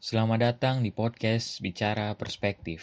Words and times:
Selamat 0.00 0.40
datang 0.40 0.80
di 0.80 0.88
podcast 0.96 1.60
Bicara 1.60 2.16
Perspektif. 2.16 2.80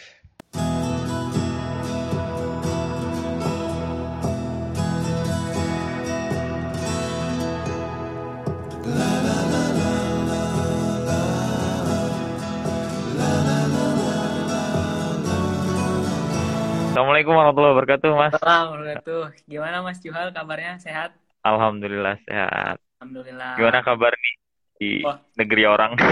Assalamualaikum 16.94 17.34
warahmatullahi 17.34 17.74
wabarakatuh, 17.74 18.10
Mas. 18.14 18.38
Assalamualaikum. 18.38 19.34
Gimana 19.50 19.82
Mas 19.82 19.98
Juhal 19.98 20.30
kabarnya? 20.30 20.78
Sehat? 20.78 21.18
Alhamdulillah 21.42 22.14
sehat. 22.30 22.78
Alhamdulillah. 23.02 23.58
Gimana 23.58 23.82
kabar 23.82 24.14
nih 24.14 24.47
di 24.78 25.02
Oh. 25.04 25.18
negeri 25.36 25.62
orang? 25.66 25.92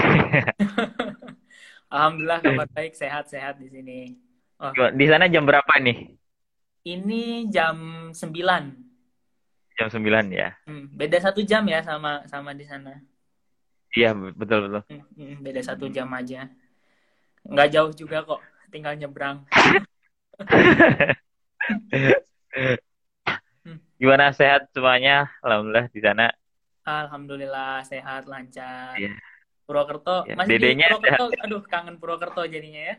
Alhamdulillah 1.93 2.39
kabar 2.43 2.67
baik, 2.75 2.93
sehat-sehat 2.99 3.63
di 3.63 3.71
sini. 3.71 3.99
Oh, 4.59 4.75
Di 4.91 5.05
sana 5.07 5.31
jam 5.31 5.47
berapa 5.47 5.71
nih? 5.79 6.19
ini 6.87 7.47
jam 7.51 8.09
9. 8.11 8.63
Jam 9.77 9.87
9 9.93 10.25
ya. 10.33 10.49
Hmm, 10.67 10.91
beda 10.91 11.17
satu 11.23 11.39
jam 11.47 11.63
ya 11.67 11.79
sama 11.85 12.27
sama 12.27 12.51
di 12.51 12.65
sana. 12.67 12.99
Iya, 13.95 14.11
betul 14.13 14.67
betul. 14.67 14.81
Hmm, 14.91 15.03
hmm, 15.15 15.35
beda 15.43 15.61
satu 15.63 15.87
jam 15.91 16.07
aja. 16.15 16.47
Nggak 17.47 17.69
jauh 17.73 17.91
juga 17.95 18.17
kok, 18.27 18.41
tinggal 18.71 18.93
nyebrang. 18.99 19.47
Gimana 23.97 24.29
sehat 24.29 24.69
semuanya? 24.75 25.25
Alhamdulillah 25.41 25.89
di 25.89 25.99
sana. 26.05 26.29
Alhamdulillah 26.87 27.83
sehat, 27.83 28.23
lancar. 28.31 28.95
Iya. 28.95 29.11
Purwokerto, 29.67 30.23
Iya, 30.23 30.33
masih 30.39 30.55
di 30.55 30.63
dedenya 30.63 30.87
Purwokerto. 30.87 31.25
Aduh, 31.43 31.61
kangen 31.67 31.95
Purwokerto 31.99 32.41
jadinya 32.47 32.81
ya. 32.89 32.95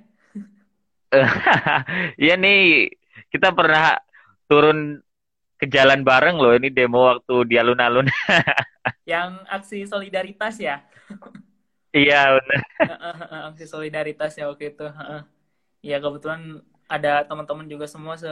Iya 2.22 2.34
nih, 2.36 2.92
kita 3.32 3.48
pernah 3.56 3.96
turun 4.44 5.00
ke 5.56 5.66
jalan 5.66 6.04
bareng 6.04 6.36
loh. 6.36 6.52
Ini 6.52 6.68
demo 6.68 7.08
waktu 7.08 7.34
di 7.48 7.54
alun-alun. 7.56 8.06
Yang 9.10 9.30
aksi 9.48 9.78
solidaritas 9.88 10.60
ya. 10.60 10.84
Iya, 11.96 12.36
benar. 12.36 12.60
aksi 13.48 13.64
solidaritas 13.64 14.36
ya 14.36 14.44
waktu 14.52 14.76
itu. 14.76 14.84
Heeh. 14.84 15.20
Ya 15.80 15.96
kebetulan 16.04 16.60
ada 16.88 17.24
teman-teman 17.24 17.66
juga 17.68 17.86
semua 17.88 18.14
se 18.20 18.28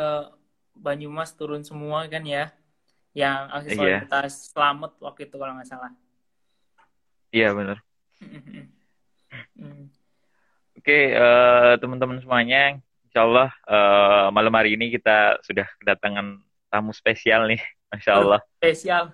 Banyumas 0.76 1.32
turun 1.32 1.64
semua 1.64 2.04
kan 2.12 2.20
ya. 2.28 2.52
Yang 3.16 3.38
aksi 3.48 3.68
Iya. 3.72 3.76
solidaritas 3.80 4.32
selamat 4.52 4.92
waktu 5.00 5.20
itu 5.24 5.36
kalau 5.40 5.56
nggak 5.56 5.68
salah. 5.72 5.92
Iya, 7.32 7.48
benar. 7.56 7.80
Hmm. 9.56 9.88
Oke, 10.76 11.16
eh, 11.16 11.72
teman-teman 11.80 12.20
semuanya, 12.20 12.76
insya 13.08 13.24
Allah 13.24 13.48
eh, 13.66 14.26
malam 14.30 14.52
hari 14.52 14.76
ini 14.76 14.92
kita 14.92 15.40
sudah 15.40 15.64
kedatangan 15.80 16.44
tamu 16.68 16.92
spesial 16.92 17.48
nih, 17.48 17.58
masya 17.88 18.20
Allah. 18.20 18.40
Spesial. 18.60 19.08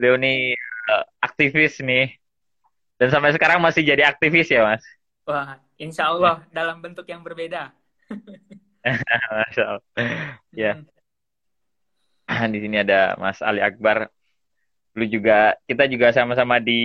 Beliau 0.00 0.16
nih 0.16 0.56
eh, 0.56 1.04
aktivis 1.20 1.84
nih, 1.84 2.16
dan 2.96 3.12
sampai 3.12 3.36
sekarang 3.36 3.60
masih 3.60 3.84
jadi 3.84 4.08
aktivis 4.08 4.48
ya, 4.48 4.64
Mas. 4.64 4.80
Wah, 5.28 5.60
insya 5.76 6.08
Allah 6.08 6.48
dalam 6.48 6.80
bentuk 6.80 7.04
yang 7.04 7.20
berbeda. 7.20 7.76
Masya 9.30 9.76
Allah. 9.76 9.84
Ya. 10.50 10.80
Di 12.54 12.58
sini 12.62 12.76
ada 12.80 13.18
Mas 13.18 13.42
Ali 13.42 13.60
Akbar. 13.60 14.08
Dulu 14.94 15.06
juga 15.06 15.54
kita 15.66 15.86
juga 15.86 16.10
sama-sama 16.10 16.58
di 16.58 16.82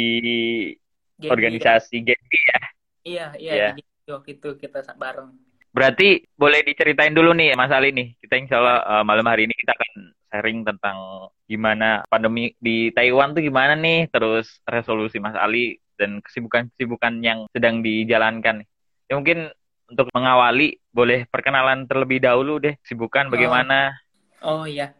organisasi 1.21 2.05
GEPI 2.05 2.39
ya. 2.53 2.59
Iya, 3.05 3.27
iya. 3.37 3.52
Iya. 3.53 3.67
Jadi 3.73 3.81
waktu 4.09 4.29
itu 4.37 4.49
kita 4.61 4.79
bareng. 4.97 5.29
Berarti 5.75 6.23
boleh 6.39 6.63
diceritain 6.63 7.11
dulu 7.11 7.35
nih 7.35 7.57
Mas 7.57 7.73
Ali 7.73 7.91
nih. 7.91 8.13
Kita 8.21 8.37
insya 8.37 8.61
Allah 8.61 8.80
eh, 8.86 9.03
malam 9.03 9.25
hari 9.25 9.49
ini 9.49 9.53
kita 9.58 9.73
akan 9.73 9.92
sharing 10.31 10.59
tentang 10.67 10.97
gimana 11.45 12.03
pandemi 12.08 12.52
di 12.59 12.91
Taiwan 12.91 13.33
tuh 13.36 13.43
gimana 13.43 13.73
nih, 13.77 14.09
terus 14.09 14.59
resolusi 14.65 15.17
Mas 15.21 15.37
Ali 15.37 15.80
dan 15.95 16.20
kesibukan-kesibukan 16.23 17.23
yang 17.23 17.47
sedang 17.52 17.80
dijalankan. 17.80 18.64
Ya 19.08 19.14
mungkin 19.15 19.52
untuk 19.86 20.09
mengawali 20.11 20.81
boleh 20.91 21.30
perkenalan 21.30 21.86
terlebih 21.86 22.20
dahulu 22.23 22.58
deh, 22.58 22.75
kesibukan 22.81 23.30
bagaimana? 23.30 23.95
Oh 24.41 24.65
iya, 24.65 24.91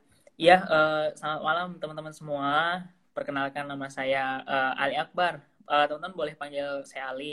iya. 0.42 0.54
eh, 0.74 0.96
selamat 1.18 1.42
malam 1.50 1.68
teman-teman 1.82 2.14
semua. 2.20 2.52
Perkenalkan 3.16 3.66
nama 3.72 3.88
saya 3.98 4.20
eh, 4.44 4.72
Ali 4.82 4.96
Akbar. 5.04 5.34
Eh, 5.72 5.84
teman-teman 5.88 6.16
boleh 6.20 6.34
panggil 6.42 6.68
saya 6.90 7.04
Ali. 7.12 7.26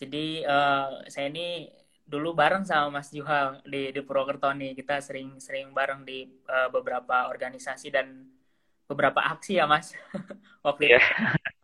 Jadi 0.00 0.18
eh, 0.44 0.86
saya 1.12 1.26
ini 1.32 1.40
dulu 2.12 2.28
bareng 2.40 2.62
sama 2.70 2.86
Mas 3.00 3.08
Juhal 3.16 3.46
di 3.72 3.78
di 3.96 4.00
Purwokerto 4.06 4.48
nih. 4.60 4.70
Kita 4.78 4.94
sering-sering 5.06 5.66
bareng 5.78 6.00
di 6.08 6.26
eh, 6.54 6.68
beberapa 6.74 7.16
organisasi 7.32 7.86
dan 7.96 8.06
beberapa 8.90 9.20
aksi 9.32 9.52
ya 9.60 9.66
Mas. 9.72 9.86
Waktu 10.66 10.82
Iya. 10.82 10.98
itu. 10.98 11.02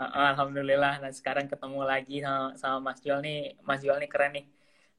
Eh, 0.02 0.10
Alhamdulillah. 0.32 0.92
Nah 1.02 1.12
sekarang 1.18 1.46
ketemu 1.52 1.80
lagi 1.92 2.14
sama, 2.24 2.44
sama 2.62 2.78
Mas 2.92 2.98
Juhal 3.04 3.20
nih. 3.26 3.38
Mas 3.68 3.80
Juhal 3.84 3.98
nih 4.02 4.10
keren 4.14 4.32
nih. 4.38 4.46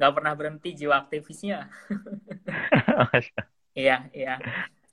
Gak 0.01 0.13
pernah 0.17 0.33
berhenti 0.39 0.69
jiwa 0.79 0.95
aktivisnya. 1.03 1.57
Iya, 3.75 4.09
iya. 4.13 4.31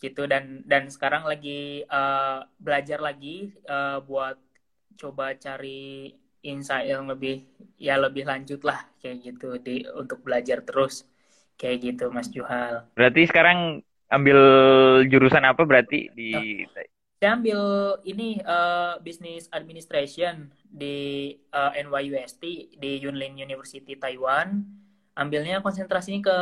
Gitu 0.01 0.25
dan 0.25 0.65
dan 0.65 0.89
sekarang 0.89 1.29
lagi 1.29 1.85
eh, 1.85 2.39
belajar 2.57 2.99
lagi 3.05 3.53
eh, 3.53 3.99
buat 4.01 4.41
coba 4.97 5.37
cari 5.37 6.13
insight 6.41 6.89
yang 6.89 7.05
lebih 7.09 7.45
ya 7.77 8.01
lebih 8.01 8.25
lanjut 8.25 8.65
lah 8.65 8.81
kayak 9.01 9.21
gitu 9.25 9.61
di 9.61 9.85
untuk 9.93 10.25
belajar 10.25 10.65
terus 10.65 11.05
kayak 11.61 11.93
gitu 11.93 12.09
Mas 12.09 12.33
Juhal. 12.33 12.89
Berarti 12.97 13.29
sekarang 13.29 13.85
ambil 14.11 14.39
jurusan 15.07 15.45
apa 15.47 15.63
berarti 15.69 16.11
di 16.17 16.65
Saya 17.21 17.37
ambil 17.37 17.61
ini 18.09 18.41
eh, 18.41 18.95
Business 19.05 19.53
Administration 19.53 20.49
di 20.65 21.37
eh, 21.37 21.73
NYUST 21.85 22.43
di 22.81 22.91
Yunlin 23.05 23.37
University 23.37 23.93
Taiwan. 24.01 24.65
Ambilnya 25.21 25.61
konsentrasinya 25.61 26.21
ke 26.25 26.39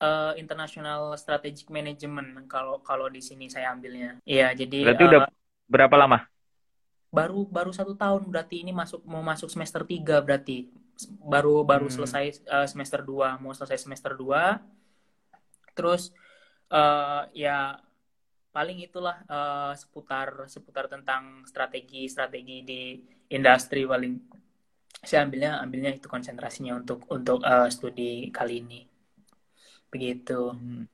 eh, 0.00 0.32
International 0.42 1.14
Strategic 1.14 1.68
Management 1.70 2.48
kalau 2.48 2.80
kalau 2.80 3.06
di 3.12 3.20
sini 3.20 3.46
saya 3.52 3.70
ambilnya. 3.76 4.18
Iya, 4.24 4.52
jadi 4.56 4.80
berarti 4.84 5.02
eh, 5.04 5.08
udah 5.12 5.20
berapa 5.70 5.96
lama? 5.96 6.18
baru 7.10 7.42
baru 7.42 7.74
satu 7.74 7.98
tahun 7.98 8.22
berarti 8.30 8.62
ini 8.62 8.70
masuk 8.70 9.02
mau 9.02 9.18
masuk 9.22 9.50
semester 9.50 9.82
3 9.82 10.22
berarti 10.22 10.70
baru 11.26 11.66
baru 11.66 11.90
Hmm. 11.90 11.94
selesai 11.96 12.24
eh, 12.46 12.66
semester 12.70 13.00
2 13.02 13.40
mau 13.42 13.50
selesai 13.50 13.78
semester 13.82 14.14
2 14.14 14.62
terus 15.74 16.14
eh, 16.70 17.22
ya 17.34 17.78
paling 18.50 18.78
itulah 18.82 19.16
eh, 19.26 19.72
seputar 19.78 20.46
seputar 20.46 20.86
tentang 20.86 21.42
strategi 21.46 22.06
strategi 22.06 22.62
di 22.62 22.80
industri 23.30 23.82
paling 23.86 24.14
saya 25.02 25.24
ambilnya 25.26 25.58
ambilnya 25.64 25.92
itu 25.98 26.06
konsentrasinya 26.06 26.78
untuk 26.78 27.06
untuk 27.10 27.42
eh, 27.42 27.68
studi 27.74 28.30
kali 28.30 28.54
ini 28.62 28.80
begitu 29.90 30.54
Hmm. 30.54 30.86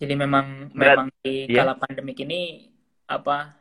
jadi 0.00 0.14
memang 0.18 0.74
Berat- 0.74 0.96
memang 0.96 1.08
di 1.22 1.46
iya. 1.48 1.62
kala 1.62 1.76
pandemik 1.78 2.18
ini 2.24 2.72
apa 3.04 3.52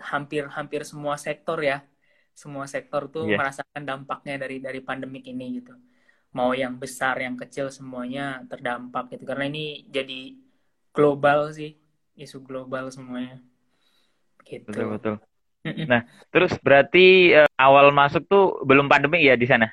hampir-hampir 0.00 0.80
semua 0.88 1.20
sektor 1.20 1.60
ya, 1.60 1.84
semua 2.32 2.64
sektor 2.64 3.04
tuh 3.10 3.28
Iya. 3.28 3.36
merasakan 3.36 3.82
dampaknya 3.84 4.40
dari 4.40 4.56
dari 4.58 4.80
pandemik 4.80 5.28
ini 5.28 5.60
gitu. 5.60 5.76
Mau 6.32 6.54
yang 6.56 6.78
besar, 6.78 7.20
yang 7.20 7.36
kecil 7.36 7.68
semuanya 7.68 8.40
terdampak 8.48 9.12
gitu. 9.12 9.28
Karena 9.28 9.50
ini 9.50 9.84
jadi 9.90 10.38
global 10.94 11.50
sih, 11.52 11.76
isu 12.16 12.40
global 12.40 12.88
semuanya. 12.88 13.42
Gitu. 14.46 14.70
Betul 14.70 14.86
betul. 14.96 15.14
Nah, 15.84 16.08
terus 16.32 16.56
berarti 16.64 17.36
eh, 17.36 17.50
awal 17.60 17.92
masuk 17.92 18.24
tuh 18.24 18.64
belum 18.64 18.88
pandemi 18.88 19.20
ya 19.28 19.36
di 19.36 19.44
sana? 19.44 19.68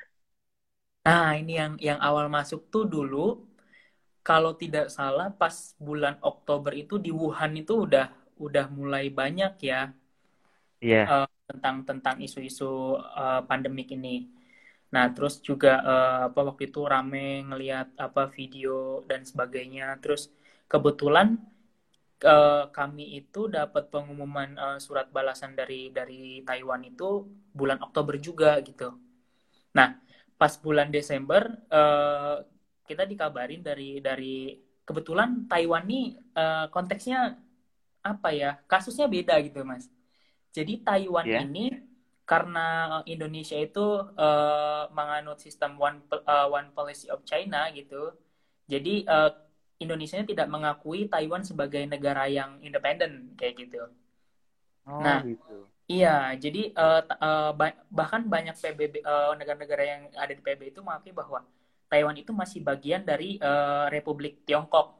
Nah, 1.08 1.28
ini 1.40 1.52
yang 1.60 1.72
yang 1.88 1.98
awal 2.08 2.26
masuk 2.36 2.60
tuh 2.72 2.84
dulu 2.94 3.18
kalau 4.28 4.52
tidak 4.62 4.86
salah 4.96 5.28
pas 5.40 5.56
bulan 5.86 6.14
Oktober 6.30 6.72
itu 6.82 6.94
di 7.04 7.10
Wuhan 7.20 7.52
itu 7.62 7.74
udah 7.86 8.06
udah 8.46 8.66
mulai 8.78 9.04
banyak 9.20 9.52
ya 9.70 9.80
Iya. 10.80 11.10
tentang 11.48 11.76
tentang 11.88 12.16
isu-isu 12.20 13.00
uh, 13.00 13.40
pandemik 13.48 13.88
ini. 13.96 14.28
Nah, 14.94 15.06
terus 15.16 15.40
juga 15.48 15.80
uh, 15.84 16.18
apa 16.28 16.40
waktu 16.48 16.62
itu 16.72 16.80
rame 16.84 17.44
ngelihat 17.48 17.88
apa 18.06 18.22
video 18.36 19.04
dan 19.10 19.24
sebagainya. 19.24 19.96
Terus 20.02 20.22
kebetulan 20.72 21.40
uh, 22.24 22.68
kami 22.78 23.04
itu 23.20 23.48
dapat 23.48 23.84
pengumuman 23.94 24.50
uh, 24.64 24.78
surat 24.80 25.08
balasan 25.16 25.52
dari 25.60 25.92
dari 25.98 26.44
Taiwan 26.48 26.82
itu 26.84 27.24
bulan 27.58 27.80
Oktober 27.86 28.16
juga 28.20 28.60
gitu. 28.68 28.96
Nah, 29.76 29.88
pas 30.38 30.54
bulan 30.62 30.88
Desember 30.94 31.50
uh, 31.68 32.46
kita 32.86 33.04
dikabarin 33.04 33.60
dari 33.60 33.98
dari 33.98 34.54
kebetulan 34.86 35.44
Taiwan 35.50 35.84
nih 35.84 36.16
uh, 36.32 36.66
konteksnya 36.72 37.36
apa 38.00 38.32
ya 38.32 38.56
kasusnya 38.64 39.10
beda 39.10 39.36
gitu 39.44 39.66
mas. 39.66 39.90
Jadi 40.54 40.80
Taiwan 40.80 41.28
Iya. 41.28 41.44
ini 41.44 41.76
karena 42.24 43.00
Indonesia 43.04 43.56
itu 43.56 43.84
uh, 44.16 44.84
menganut 44.92 45.40
sistem 45.42 45.76
one 45.76 46.00
uh, 46.12 46.48
one 46.48 46.72
policy 46.72 47.10
of 47.12 47.20
China 47.28 47.68
gitu. 47.74 48.16
Jadi 48.68 49.04
uh, 49.04 49.32
Indonesia 49.80 50.20
tidak 50.24 50.48
mengakui 50.48 51.08
Taiwan 51.08 51.44
sebagai 51.44 51.84
negara 51.84 52.28
yang 52.28 52.60
independen 52.64 53.32
kayak 53.36 53.54
gitu. 53.64 53.80
Oh, 54.88 55.00
nah, 55.00 55.20
gitu. 55.24 55.68
Iya, 55.88 56.36
jadi 56.36 56.70
uh, 56.76 57.02
uh, 57.08 57.52
bahkan 57.88 58.22
banyak 58.28 58.54
PBB 58.54 59.00
uh, 59.02 59.32
negara-negara 59.34 59.82
yang 59.82 60.02
ada 60.12 60.32
di 60.36 60.42
PBB 60.44 60.76
itu 60.76 60.80
mengakui 60.84 61.16
bahwa 61.16 61.42
Taiwan 61.88 62.16
itu 62.20 62.36
masih 62.36 62.60
bagian 62.60 63.02
dari 63.02 63.40
uh, 63.40 63.88
Republik 63.88 64.44
Tiongkok 64.44 64.98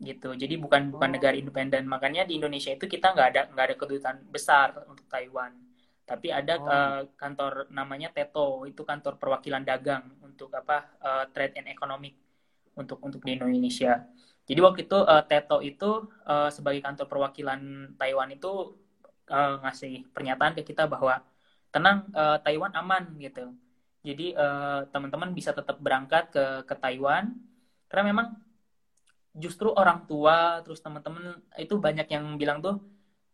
gitu 0.00 0.36
jadi 0.36 0.60
bukan 0.60 0.92
bukan 0.92 1.08
oh. 1.08 1.14
negara 1.16 1.36
independen 1.36 1.88
makanya 1.88 2.28
di 2.28 2.36
Indonesia 2.36 2.68
itu 2.68 2.84
kita 2.84 3.16
nggak 3.16 3.28
ada 3.32 3.42
nggak 3.52 3.64
ada 3.64 3.76
kedutaan 3.80 4.18
besar 4.28 4.84
untuk 4.84 5.08
Taiwan 5.08 5.56
tapi 6.04 6.28
ada 6.28 6.54
oh. 6.60 6.68
uh, 6.68 7.00
kantor 7.16 7.72
namanya 7.72 8.12
TETO 8.12 8.68
itu 8.68 8.84
kantor 8.84 9.16
perwakilan 9.16 9.64
dagang 9.64 10.04
untuk 10.20 10.52
apa 10.52 10.92
uh, 11.00 11.24
trade 11.32 11.56
and 11.56 11.68
economic 11.72 12.12
untuk 12.76 13.00
untuk 13.00 13.24
di 13.24 13.40
Indonesia 13.40 14.04
jadi 14.44 14.60
waktu 14.60 14.84
itu 14.84 14.98
uh, 15.00 15.24
TETO 15.24 15.64
itu 15.64 15.90
uh, 16.28 16.52
sebagai 16.52 16.84
kantor 16.84 17.06
perwakilan 17.08 17.60
Taiwan 17.96 18.36
itu 18.36 18.76
uh, 19.30 19.62
ngasih 19.62 20.06
pernyataan 20.14 20.54
ke 20.58 20.62
kita 20.66 20.86
bahwa 20.86 21.22
tenang 21.70 22.06
uh, 22.14 22.38
Taiwan 22.40 22.72
aman 22.74 23.04
gitu 23.20 23.52
jadi 24.06 24.38
uh, 24.38 24.80
teman-teman 24.94 25.34
bisa 25.34 25.50
tetap 25.50 25.78
berangkat 25.82 26.30
ke 26.30 26.44
ke 26.66 26.74
Taiwan 26.78 27.34
karena 27.90 28.04
memang 28.14 28.26
justru 29.36 29.68
orang 29.74 30.08
tua 30.08 30.64
terus 30.64 30.80
teman-teman 30.80 31.36
itu 31.60 31.76
banyak 31.76 32.08
yang 32.08 32.24
bilang 32.40 32.64
tuh 32.64 32.80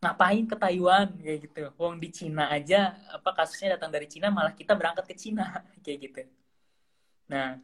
ngapain 0.03 0.45
ke 0.51 0.57
Taiwan 0.59 1.15
kayak 1.23 1.39
gitu. 1.47 1.63
Wong 1.79 2.03
di 2.03 2.11
Cina 2.11 2.51
aja 2.51 2.99
apa 3.15 3.31
kasusnya 3.39 3.79
datang 3.79 3.95
dari 3.95 4.11
Cina 4.11 4.35
malah 4.35 4.51
kita 4.51 4.75
berangkat 4.75 5.07
ke 5.07 5.15
Cina 5.15 5.63
kayak 5.87 5.99
gitu. 6.11 6.23
Nah, 7.31 7.63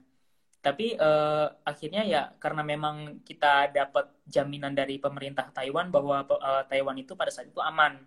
tapi 0.63 0.95
uh, 0.95 1.51
akhirnya 1.67 2.07
ya 2.07 2.23
karena 2.39 2.63
memang 2.63 3.27
kita 3.27 3.75
dapat 3.75 4.15
jaminan 4.31 4.71
dari 4.71 5.03
pemerintah 5.03 5.51
Taiwan 5.51 5.91
bahwa 5.91 6.23
uh, 6.23 6.63
Taiwan 6.71 6.95
itu 7.03 7.19
pada 7.19 7.35
saat 7.35 7.51
itu 7.51 7.59
aman. 7.59 7.99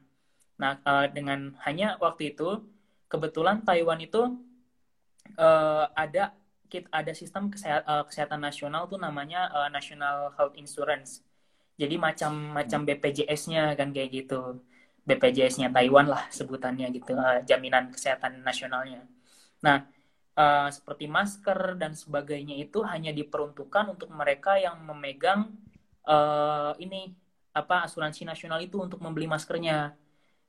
Nah, 0.61 0.77
uh, 0.85 1.09
dengan 1.09 1.57
hanya 1.65 1.97
waktu 1.97 2.37
itu 2.37 2.61
kebetulan 3.09 3.65
Taiwan 3.65 3.97
itu 3.97 4.21
uh, 5.41 5.85
ada 5.97 6.37
ada 6.93 7.11
sistem 7.11 7.51
kesehatan, 7.51 8.07
kesehatan 8.07 8.39
nasional 8.39 8.87
tuh 8.87 9.01
namanya 9.01 9.49
uh, 9.51 9.69
National 9.73 10.31
Health 10.37 10.55
Insurance 10.55 11.25
jadi 11.81 11.95
macam-macam 11.97 12.79
BPJS-nya 12.85 13.73
kan 13.73 13.89
kayak 13.89 14.09
gitu. 14.13 14.61
BPJS-nya 15.01 15.73
Taiwan 15.73 16.05
lah 16.05 16.29
sebutannya 16.29 16.93
gitu, 16.93 17.17
uh, 17.17 17.41
jaminan 17.41 17.89
kesehatan 17.89 18.45
nasionalnya. 18.45 19.01
Nah, 19.65 19.89
uh, 20.37 20.69
seperti 20.69 21.09
masker 21.09 21.81
dan 21.81 21.97
sebagainya 21.97 22.53
itu 22.53 22.85
hanya 22.85 23.09
diperuntukkan 23.09 23.97
untuk 23.97 24.13
mereka 24.13 24.61
yang 24.61 24.77
memegang 24.85 25.57
uh, 26.05 26.77
ini 26.77 27.17
apa 27.51 27.89
asuransi 27.89 28.29
nasional 28.29 28.61
itu 28.61 28.77
untuk 28.77 29.01
membeli 29.01 29.25
maskernya 29.25 29.97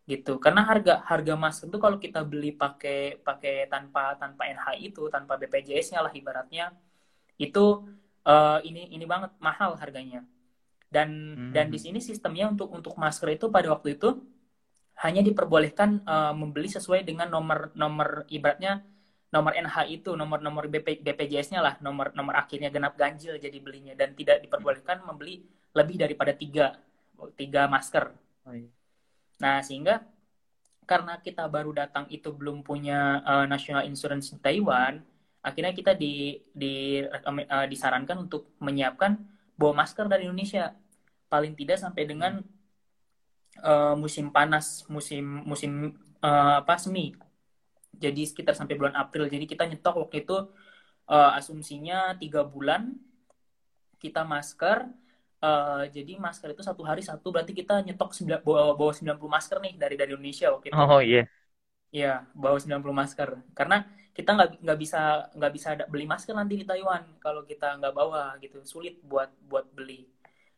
gitu 0.02 0.42
karena 0.42 0.66
harga 0.66 1.06
harga 1.06 1.34
masker 1.38 1.70
itu 1.70 1.78
kalau 1.78 1.96
kita 2.02 2.26
beli 2.26 2.50
pakai 2.50 3.22
pakai 3.22 3.70
tanpa 3.70 4.18
tanpa 4.18 4.50
NHI 4.50 4.90
itu 4.90 5.06
tanpa 5.06 5.38
BPJS-nya 5.38 6.02
lah 6.02 6.10
ibaratnya 6.10 6.74
itu 7.38 7.86
uh, 8.26 8.58
ini 8.66 8.90
ini 8.90 9.06
banget 9.06 9.30
mahal 9.38 9.78
harganya 9.78 10.26
dan 10.90 11.08
hmm. 11.38 11.52
dan 11.54 11.70
di 11.70 11.78
sini 11.78 12.02
sistemnya 12.02 12.50
untuk 12.50 12.74
untuk 12.74 12.98
masker 12.98 13.30
itu 13.38 13.46
pada 13.46 13.70
waktu 13.70 13.94
itu 13.94 14.18
hanya 15.06 15.22
diperbolehkan 15.22 16.02
uh, 16.02 16.34
membeli 16.34 16.66
sesuai 16.66 17.06
dengan 17.06 17.30
nomor 17.30 17.70
nomor 17.78 18.26
ibaratnya 18.26 18.82
nomor 19.32 19.56
NH 19.56 19.76
itu 19.88 20.10
nomor 20.12 20.44
nomor 20.44 20.68
BP, 20.68 21.00
BPJS-nya 21.00 21.62
lah 21.62 21.74
nomor 21.80 22.12
nomor 22.12 22.36
akhirnya 22.36 22.68
genap 22.68 22.98
ganjil 22.98 23.38
jadi 23.38 23.58
belinya 23.62 23.94
dan 23.96 24.12
tidak 24.18 24.42
diperbolehkan 24.44 25.00
membeli 25.06 25.46
lebih 25.72 25.96
daripada 25.96 26.36
tiga 26.36 26.76
tiga 27.38 27.64
masker. 27.70 28.12
Oh, 28.44 28.52
iya. 28.52 28.68
Nah 29.40 29.62
sehingga 29.64 30.04
karena 30.84 31.16
kita 31.22 31.46
baru 31.46 31.70
datang 31.72 32.10
itu 32.10 32.28
belum 32.34 32.66
punya 32.66 33.22
uh, 33.22 33.46
national 33.46 33.86
insurance 33.86 34.34
di 34.34 34.38
Taiwan, 34.42 35.00
akhirnya 35.40 35.72
kita 35.72 35.92
di, 35.94 36.42
di 36.52 37.00
uh, 37.06 37.66
disarankan 37.70 38.26
untuk 38.28 38.52
menyiapkan 38.58 39.16
bawa 39.56 39.86
masker 39.86 40.10
dari 40.10 40.26
Indonesia 40.26 40.74
paling 41.30 41.56
tidak 41.56 41.80
sampai 41.80 42.04
dengan 42.04 42.42
uh, 43.64 43.94
musim 43.96 44.28
panas, 44.28 44.84
musim 44.90 45.24
musim 45.46 45.96
uh, 46.20 46.60
apa 46.60 46.76
semi. 46.76 47.16
Jadi 47.96 48.26
sekitar 48.26 48.56
sampai 48.58 48.74
bulan 48.76 48.96
April. 48.98 49.30
Jadi 49.30 49.44
kita 49.46 49.64
nyetok 49.68 50.08
waktu 50.08 50.26
itu 50.26 50.36
uh, 51.08 51.30
asumsinya 51.38 52.16
tiga 52.18 52.42
bulan 52.44 52.96
kita 54.02 54.26
masker. 54.26 54.90
Uh, 55.42 55.90
jadi 55.90 56.22
masker 56.22 56.54
itu 56.54 56.62
satu 56.62 56.86
hari 56.86 57.02
satu 57.02 57.34
berarti 57.34 57.50
kita 57.50 57.82
nyetok 57.82 58.14
bawa, 58.46 58.78
bawa 58.78 58.92
90 58.94 59.18
masker 59.26 59.58
nih 59.58 59.74
dari 59.74 59.94
dari 59.98 60.14
Indonesia 60.14 60.54
waktu 60.54 60.70
itu. 60.70 60.78
Oh 60.78 61.02
iya. 61.02 61.26
Yeah. 61.26 61.26
Iya, 61.92 62.14
bawa 62.32 62.56
90 62.62 62.94
masker. 62.94 63.28
Karena 63.52 63.82
kita 64.14 64.30
nggak 64.38 64.48
nggak 64.62 64.78
bisa 64.78 65.00
nggak 65.34 65.52
bisa 65.52 65.68
beli 65.90 66.06
masker 66.06 66.32
nanti 66.32 66.54
di 66.62 66.64
Taiwan 66.64 67.18
kalau 67.18 67.42
kita 67.42 67.74
nggak 67.82 67.90
bawa 67.90 68.38
gitu. 68.38 68.62
Sulit 68.62 69.02
buat 69.02 69.28
buat 69.50 69.66
beli 69.74 70.12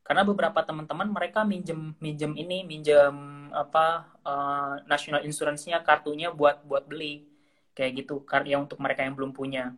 karena 0.04 0.22
beberapa 0.22 0.60
teman-teman 0.60 1.08
mereka 1.08 1.40
minjem 1.48 1.96
minjem 1.96 2.36
ini 2.36 2.60
minjem 2.68 3.48
apa 3.56 4.12
uh, 4.20 4.76
national 4.84 5.24
insurance-nya 5.24 5.80
kartunya 5.80 6.28
buat 6.28 6.60
buat 6.68 6.84
beli 6.84 7.24
kayak 7.72 8.04
gitu 8.04 8.20
karya 8.28 8.60
untuk 8.60 8.78
mereka 8.84 9.00
yang 9.08 9.16
belum 9.16 9.32
punya 9.32 9.72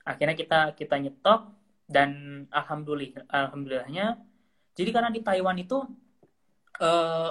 akhirnya 0.00 0.32
kita 0.32 0.60
kita 0.72 0.96
nyetok 0.96 1.52
dan 1.86 2.10
alhamdulillah 2.48 3.28
alhamdulillahnya 3.28 4.16
jadi 4.76 4.90
karena 4.92 5.10
di 5.10 5.24
Taiwan 5.24 5.56
itu 5.56 5.82
uh, 6.78 7.30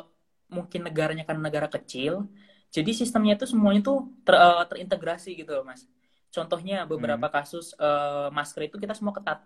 mungkin 0.49 0.81
negaranya 0.83 1.23
kan 1.23 1.37
negara 1.37 1.69
kecil 1.69 2.25
jadi 2.73 2.91
sistemnya 2.91 3.39
itu 3.39 3.47
semuanya 3.47 3.85
tuh 3.85 4.09
ter, 4.25 4.35
uh, 4.35 4.65
terintegrasi 4.67 5.37
gitu 5.37 5.61
loh 5.61 5.63
mas 5.63 5.85
contohnya 6.33 6.83
beberapa 6.83 7.29
hmm. 7.29 7.35
kasus 7.39 7.71
uh, 7.79 8.27
masker 8.33 8.67
itu 8.67 8.75
kita 8.81 8.97
semua 8.97 9.15
ketat 9.15 9.45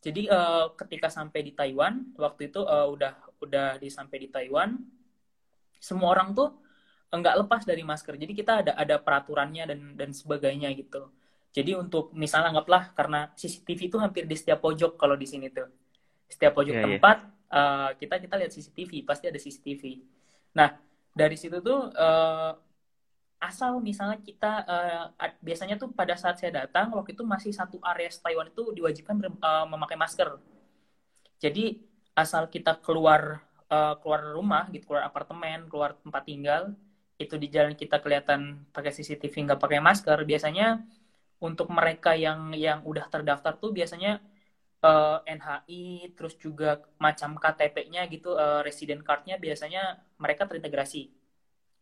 jadi 0.00 0.32
uh, 0.32 0.72
ketika 0.80 1.12
sampai 1.12 1.44
di 1.44 1.52
Taiwan, 1.52 2.16
waktu 2.16 2.48
itu 2.48 2.64
uh, 2.64 2.88
udah 2.88 3.12
udah 3.44 3.76
di 3.76 3.92
sampai 3.92 4.16
di 4.24 4.28
Taiwan, 4.32 4.80
semua 5.76 6.16
orang 6.16 6.32
tuh 6.32 6.56
enggak 7.12 7.36
lepas 7.44 7.62
dari 7.68 7.84
masker. 7.84 8.16
Jadi 8.16 8.32
kita 8.32 8.64
ada 8.64 8.72
ada 8.80 8.96
peraturannya 8.96 9.68
dan 9.68 9.80
dan 10.00 10.10
sebagainya 10.16 10.72
gitu. 10.72 11.12
Jadi 11.52 11.76
untuk 11.76 12.16
misalnya 12.16 12.56
anggaplah 12.56 12.96
karena 12.96 13.28
CCTV 13.36 13.80
itu 13.92 13.96
hampir 14.00 14.24
di 14.24 14.36
setiap 14.40 14.64
pojok 14.64 14.96
kalau 14.96 15.20
di 15.20 15.28
sini 15.28 15.52
tuh. 15.52 15.68
Setiap 16.30 16.54
pojok 16.54 16.72
yeah, 16.72 16.80
iya. 16.80 16.88
tempat 16.96 17.18
yeah. 17.26 17.38
Uh, 17.50 17.90
kita 17.98 18.22
kita 18.22 18.34
lihat 18.38 18.54
CCTV, 18.54 19.02
pasti 19.02 19.26
ada 19.26 19.34
CCTV. 19.34 19.82
Nah, 20.54 20.78
dari 21.10 21.34
situ 21.34 21.58
tuh 21.58 21.90
uh, 21.90 22.54
asal 23.42 23.82
misalnya 23.82 24.22
kita 24.22 24.52
uh, 24.68 25.04
biasanya 25.42 25.74
tuh 25.74 25.90
pada 25.90 26.14
saat 26.14 26.38
saya 26.38 26.62
datang 26.62 26.94
waktu 26.94 27.16
itu 27.18 27.26
masih 27.26 27.50
satu 27.50 27.82
area 27.82 28.06
Taiwan 28.12 28.52
itu 28.54 28.70
diwajibkan 28.70 29.18
uh, 29.42 29.66
memakai 29.66 29.98
masker. 29.98 30.38
Jadi 31.42 31.82
asal 32.14 32.46
kita 32.46 32.78
keluar 32.78 33.42
uh, 33.72 33.98
keluar 33.98 34.30
rumah 34.30 34.70
gitu, 34.70 34.92
keluar 34.92 35.08
apartemen, 35.08 35.66
keluar 35.66 35.98
tempat 35.98 36.22
tinggal, 36.22 36.62
itu 37.16 37.34
di 37.40 37.48
jalan 37.48 37.74
kita 37.74 37.98
kelihatan 37.98 38.62
pakai 38.70 38.92
CCTV 38.92 39.50
nggak 39.50 39.60
pakai 39.60 39.80
masker, 39.80 40.22
biasanya 40.22 40.84
untuk 41.40 41.72
mereka 41.72 42.12
yang 42.12 42.52
yang 42.52 42.84
udah 42.84 43.08
terdaftar 43.08 43.56
tuh 43.56 43.72
biasanya 43.72 44.20
uh, 44.84 45.18
NHI 45.24 46.16
terus 46.16 46.36
juga 46.36 46.80
macam 46.96 47.36
KTP-nya 47.36 48.08
gitu 48.08 48.36
uh, 48.36 48.64
resident 48.64 49.04
card-nya 49.04 49.36
biasanya 49.36 50.00
mereka 50.16 50.48
terintegrasi. 50.48 51.12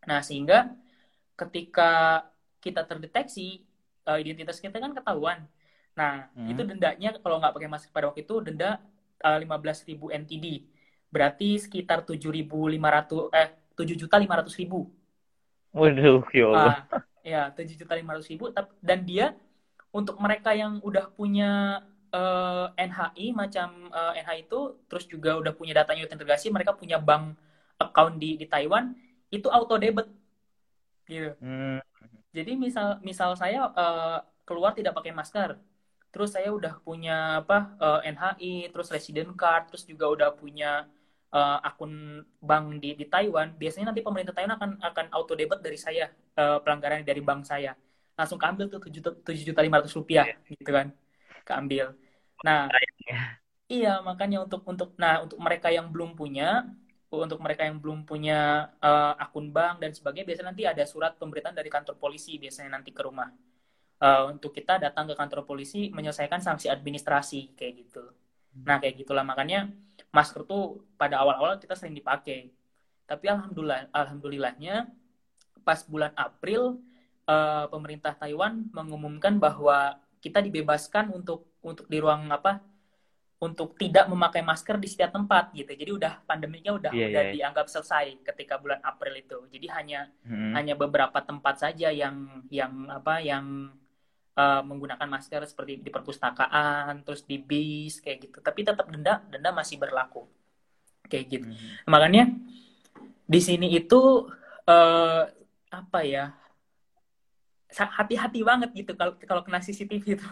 Nah, 0.07 0.23
sehingga 0.23 0.75
ketika 1.39 2.23
kita 2.59 2.83
terdeteksi 2.85 3.63
uh, 4.07 4.19
identitas 4.19 4.59
kita 4.59 4.83
kan 4.83 4.95
ketahuan. 4.95 5.47
Nah, 5.95 6.31
hmm. 6.35 6.51
itu 6.55 6.63
dendanya 6.63 7.11
kalau 7.19 7.43
nggak 7.43 7.55
pakai 7.55 7.71
masker 7.71 7.91
pada 7.91 8.11
waktu 8.11 8.23
itu 8.27 8.39
denda 8.43 8.83
uh, 9.23 9.39
15.000 9.39 9.99
NTD. 10.27 10.47
Berarti 11.09 11.59
sekitar 11.59 12.05
7.500 12.05 13.35
eh 13.35 13.49
7.500.000. 13.75 15.75
Waduh, 15.75 16.23
ya 16.35 16.45
Allah. 16.51 16.75
Uh, 16.91 17.03
ya, 17.23 17.43
7.500.000 17.55 18.39
dan 18.83 18.99
dia 19.07 19.39
untuk 19.95 20.21
mereka 20.21 20.53
yang 20.53 20.83
udah 20.85 21.09
punya 21.15 21.83
uh, 22.13 22.73
eh, 22.75 22.87
NHI 22.89 23.27
macam 23.37 23.93
uh, 23.93 24.13
NHI 24.17 24.49
itu 24.49 24.61
terus 24.89 25.05
juga 25.09 25.37
udah 25.37 25.53
punya 25.53 25.77
datanya 25.77 26.09
terintegrasi, 26.09 26.53
mereka 26.53 26.77
punya 26.77 26.99
bank 27.01 27.37
account 27.79 28.19
di 28.19 28.35
di 28.35 28.47
Taiwan 28.49 28.93
itu 29.29 29.49
auto 29.49 29.77
debit 29.77 30.09
gitu. 31.09 31.33
Hmm. 31.41 31.81
Jadi 32.33 32.53
misal 32.55 33.01
misal 33.01 33.33
saya 33.35 33.73
uh, 33.73 34.21
keluar 34.45 34.77
tidak 34.77 34.97
pakai 34.97 35.13
masker, 35.17 35.57
terus 36.13 36.37
saya 36.37 36.53
udah 36.53 36.81
punya 36.85 37.45
apa 37.45 37.77
uh, 37.81 38.01
eh, 38.05 38.13
NHI, 38.13 38.55
terus 38.73 38.89
resident 38.93 39.33
card, 39.37 39.73
terus 39.73 39.85
juga 39.89 40.09
udah 40.09 40.29
punya 40.37 40.85
uh, 41.33 41.59
akun 41.65 42.25
bank 42.41 42.81
di 42.85 42.97
di 42.97 43.05
Taiwan, 43.09 43.57
biasanya 43.57 43.93
nanti 43.93 44.05
pemerintah 44.05 44.37
Taiwan 44.37 44.57
akan 44.57 44.71
akan 44.81 45.07
auto 45.13 45.33
debit 45.37 45.61
dari 45.65 45.81
saya 45.81 46.13
uh, 46.37 46.61
pelanggaran 46.61 47.05
dari 47.05 47.21
bank 47.25 47.49
saya. 47.49 47.73
Langsung 48.17 48.41
keambil 48.41 48.69
tuh 48.69 48.81
tujuh 48.83 49.03
tujuh 49.25 49.45
juta 49.53 49.61
lima 49.65 49.81
ratus 49.81 49.95
rupiah 49.97 50.29
yeah. 50.29 50.39
gitu 50.53 50.71
kan, 50.73 50.93
keambil. 51.49 51.97
Nah, 52.45 52.69
iya 53.73 54.05
makanya 54.05 54.45
untuk 54.45 54.63
untuk 54.69 54.93
nah 55.01 55.25
untuk 55.25 55.41
mereka 55.41 55.73
yang 55.73 55.89
belum 55.89 56.13
punya 56.13 56.69
untuk 57.09 57.41
mereka 57.41 57.65
yang 57.65 57.81
belum 57.81 58.05
punya 58.05 58.69
uh, 58.85 59.17
akun 59.17 59.49
bank 59.49 59.81
dan 59.81 59.97
sebagainya 59.97 60.29
biasanya 60.29 60.49
nanti 60.53 60.65
ada 60.69 60.85
surat 60.85 61.17
pemberitaan 61.17 61.57
dari 61.57 61.73
kantor 61.73 61.97
polisi 61.97 62.37
biasanya 62.37 62.77
nanti 62.77 62.93
ke 62.93 63.01
rumah. 63.01 63.33
Uh, 63.99 64.31
untuk 64.31 64.55
kita 64.55 64.79
datang 64.79 65.11
ke 65.11 65.15
kantor 65.17 65.43
polisi 65.43 65.91
menyelesaikan 65.91 66.39
sanksi 66.39 66.71
administrasi 66.71 67.57
kayak 67.59 67.73
gitu. 67.83 68.05
Nah 68.69 68.77
kayak 68.79 69.01
gitulah. 69.01 69.25
Makanya 69.25 69.73
masker 70.13 70.45
tuh 70.45 70.85
pada 71.01 71.19
awal-awal 71.25 71.57
kita 71.57 71.75
sering 71.75 71.97
dipakai. 71.97 72.53
Tapi 73.09 73.25
alhamdulillah 73.25 73.89
alhamdulillahnya 73.91 74.93
pas 75.65 75.81
bulan 75.89 76.13
April 76.13 76.77
uh, 77.25 77.67
pemerintah 77.73 78.13
Taiwan 78.17 78.69
mengumumkan 78.73 79.41
bahwa 79.41 79.97
kita 80.19 80.43
dibebaskan 80.43 81.15
untuk 81.15 81.59
untuk 81.63 81.87
di 81.87 81.99
ruang 81.99 82.31
apa 82.31 82.63
untuk 83.39 83.79
tidak 83.79 84.11
memakai 84.11 84.43
masker 84.43 84.83
di 84.83 84.91
setiap 84.91 85.15
tempat 85.15 85.55
gitu. 85.55 85.71
Jadi 85.71 85.91
udah 85.95 86.27
pandeminya 86.27 86.75
udah 86.75 86.91
yeah, 86.91 87.07
udah 87.07 87.23
yeah. 87.31 87.35
dianggap 87.39 87.71
selesai 87.71 88.19
ketika 88.27 88.59
bulan 88.59 88.83
April 88.83 89.15
itu. 89.15 89.39
Jadi 89.55 89.67
hanya 89.71 90.11
hmm. 90.27 90.59
hanya 90.59 90.75
beberapa 90.75 91.23
tempat 91.23 91.63
saja 91.63 91.95
yang 91.95 92.43
yang 92.51 92.91
apa 92.91 93.23
yang 93.23 93.71
uh, 94.35 94.63
menggunakan 94.67 95.07
masker 95.07 95.47
seperti 95.47 95.79
di 95.79 95.91
perpustakaan, 95.91 97.07
terus 97.07 97.23
di 97.23 97.39
bis 97.39 98.03
kayak 98.03 98.27
gitu. 98.27 98.43
Tapi 98.43 98.61
tetap 98.67 98.91
denda 98.91 99.23
denda 99.31 99.55
masih 99.55 99.79
berlaku. 99.79 100.27
Kayak 101.07 101.25
gitu. 101.31 101.47
Hmm. 101.47 101.87
Makanya 101.87 102.35
di 103.23 103.39
sini 103.39 103.71
itu 103.71 104.27
uh, 104.67 105.23
apa 105.71 106.01
ya? 106.03 106.35
Hati-hati 107.73 108.41
banget 108.43 108.71
gitu 108.73 108.93
kalau 108.97 109.15
kalau 109.23 109.43
kena 109.45 109.61
CCTV 109.61 110.05
itu. 110.17 110.31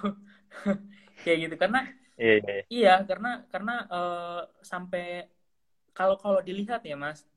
kayak 1.25 1.49
gitu 1.49 1.57
karena 1.57 1.81
Iya, 2.17 2.35
iya, 2.41 2.53
iya. 2.57 2.65
iya 2.73 2.95
karena 3.05 3.45
karena 3.53 3.75
uh, 3.93 4.41
sampai 4.65 5.29
kalau 5.93 6.17
kalau 6.17 6.41
dilihat 6.41 6.81
ya 6.89 6.97
Mas, 6.97 7.29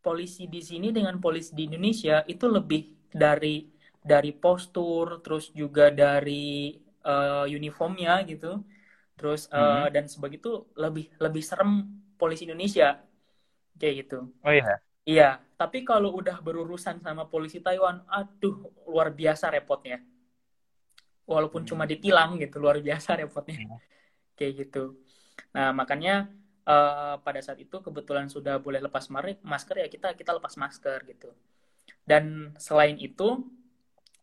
polisi 0.00 0.48
di 0.48 0.64
sini 0.64 0.92
dengan 0.92 1.20
polisi 1.20 1.52
di 1.52 1.68
Indonesia 1.68 2.24
itu 2.24 2.48
lebih 2.48 3.12
dari 3.12 3.68
dari 4.00 4.32
postur, 4.32 5.20
terus 5.20 5.52
juga 5.52 5.92
dari 5.92 6.76
uh, 7.04 7.44
uniformnya 7.48 8.24
gitu, 8.24 8.64
terus 9.16 9.48
uh, 9.52 9.88
hmm. 9.88 9.92
dan 9.92 10.04
sebagainya 10.08 10.40
itu 10.40 10.54
lebih 10.76 11.06
lebih 11.20 11.42
serem 11.44 11.72
polisi 12.16 12.48
Indonesia 12.48 13.00
kayak 13.76 13.94
gitu. 14.08 14.18
Oh 14.40 14.52
iya. 14.52 14.80
Iya, 15.04 15.28
tapi 15.54 15.86
kalau 15.86 16.14
udah 16.18 16.42
berurusan 16.42 17.00
sama 17.00 17.26
polisi 17.30 17.62
Taiwan, 17.62 18.02
aduh 18.10 18.70
luar 18.86 19.14
biasa 19.14 19.50
repotnya. 19.54 20.02
Walaupun 21.24 21.64
hmm. 21.64 21.70
cuma 21.72 21.84
ditilang 21.88 22.36
gitu, 22.36 22.60
luar 22.60 22.78
biasa 22.82 23.16
repotnya. 23.16 23.64
Hmm 23.64 23.94
kayak 24.38 24.66
gitu 24.66 24.98
nah 25.54 25.70
makanya 25.74 26.30
uh, 26.66 27.18
pada 27.22 27.40
saat 27.42 27.58
itu 27.62 27.78
kebetulan 27.82 28.26
sudah 28.30 28.58
boleh 28.58 28.82
lepas 28.82 29.06
masker 29.42 29.86
ya 29.86 29.88
kita 29.90 30.14
kita 30.14 30.34
lepas 30.34 30.54
masker 30.58 30.98
gitu 31.10 31.30
dan 32.06 32.54
selain 32.58 32.98
itu 32.98 33.42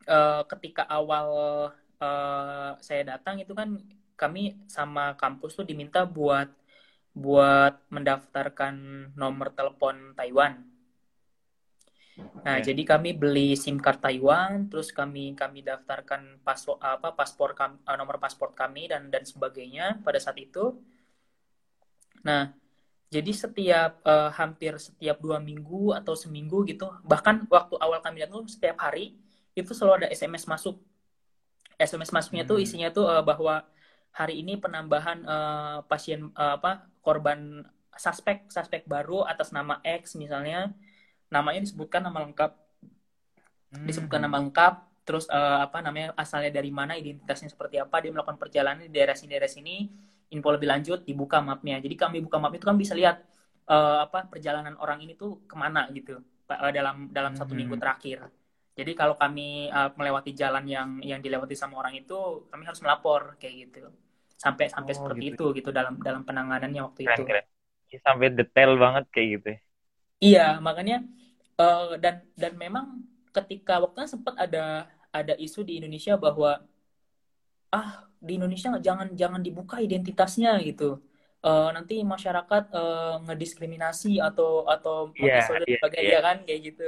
uh, 0.07 0.43
ketika 0.47 0.88
awal 0.88 1.27
uh, 2.00 2.71
saya 2.79 3.15
datang 3.15 3.41
itu 3.43 3.51
kan 3.55 3.79
kami 4.15 4.59
sama 4.69 5.17
kampus 5.17 5.57
tuh 5.57 5.65
diminta 5.65 6.05
buat 6.05 6.47
buat 7.11 7.89
mendaftarkan 7.91 8.75
nomor 9.19 9.51
telepon 9.51 10.15
Taiwan. 10.15 10.63
Nah, 12.42 12.58
okay. 12.58 12.74
jadi 12.74 12.82
kami 12.98 13.13
beli 13.13 13.54
SIM 13.54 13.78
card 13.78 14.01
Taiwan, 14.01 14.66
terus 14.66 14.90
kami 14.90 15.38
kami 15.38 15.62
daftarkan 15.62 16.42
paspor 16.42 16.82
apa 16.82 17.13
paspor 17.13 17.54
kami, 17.54 17.78
uh, 17.86 17.96
nomor 17.98 18.18
paspor 18.18 18.58
kami 18.58 18.90
dan 18.90 19.13
dan 19.13 19.22
sebagainya 19.22 20.01
pada 20.01 20.18
saat 20.18 20.42
itu. 20.42 20.82
Nah, 22.25 22.50
jadi 23.13 23.32
setiap 23.36 24.01
uh, 24.08 24.34
hampir 24.34 24.80
setiap 24.82 25.22
dua 25.22 25.38
minggu 25.38 25.94
atau 25.94 26.18
seminggu 26.18 26.66
gitu, 26.66 26.90
bahkan 27.06 27.46
waktu 27.51 27.78
awal 27.78 28.01
kami 28.01 28.25
datang 28.25 28.48
setiap 28.50 28.82
hari 28.82 29.20
itu 29.54 29.75
selalu 29.75 30.06
ada 30.06 30.08
SMS 30.10 30.48
masuk. 30.50 30.82
SMS 31.78 32.13
masuknya 32.13 32.46
hmm. 32.46 32.51
tuh 32.51 32.58
isinya 32.62 32.90
tuh 32.94 33.06
uh, 33.06 33.22
bahwa 33.25 33.66
hari 34.12 34.44
ini 34.44 34.60
penambahan 34.60 35.24
uh, 35.24 35.78
pasien 35.88 36.30
uh, 36.36 36.60
apa 36.60 36.86
korban 37.01 37.63
suspek 37.96 38.48
suspek 38.48 38.88
baru 38.88 39.24
atas 39.28 39.51
nama 39.51 39.80
X 39.84 40.16
misalnya 40.16 40.72
namanya 41.31 41.63
disebutkan 41.63 42.03
nama 42.03 42.27
lengkap 42.27 42.51
hmm. 43.73 43.88
disebutkan 43.88 44.21
nama 44.27 44.38
lengkap 44.43 44.73
terus 45.01 45.25
uh, 45.31 45.65
apa 45.65 45.81
namanya 45.81 46.13
asalnya 46.13 46.53
dari 46.53 46.69
mana 46.69 46.93
identitasnya 46.93 47.50
seperti 47.50 47.81
apa 47.81 47.97
dia 48.03 48.13
melakukan 48.13 48.38
perjalanan 48.38 48.85
di 48.85 48.93
daerah 48.93 49.17
sini 49.17 49.29
daerah 49.33 49.50
sini 49.50 49.75
info 50.31 50.50
lebih 50.53 50.69
lanjut 50.69 51.01
dibuka 51.01 51.41
mapnya 51.41 51.81
jadi 51.81 51.95
kami 51.97 52.21
buka 52.21 52.38
map 52.38 52.53
itu 52.53 52.63
kan 52.67 52.77
bisa 52.77 52.93
lihat 52.93 53.23
uh, 53.67 54.05
apa 54.05 54.29
perjalanan 54.29 54.77
orang 54.77 55.01
ini 55.01 55.17
tuh 55.17 55.43
ke 55.50 55.55
mana 55.57 55.89
gitu 55.91 56.21
uh, 56.51 56.71
dalam 56.71 57.09
dalam 57.09 57.33
satu 57.33 57.57
minggu 57.57 57.75
hmm. 57.75 57.83
terakhir 57.83 58.19
jadi 58.71 58.91
kalau 58.95 59.19
kami 59.19 59.67
uh, 59.67 59.91
melewati 59.97 60.31
jalan 60.31 60.63
yang 60.69 60.89
yang 61.03 61.19
dilewati 61.19 61.57
sama 61.57 61.81
orang 61.81 61.97
itu 61.97 62.47
kami 62.47 62.63
harus 62.63 62.79
melapor 62.79 63.35
kayak 63.41 63.67
gitu 63.67 63.91
sampai 64.39 64.71
sampai 64.71 64.93
oh, 64.95 64.97
seperti 64.97 65.25
gitu. 65.33 65.43
itu 65.53 65.61
gitu 65.61 65.69
dalam 65.69 66.00
dalam 66.01 66.25
penanganannya 66.25 66.81
waktu 66.81 67.05
keren, 67.05 67.17
itu 67.19 67.23
keren. 67.29 67.45
sampai 68.01 68.27
detail 68.31 68.79
banget 68.79 69.05
kayak 69.11 69.27
gitu 69.38 69.47
ya. 69.47 69.59
iya 70.21 70.47
makanya 70.63 71.03
uh, 71.58 71.98
dan 72.00 72.24
dan 72.38 72.53
memang 72.55 73.03
ketika 73.31 73.79
waktu 73.79 74.08
sempat 74.08 74.36
ada 74.36 74.88
ada 75.12 75.34
isu 75.36 75.63
di 75.63 75.79
Indonesia 75.79 76.15
bahwa 76.15 76.63
ah 77.72 78.08
di 78.20 78.38
Indonesia 78.38 78.75
jangan 78.79 79.15
jangan 79.15 79.41
dibuka 79.41 79.79
identitasnya 79.79 80.60
gitu 80.62 81.00
uh, 81.41 81.70
nanti 81.74 82.03
masyarakat 82.03 82.63
uh, 82.72 83.24
ngediskriminasi 83.27 84.20
atau 84.22 84.67
atau 84.67 85.10
yeah, 85.17 85.48
yeah, 85.48 85.79
sebagainya 85.79 86.20
yeah. 86.20 86.24
kan 86.24 86.38
kayak 86.46 86.62
gitu 86.72 86.88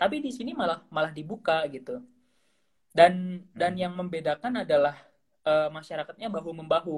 tapi 0.00 0.24
di 0.24 0.30
sini 0.32 0.56
malah 0.56 0.80
malah 0.88 1.12
dibuka 1.12 1.64
gitu 1.68 2.00
dan 2.94 3.44
hmm. 3.44 3.56
dan 3.56 3.72
yang 3.76 3.92
membedakan 3.94 4.64
adalah 4.64 4.96
uh, 5.44 5.68
masyarakatnya 5.72 6.28
bahu 6.30 6.50
membahu 6.54 6.96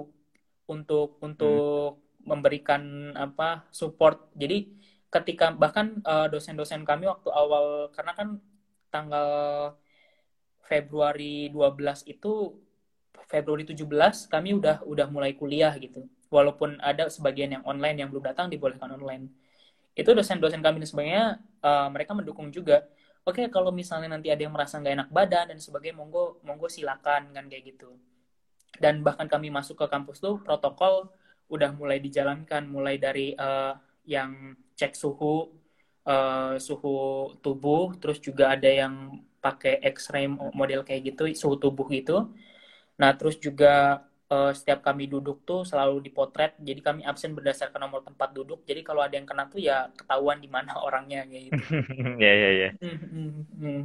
untuk 0.70 1.18
untuk 1.20 1.98
hmm. 1.98 2.26
memberikan 2.26 2.82
apa 3.18 3.66
support 3.74 4.30
jadi 4.34 4.70
ketika 5.12 5.52
bahkan 5.52 6.00
uh, 6.08 6.26
dosen-dosen 6.32 6.88
kami 6.88 7.04
waktu 7.04 7.28
awal 7.28 7.92
karena 7.92 8.12
kan 8.16 8.28
tanggal 8.88 9.28
Februari 10.64 11.52
12 11.52 12.08
itu 12.08 12.56
Februari 13.28 13.68
17 13.68 13.84
kami 14.32 14.56
udah 14.56 14.80
udah 14.88 15.06
mulai 15.12 15.36
kuliah 15.36 15.72
gitu. 15.76 16.08
Walaupun 16.32 16.80
ada 16.80 17.12
sebagian 17.12 17.60
yang 17.60 17.64
online 17.68 18.00
yang 18.00 18.08
belum 18.08 18.24
datang 18.24 18.48
dibolehkan 18.48 18.88
online. 18.96 19.28
Itu 19.92 20.16
dosen-dosen 20.16 20.64
kami 20.64 20.80
dan 20.80 20.88
sebagainya 20.88 21.24
uh, 21.60 21.88
mereka 21.92 22.16
mendukung 22.16 22.48
juga. 22.48 22.88
Oke, 23.22 23.44
okay, 23.44 23.46
kalau 23.52 23.68
misalnya 23.68 24.16
nanti 24.16 24.32
ada 24.32 24.40
yang 24.40 24.56
merasa 24.56 24.80
nggak 24.80 24.94
enak 24.96 25.08
badan 25.12 25.52
dan 25.52 25.58
sebagainya, 25.60 26.00
monggo 26.00 26.40
monggo 26.42 26.72
silakan 26.72 27.36
kan 27.36 27.44
kayak 27.52 27.76
gitu. 27.76 28.00
Dan 28.80 29.04
bahkan 29.04 29.28
kami 29.28 29.52
masuk 29.52 29.76
ke 29.76 29.86
kampus 29.92 30.24
tuh 30.24 30.40
protokol 30.40 31.12
udah 31.52 31.76
mulai 31.76 32.00
dijalankan 32.00 32.64
mulai 32.64 32.96
dari 32.96 33.36
uh, 33.36 33.76
yang 34.08 34.56
cek 34.78 34.92
suhu 34.96 35.52
uh, 36.06 36.54
suhu 36.58 36.94
tubuh 37.44 37.94
terus 37.98 38.18
juga 38.18 38.54
ada 38.54 38.68
yang 38.68 39.22
pakai 39.42 39.82
X-ray 39.90 40.30
model 40.30 40.86
kayak 40.86 41.14
gitu 41.14 41.26
suhu 41.34 41.58
tubuh 41.58 41.86
gitu. 41.90 42.30
Nah 42.98 43.10
terus 43.18 43.36
juga 43.42 44.06
uh, 44.30 44.52
setiap 44.54 44.86
kami 44.86 45.10
duduk 45.10 45.42
tuh 45.42 45.66
selalu 45.66 45.98
dipotret 46.06 46.54
jadi 46.62 46.80
kami 46.80 47.02
absen 47.02 47.34
berdasarkan 47.34 47.82
nomor 47.82 48.06
tempat 48.06 48.30
duduk. 48.30 48.62
Jadi 48.62 48.80
kalau 48.86 49.02
ada 49.02 49.18
yang 49.18 49.26
kena 49.26 49.50
tuh 49.50 49.58
ya 49.58 49.90
ketahuan 49.98 50.38
di 50.38 50.46
mana 50.46 50.78
orangnya 50.86 51.26
kayak 51.26 51.42
gitu. 51.50 51.62
Ya 52.22 52.32
ya 52.32 52.50
ya 52.50 52.68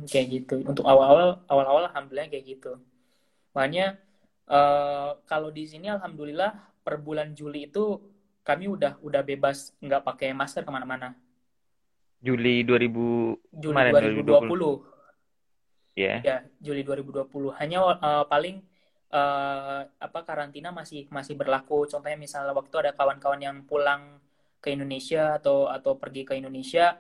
kayak 0.06 0.28
gitu. 0.30 0.56
Untuk 0.62 0.86
awal-awal 0.86 1.42
awal-awal 1.50 1.90
alhamdulillah 1.90 2.30
kayak 2.30 2.46
gitu. 2.46 2.78
Makanya 3.58 3.98
uh, 4.46 5.18
kalau 5.26 5.50
di 5.50 5.66
sini 5.66 5.90
alhamdulillah 5.90 6.54
per 6.86 7.02
bulan 7.02 7.34
Juli 7.36 7.68
itu 7.68 8.00
kami 8.48 8.72
udah 8.72 8.96
udah 9.04 9.22
bebas 9.28 9.76
nggak 9.84 10.08
pakai 10.08 10.32
masker 10.32 10.64
ke 10.64 10.72
mana-mana. 10.72 11.12
Juli 12.24 12.64
2000 12.64 13.60
Juli 13.60 13.76
kemarin, 13.76 14.24
2020. 14.24 16.00
Yeah. 16.00 16.24
Ya, 16.24 16.38
Juli 16.64 16.88
2020. 16.88 17.28
Hanya 17.60 17.84
uh, 17.84 18.24
paling 18.24 18.64
uh, 19.12 19.84
apa 19.84 20.20
karantina 20.24 20.72
masih 20.72 21.12
masih 21.12 21.36
berlaku. 21.36 21.84
Contohnya 21.92 22.16
misalnya 22.16 22.56
waktu 22.56 22.88
ada 22.88 22.92
kawan-kawan 22.96 23.42
yang 23.44 23.58
pulang 23.68 24.24
ke 24.64 24.72
Indonesia 24.72 25.36
atau 25.36 25.68
atau 25.68 26.00
pergi 26.00 26.24
ke 26.24 26.34
Indonesia, 26.40 26.96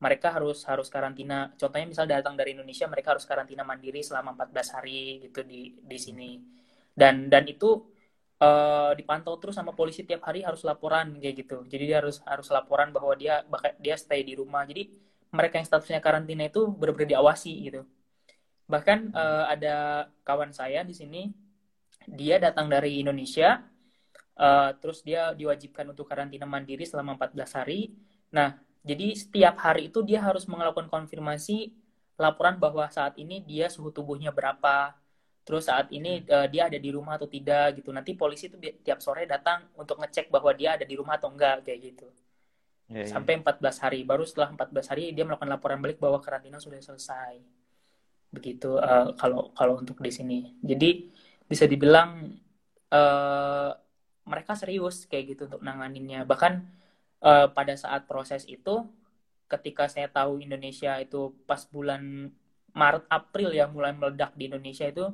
mereka 0.00 0.32
harus 0.32 0.64
harus 0.64 0.88
karantina. 0.88 1.52
Contohnya 1.60 1.84
misal 1.84 2.08
datang 2.08 2.32
dari 2.32 2.56
Indonesia, 2.56 2.88
mereka 2.88 3.12
harus 3.12 3.28
karantina 3.28 3.60
mandiri 3.60 4.00
selama 4.00 4.32
14 4.34 4.74
hari 4.80 5.28
gitu 5.28 5.44
di 5.44 5.76
di 5.78 5.98
sini. 6.00 6.40
Dan 6.96 7.28
dan 7.28 7.44
itu 7.44 7.97
uh, 8.42 8.92
dipantau 8.94 9.34
terus 9.38 9.58
sama 9.58 9.74
polisi 9.74 10.06
tiap 10.06 10.22
hari 10.26 10.42
harus 10.46 10.62
laporan 10.62 11.18
kayak 11.18 11.34
gitu. 11.46 11.58
Jadi 11.66 11.84
dia 11.90 11.98
harus 12.02 12.22
harus 12.24 12.48
laporan 12.50 12.90
bahwa 12.94 13.14
dia 13.18 13.42
dia 13.82 13.96
stay 13.98 14.22
di 14.22 14.38
rumah. 14.38 14.64
Jadi 14.64 14.90
mereka 15.34 15.60
yang 15.60 15.66
statusnya 15.68 16.00
karantina 16.00 16.48
itu 16.48 16.70
benar-benar 16.72 17.18
diawasi 17.18 17.52
gitu. 17.68 17.82
Bahkan 18.68 19.12
uh, 19.12 19.44
ada 19.48 20.08
kawan 20.24 20.52
saya 20.52 20.84
di 20.84 20.92
sini, 20.92 21.32
dia 22.04 22.36
datang 22.40 22.68
dari 22.68 23.00
Indonesia, 23.00 23.64
uh, 24.36 24.70
terus 24.76 25.00
dia 25.04 25.32
diwajibkan 25.32 25.88
untuk 25.92 26.08
karantina 26.08 26.44
mandiri 26.44 26.84
selama 26.84 27.16
14 27.16 27.58
hari. 27.64 27.92
Nah, 28.32 28.60
jadi 28.84 29.16
setiap 29.16 29.56
hari 29.60 29.88
itu 29.88 30.04
dia 30.04 30.20
harus 30.20 30.44
melakukan 30.48 30.88
konfirmasi 30.88 31.72
laporan 32.20 32.60
bahwa 32.60 32.84
saat 32.92 33.16
ini 33.16 33.40
dia 33.40 33.72
suhu 33.72 33.88
tubuhnya 33.88 34.32
berapa, 34.32 34.92
terus 35.48 35.64
saat 35.64 35.88
ini 35.96 36.28
uh, 36.28 36.44
dia 36.44 36.68
ada 36.68 36.76
di 36.76 36.92
rumah 36.92 37.16
atau 37.16 37.24
tidak 37.24 37.80
gitu. 37.80 37.88
Nanti 37.88 38.12
polisi 38.12 38.52
itu 38.52 38.60
tiap 38.84 39.00
sore 39.00 39.24
datang 39.24 39.64
untuk 39.80 39.96
ngecek 39.96 40.28
bahwa 40.28 40.52
dia 40.52 40.76
ada 40.76 40.84
di 40.84 40.92
rumah 40.92 41.16
atau 41.16 41.32
enggak 41.32 41.64
kayak 41.64 41.80
gitu. 41.88 42.04
Yeah, 42.92 43.08
iya. 43.08 43.16
sampai 43.16 43.40
14 43.40 43.64
hari. 43.80 44.04
Baru 44.04 44.28
setelah 44.28 44.52
14 44.52 44.92
hari 44.92 45.16
dia 45.16 45.24
melakukan 45.24 45.48
laporan 45.48 45.80
balik 45.80 45.96
bahwa 45.96 46.20
karantina 46.20 46.60
sudah 46.60 46.76
selesai. 46.84 47.40
Begitu 48.28 48.76
uh, 48.76 49.16
kalau 49.16 49.48
kalau 49.56 49.80
untuk 49.80 49.96
di 50.04 50.12
sini. 50.12 50.52
Jadi 50.60 51.08
bisa 51.48 51.64
dibilang 51.64 52.28
uh, 52.92 53.72
mereka 54.28 54.52
serius 54.52 55.08
kayak 55.08 55.32
gitu 55.32 55.48
untuk 55.48 55.64
nanganinnya. 55.64 56.28
Bahkan 56.28 56.52
uh, 57.24 57.48
pada 57.56 57.72
saat 57.72 58.04
proses 58.04 58.44
itu 58.44 58.84
ketika 59.48 59.88
saya 59.88 60.12
tahu 60.12 60.44
Indonesia 60.44 61.00
itu 61.00 61.32
pas 61.48 61.64
bulan 61.72 62.28
Maret 62.76 63.08
April 63.08 63.56
ya 63.56 63.64
mulai 63.64 63.96
meledak 63.96 64.36
di 64.36 64.52
Indonesia 64.52 64.84
itu 64.84 65.08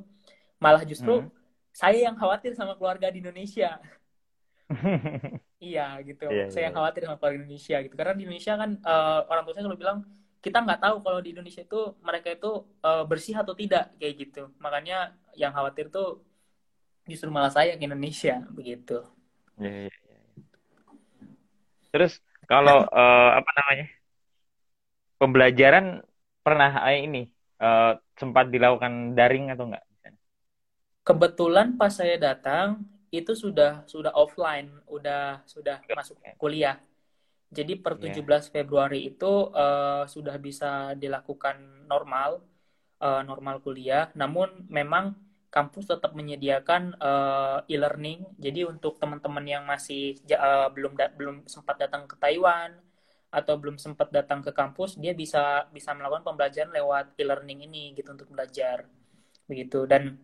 malah 0.65 0.81
justru 0.81 1.21
hmm. 1.21 1.29
saya 1.69 2.09
yang 2.09 2.17
khawatir 2.17 2.57
sama 2.57 2.73
keluarga 2.73 3.13
di 3.13 3.21
Indonesia 3.21 3.77
iya 5.61 6.01
gitu 6.01 6.25
yeah, 6.33 6.49
saya 6.49 6.57
yeah. 6.57 6.65
yang 6.65 6.73
iya. 6.73 6.79
khawatir 6.81 7.01
sama 7.05 7.17
keluarga 7.21 7.37
Indonesia 7.45 7.77
gitu 7.85 7.93
karena 7.93 8.13
di 8.17 8.23
Indonesia 8.25 8.53
kan 8.57 8.71
uh, 8.81 9.19
orang 9.29 9.43
tua 9.45 9.53
saya 9.53 9.63
selalu 9.69 9.81
bilang 9.85 9.99
kita 10.41 10.57
nggak 10.61 10.81
tahu 10.81 10.95
kalau 11.05 11.19
di 11.21 11.29
Indonesia 11.33 11.61
itu 11.61 11.81
mereka 12.01 12.33
itu 12.33 12.51
uh, 12.81 13.03
bersih 13.05 13.37
atau 13.37 13.53
tidak 13.53 13.93
kayak 14.01 14.13
gitu 14.25 14.49
makanya 14.57 15.13
yang 15.37 15.53
khawatir 15.53 15.93
tuh 15.93 16.25
justru 17.05 17.29
malah 17.29 17.53
saya 17.53 17.77
ke 17.77 17.85
Indonesia 17.85 18.41
begitu 18.57 19.05
yeah, 19.61 19.85
yeah, 19.85 19.97
yeah. 20.09 20.21
terus 21.93 22.17
kalau 22.49 22.89
uh, 22.89 23.31
apa 23.37 23.51
namanya 23.61 23.87
pembelajaran 25.21 25.85
pernah 26.45 26.69
ini 26.93 27.29
uh, 27.61 27.97
sempat 28.17 28.49
dilakukan 28.49 29.17
daring 29.17 29.49
atau 29.53 29.69
enggak 29.69 29.84
kebetulan 31.05 31.77
pas 31.77 31.93
saya 31.93 32.17
datang 32.17 32.81
itu 33.13 33.37
sudah 33.37 33.85
sudah 33.85 34.11
offline, 34.17 34.73
udah 34.89 35.45
sudah 35.45 35.79
masuk 35.93 36.17
kuliah. 36.41 36.81
Jadi 37.53 37.79
per 37.79 37.95
17 37.95 38.19
yeah. 38.19 38.41
Februari 38.51 39.07
itu 39.07 39.53
uh, 39.53 40.03
sudah 40.09 40.35
bisa 40.41 40.97
dilakukan 40.97 41.87
normal 41.87 42.43
uh, 42.99 43.21
normal 43.23 43.61
kuliah. 43.61 44.11
Namun 44.17 44.67
memang 44.67 45.15
kampus 45.53 45.87
tetap 45.87 46.11
menyediakan 46.17 46.99
uh, 46.99 47.63
e-learning. 47.71 48.27
Jadi 48.35 48.67
untuk 48.67 48.99
teman-teman 48.99 49.45
yang 49.47 49.63
masih 49.63 50.19
uh, 50.35 50.67
belum 50.73 50.99
belum 51.15 51.35
sempat 51.47 51.79
datang 51.79 52.09
ke 52.09 52.19
Taiwan 52.19 52.75
atau 53.31 53.55
belum 53.55 53.79
sempat 53.79 54.11
datang 54.11 54.43
ke 54.43 54.51
kampus, 54.51 54.99
dia 54.99 55.15
bisa 55.15 55.69
bisa 55.71 55.95
melakukan 55.95 56.27
pembelajaran 56.27 56.71
lewat 56.75 57.15
e-learning 57.15 57.63
ini 57.71 57.95
gitu 57.95 58.11
untuk 58.11 58.27
belajar. 58.33 58.83
Begitu 59.47 59.87
dan 59.87 60.19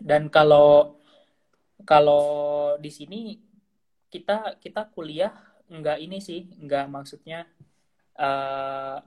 dan 0.00 0.28
kalau 0.28 1.00
kalau 1.84 2.24
di 2.80 2.90
sini 2.92 3.20
kita 4.12 4.60
kita 4.60 4.88
kuliah 4.92 5.32
nggak 5.66 5.98
ini 5.98 6.18
sih 6.22 6.46
nggak 6.62 6.86
maksudnya 6.88 7.44
uh, 8.16 9.02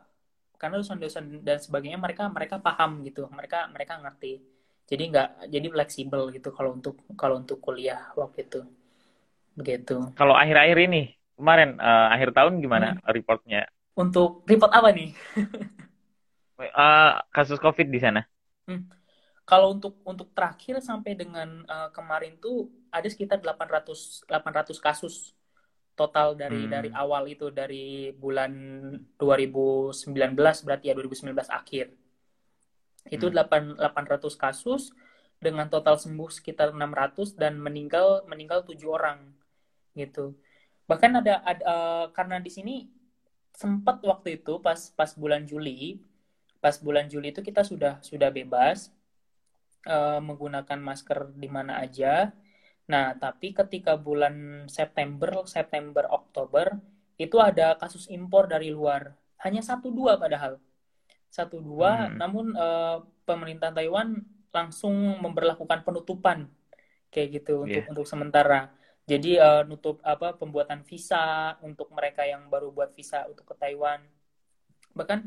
karena 0.60 0.76
dosen-dosen 0.76 1.40
dan 1.40 1.58
sebagainya 1.58 1.96
mereka 1.96 2.28
mereka 2.28 2.60
paham 2.60 3.00
gitu. 3.08 3.26
Mereka 3.32 3.72
mereka 3.72 3.96
ngerti. 4.04 4.44
Jadi 4.90 5.04
nggak 5.08 5.30
jadi 5.48 5.68
fleksibel 5.72 6.22
gitu 6.36 6.50
kalau 6.52 6.76
untuk 6.76 7.00
kalau 7.16 7.40
untuk 7.40 7.64
kuliah 7.64 8.12
waktu 8.18 8.44
itu. 8.44 8.62
Begitu. 9.56 10.12
Kalau 10.20 10.36
akhir-akhir 10.36 10.78
ini 10.90 11.16
kemarin 11.40 11.80
uh, 11.80 12.12
akhir 12.12 12.36
tahun 12.36 12.60
gimana 12.60 13.00
hmm. 13.00 13.08
reportnya? 13.08 13.72
Untuk 13.96 14.44
report 14.44 14.72
apa 14.76 14.92
nih? 14.92 15.16
Uh, 16.60 17.16
kasus 17.36 17.60
covid 17.64 17.88
di 17.88 18.00
sana. 18.04 18.28
Hmm 18.68 18.99
kalau 19.50 19.74
untuk 19.74 19.98
untuk 20.06 20.30
terakhir 20.38 20.78
sampai 20.78 21.18
dengan 21.18 21.66
uh, 21.66 21.90
kemarin 21.90 22.38
tuh 22.38 22.70
ada 22.94 23.10
sekitar 23.10 23.42
800 23.42 24.30
800 24.30 24.78
kasus 24.78 25.34
total 25.98 26.38
dari 26.38 26.70
hmm. 26.70 26.72
dari 26.72 26.90
awal 26.94 27.26
itu 27.26 27.50
dari 27.50 28.14
bulan 28.14 28.54
2019 29.18 30.38
berarti 30.38 30.86
ya 30.86 30.94
2019 30.94 31.34
akhir. 31.50 31.90
Itu 33.10 33.34
hmm. 33.34 33.82
8 33.82 33.82
800 33.82 34.38
kasus 34.38 34.94
dengan 35.42 35.66
total 35.66 35.98
sembuh 35.98 36.30
sekitar 36.30 36.70
600 36.70 37.34
dan 37.34 37.58
meninggal 37.58 38.30
meninggal 38.30 38.62
7 38.62 38.78
orang 38.86 39.34
gitu. 39.98 40.38
Bahkan 40.86 41.26
ada, 41.26 41.42
ada 41.42 41.64
uh, 41.66 42.06
karena 42.14 42.38
di 42.38 42.54
sini 42.54 42.76
sempat 43.58 43.98
waktu 44.06 44.46
itu 44.46 44.62
pas 44.62 44.94
pas 44.94 45.10
bulan 45.18 45.42
Juli, 45.50 46.06
pas 46.62 46.78
bulan 46.78 47.10
Juli 47.10 47.34
itu 47.34 47.42
kita 47.42 47.66
sudah 47.66 47.98
sudah 48.06 48.30
bebas 48.30 48.94
uh, 49.88 50.20
menggunakan 50.20 50.80
masker 50.82 51.36
di 51.38 51.48
mana 51.48 51.80
aja. 51.80 52.34
Nah, 52.90 53.14
tapi 53.16 53.54
ketika 53.54 53.94
bulan 53.96 54.66
September, 54.66 55.46
September, 55.46 56.10
Oktober, 56.10 56.74
itu 57.22 57.38
ada 57.38 57.78
kasus 57.78 58.10
impor 58.10 58.50
dari 58.50 58.74
luar. 58.74 59.14
Hanya 59.46 59.62
satu 59.62 59.94
dua 59.94 60.18
padahal. 60.18 60.58
Satu 61.30 61.62
dua, 61.62 62.10
hmm. 62.10 62.16
namun 62.18 62.46
uh, 62.58 63.06
pemerintah 63.24 63.70
Taiwan 63.70 64.18
langsung 64.50 65.22
memperlakukan 65.22 65.86
penutupan 65.86 66.50
kayak 67.14 67.42
gitu 67.42 67.70
yeah. 67.70 67.86
untuk 67.86 67.86
untuk 67.94 68.06
sementara. 68.10 68.74
Jadi 69.06 69.38
uh, 69.42 69.66
nutup 69.66 70.02
apa 70.06 70.38
pembuatan 70.38 70.86
visa 70.86 71.54
untuk 71.66 71.90
mereka 71.94 72.26
yang 72.26 72.50
baru 72.50 72.74
buat 72.74 72.94
visa 72.94 73.26
untuk 73.30 73.46
ke 73.54 73.56
Taiwan. 73.58 74.02
Bahkan 74.94 75.20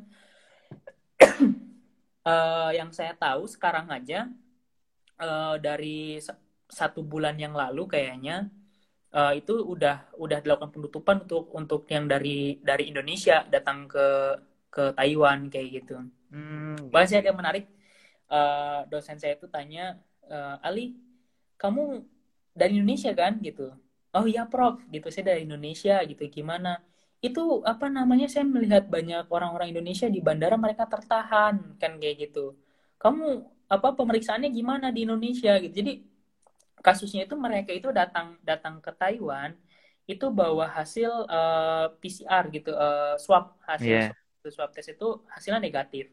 uh, 2.26 2.70
yang 2.78 2.90
saya 2.90 3.14
tahu 3.14 3.46
sekarang 3.46 3.90
aja 3.90 4.26
uh, 5.20 5.56
dari 5.60 6.20
satu 6.72 7.04
bulan 7.04 7.36
yang 7.36 7.52
lalu 7.52 7.84
kayaknya 7.84 8.48
uh, 9.12 9.32
itu 9.36 9.52
udah 9.60 10.16
udah 10.16 10.38
dilakukan 10.40 10.72
penutupan 10.72 11.16
untuk 11.28 11.52
untuk 11.52 11.82
yang 11.92 12.08
dari 12.08 12.58
dari 12.64 12.88
Indonesia 12.88 13.44
datang 13.46 13.84
ke 13.86 14.06
ke 14.72 14.96
Taiwan 14.96 15.52
kayak 15.52 15.68
gitu. 15.84 16.00
Hmm. 16.32 16.76
Bahasnya 16.88 17.20
agak 17.20 17.36
menarik. 17.36 17.66
Uh, 18.32 18.88
dosen 18.88 19.20
saya 19.20 19.36
itu 19.36 19.44
tanya 19.44 20.00
uh, 20.24 20.56
Ali, 20.64 20.96
kamu 21.60 22.00
dari 22.56 22.80
Indonesia 22.80 23.12
kan 23.12 23.36
gitu? 23.44 23.68
Oh 24.16 24.24
iya 24.24 24.48
Prof, 24.48 24.80
gitu 24.88 25.12
saya 25.12 25.36
dari 25.36 25.44
Indonesia 25.44 26.00
gitu. 26.08 26.24
Gimana? 26.32 26.80
Itu 27.20 27.60
apa 27.68 27.92
namanya? 27.92 28.32
Saya 28.32 28.48
melihat 28.48 28.88
banyak 28.88 29.28
orang-orang 29.28 29.76
Indonesia 29.76 30.08
di 30.08 30.24
bandara 30.24 30.56
mereka 30.56 30.88
tertahan 30.88 31.76
kan 31.76 31.92
kayak 32.00 32.28
gitu. 32.28 32.56
Kamu 32.96 33.44
apa 33.72 33.96
pemeriksaannya 33.96 34.52
gimana 34.52 34.92
di 34.92 35.08
Indonesia 35.08 35.56
gitu. 35.56 35.72
Jadi 35.72 36.04
kasusnya 36.84 37.24
itu 37.24 37.32
mereka 37.40 37.72
itu 37.72 37.88
datang 37.88 38.36
datang 38.44 38.84
ke 38.84 38.92
Taiwan 38.92 39.56
itu 40.04 40.28
bawa 40.28 40.68
hasil 40.68 41.08
uh, 41.30 41.86
eh, 41.86 41.86
PCR 42.02 42.44
gitu 42.52 42.74
uh, 42.74 43.14
swab 43.16 43.56
hasil 43.64 44.12
yeah. 44.12 44.50
swab, 44.50 44.74
tes 44.76 44.92
itu 44.92 45.08
hasilnya 45.32 45.62
negatif. 45.62 46.12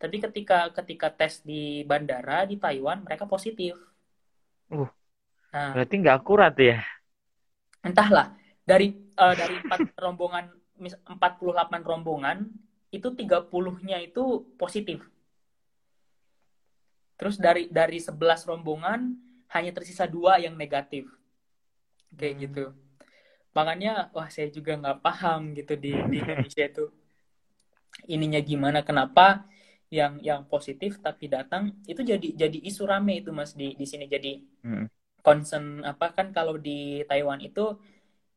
Tapi 0.00 0.16
ketika 0.22 0.72
ketika 0.72 1.12
tes 1.12 1.44
di 1.44 1.84
bandara 1.84 2.48
di 2.48 2.56
Taiwan 2.56 3.04
mereka 3.04 3.28
positif. 3.28 3.76
Uh, 4.72 4.88
nah, 5.52 5.76
berarti 5.76 5.94
nggak 6.00 6.16
akurat 6.16 6.54
ya? 6.56 6.80
Entahlah 7.84 8.32
dari 8.64 8.96
uh, 9.20 9.34
dari 9.34 9.60
empat 9.60 9.92
rombongan 10.08 10.46
48 10.82 11.82
rombongan 11.84 12.48
itu 12.94 13.08
30-nya 13.12 13.98
itu 14.02 14.46
positif. 14.56 15.11
Terus 17.22 17.38
dari 17.38 17.70
dari 17.70 18.02
11 18.02 18.18
rombongan 18.50 19.14
hanya 19.54 19.70
tersisa 19.70 20.10
dua 20.10 20.42
yang 20.42 20.58
negatif. 20.58 21.06
Kayak 22.18 22.34
hmm. 22.34 22.42
gitu. 22.50 22.64
Makanya 23.54 24.10
wah 24.10 24.26
saya 24.26 24.50
juga 24.50 24.74
nggak 24.74 24.98
paham 24.98 25.54
gitu 25.54 25.78
di, 25.78 25.94
di 26.10 26.18
Indonesia 26.18 26.66
itu 26.66 26.90
ininya 28.10 28.42
gimana 28.42 28.82
kenapa 28.82 29.46
yang 29.92 30.18
yang 30.24 30.48
positif 30.48 30.98
tapi 30.98 31.28
datang 31.28 31.76
itu 31.84 32.00
jadi 32.00 32.32
jadi 32.32 32.58
isu 32.64 32.88
rame 32.88 33.20
itu 33.20 33.28
mas 33.28 33.52
di 33.52 33.76
di 33.76 33.84
sini 33.84 34.08
jadi 34.08 34.40
hmm. 34.64 34.86
concern 35.20 35.84
apa 35.84 36.16
kan 36.16 36.32
kalau 36.32 36.56
di 36.56 37.04
Taiwan 37.04 37.44
itu 37.44 37.76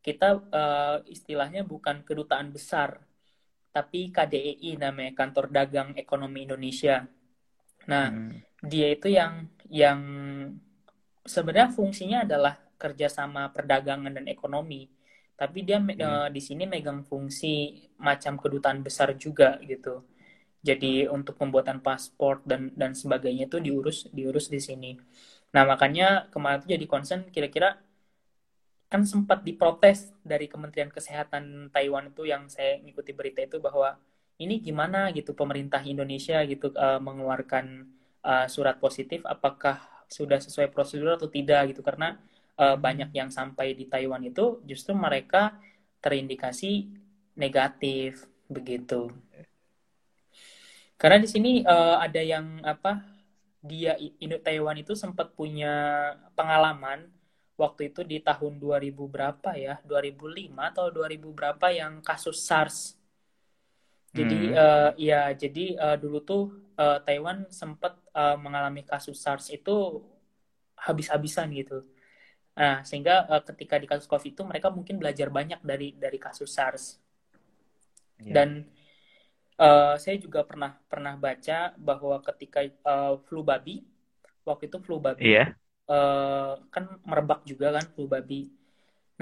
kita 0.04 0.38
uh, 0.52 0.98
istilahnya 1.08 1.63
bukan 1.63 2.04
kedutaan 2.04 2.52
besar 2.52 3.00
tapi 3.71 4.12
KDEI 4.12 4.76
namanya 4.76 5.15
kantor 5.15 5.48
dagang 5.48 5.95
ekonomi 5.95 6.43
Indonesia 6.43 7.08
nah 7.86 8.10
hmm. 8.10 8.62
dia 8.65 8.88
itu 8.93 9.08
yang 9.10 9.50
yang 9.69 10.00
sebenarnya 11.26 11.74
fungsinya 11.74 12.24
adalah 12.26 12.54
kerjasama 12.78 13.50
perdagangan 13.50 14.13
dan 14.13 14.26
ekonomi. 14.30 14.88
Tapi 15.36 15.67
dia 15.67 15.82
hmm. 15.82 16.00
uh, 16.00 16.30
di 16.32 16.39
sini 16.39 16.63
megang 16.69 17.04
fungsi 17.04 17.86
macam 18.00 18.39
kedutaan 18.39 18.86
besar 18.86 19.17
juga 19.17 19.60
gitu. 19.65 20.06
Jadi 20.65 21.06
untuk 21.06 21.38
pembuatan 21.38 21.82
paspor 21.84 22.41
dan 22.41 22.74
dan 22.74 22.98
sebagainya 22.98 23.45
itu 23.45 23.62
diurus 23.62 24.10
diurus 24.10 24.50
di 24.50 24.58
sini. 24.62 24.98
Nah 25.54 25.63
makanya 25.67 26.32
kemarin 26.34 26.63
itu 26.63 26.67
jadi 26.74 26.86
concern 26.89 27.21
kira-kira 27.30 27.78
kan 28.89 29.02
sempat 29.04 29.41
diprotes 29.41 30.13
dari 30.21 30.45
Kementerian 30.45 30.93
Kesehatan 30.93 31.74
Taiwan 31.74 32.13
itu 32.13 32.24
yang 32.30 32.48
saya 32.48 32.80
ngikuti 32.82 33.12
berita 33.17 33.41
itu 33.43 33.58
bahwa 33.58 33.98
ini 34.36 34.60
gimana 34.60 35.12
gitu 35.15 35.32
pemerintah 35.32 35.80
Indonesia 35.84 36.43
gitu 36.43 36.71
uh, 36.76 37.00
mengeluarkan 37.00 37.88
uh, 38.24 38.48
surat 38.52 38.76
positif? 38.80 39.24
Apakah 39.24 39.80
sudah 40.12 40.39
sesuai 40.43 40.71
prosedur 40.76 41.15
atau 41.15 41.32
tidak 41.32 41.71
gitu? 41.71 41.82
Karena 41.82 42.19
uh, 42.60 42.76
banyak 42.76 43.15
yang 43.15 43.32
sampai 43.32 43.71
di 43.71 43.88
Taiwan 43.88 44.24
itu 44.28 44.60
justru 44.67 44.91
mereka 44.91 45.56
terindikasi 46.04 46.91
negatif 47.39 48.28
begitu. 48.52 49.12
Karena 50.95 51.17
di 51.19 51.28
sini 51.28 51.52
uh, 51.63 52.00
ada 52.00 52.19
yang 52.24 52.63
apa 52.63 53.04
dia 53.65 53.98
Indo 54.21 54.39
Taiwan 54.39 54.78
itu 54.78 54.93
sempat 54.93 55.34
punya 55.34 56.13
pengalaman 56.38 57.10
waktu 57.56 57.89
itu 57.91 58.04
di 58.04 58.19
tahun 58.19 58.60
2000 58.60 58.91
berapa 58.93 59.50
ya? 59.56 59.80
2005 59.88 60.56
atau 60.76 60.86
2000 60.91 61.24
berapa 61.32 61.67
yang 61.71 62.04
kasus 62.04 62.43
SARS 62.43 63.00
jadi 64.15 64.39
hmm. 64.39 64.56
uh, 64.56 64.91
ya 64.95 65.21
jadi 65.36 65.65
uh, 65.75 65.97
dulu 65.99 66.19
tuh 66.23 66.43
uh, 66.80 67.04
Taiwan 67.04 67.51
sempat 67.51 67.99
uh, 68.15 68.39
mengalami 68.39 68.88
kasus 68.88 69.19
SARS 69.19 69.51
itu 69.51 70.01
habis-habisan 70.80 71.51
gitu 71.51 71.84
nah 72.56 72.80
sehingga 72.88 73.28
uh, 73.28 73.43
ketika 73.43 73.75
di 73.75 73.88
kasus 73.91 74.08
COVID 74.08 74.32
itu 74.32 74.43
mereka 74.47 74.71
mungkin 74.71 74.95
belajar 74.95 75.28
banyak 75.28 75.60
dari 75.60 75.91
dari 75.99 76.15
kasus 76.15 76.56
SARS 76.56 77.04
yeah. 78.23 78.32
dan 78.32 78.49
uh, 79.60 79.99
saya 79.99 80.15
juga 80.15 80.47
pernah 80.47 80.80
pernah 80.88 81.19
baca 81.19 81.75
bahwa 81.75 82.23
ketika 82.23 82.63
uh, 82.88 83.19
flu 83.28 83.43
babi 83.43 83.84
waktu 84.47 84.71
itu 84.71 84.80
flu 84.80 85.04
babi 85.04 85.36
yeah 85.36 85.51
uh, 85.89 86.54
kan 86.69 86.86
merebak 87.06 87.45
juga 87.45 87.73
kan 87.78 87.86
flu 87.93 88.10
babi. 88.10 88.49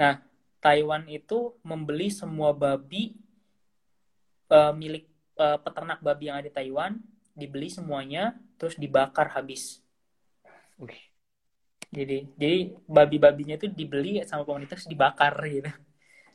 Nah, 0.00 0.20
Taiwan 0.60 1.06
itu 1.08 1.54
membeli 1.60 2.08
semua 2.08 2.56
babi 2.56 3.16
uh, 4.50 4.72
milik 4.74 5.08
uh, 5.38 5.60
peternak 5.60 6.00
babi 6.00 6.28
yang 6.28 6.40
ada 6.40 6.48
di 6.48 6.54
Taiwan, 6.54 6.98
dibeli 7.34 7.68
semuanya, 7.70 8.36
terus 8.60 8.76
dibakar 8.78 9.32
habis. 9.34 9.80
Uih. 10.80 10.98
Jadi, 11.94 12.26
jadi 12.34 12.74
babi-babinya 12.90 13.54
itu 13.54 13.70
dibeli 13.70 14.18
sama 14.26 14.42
pemerintah 14.42 14.74
terus 14.74 14.90
dibakar 14.90 15.34
gitu. 15.46 15.70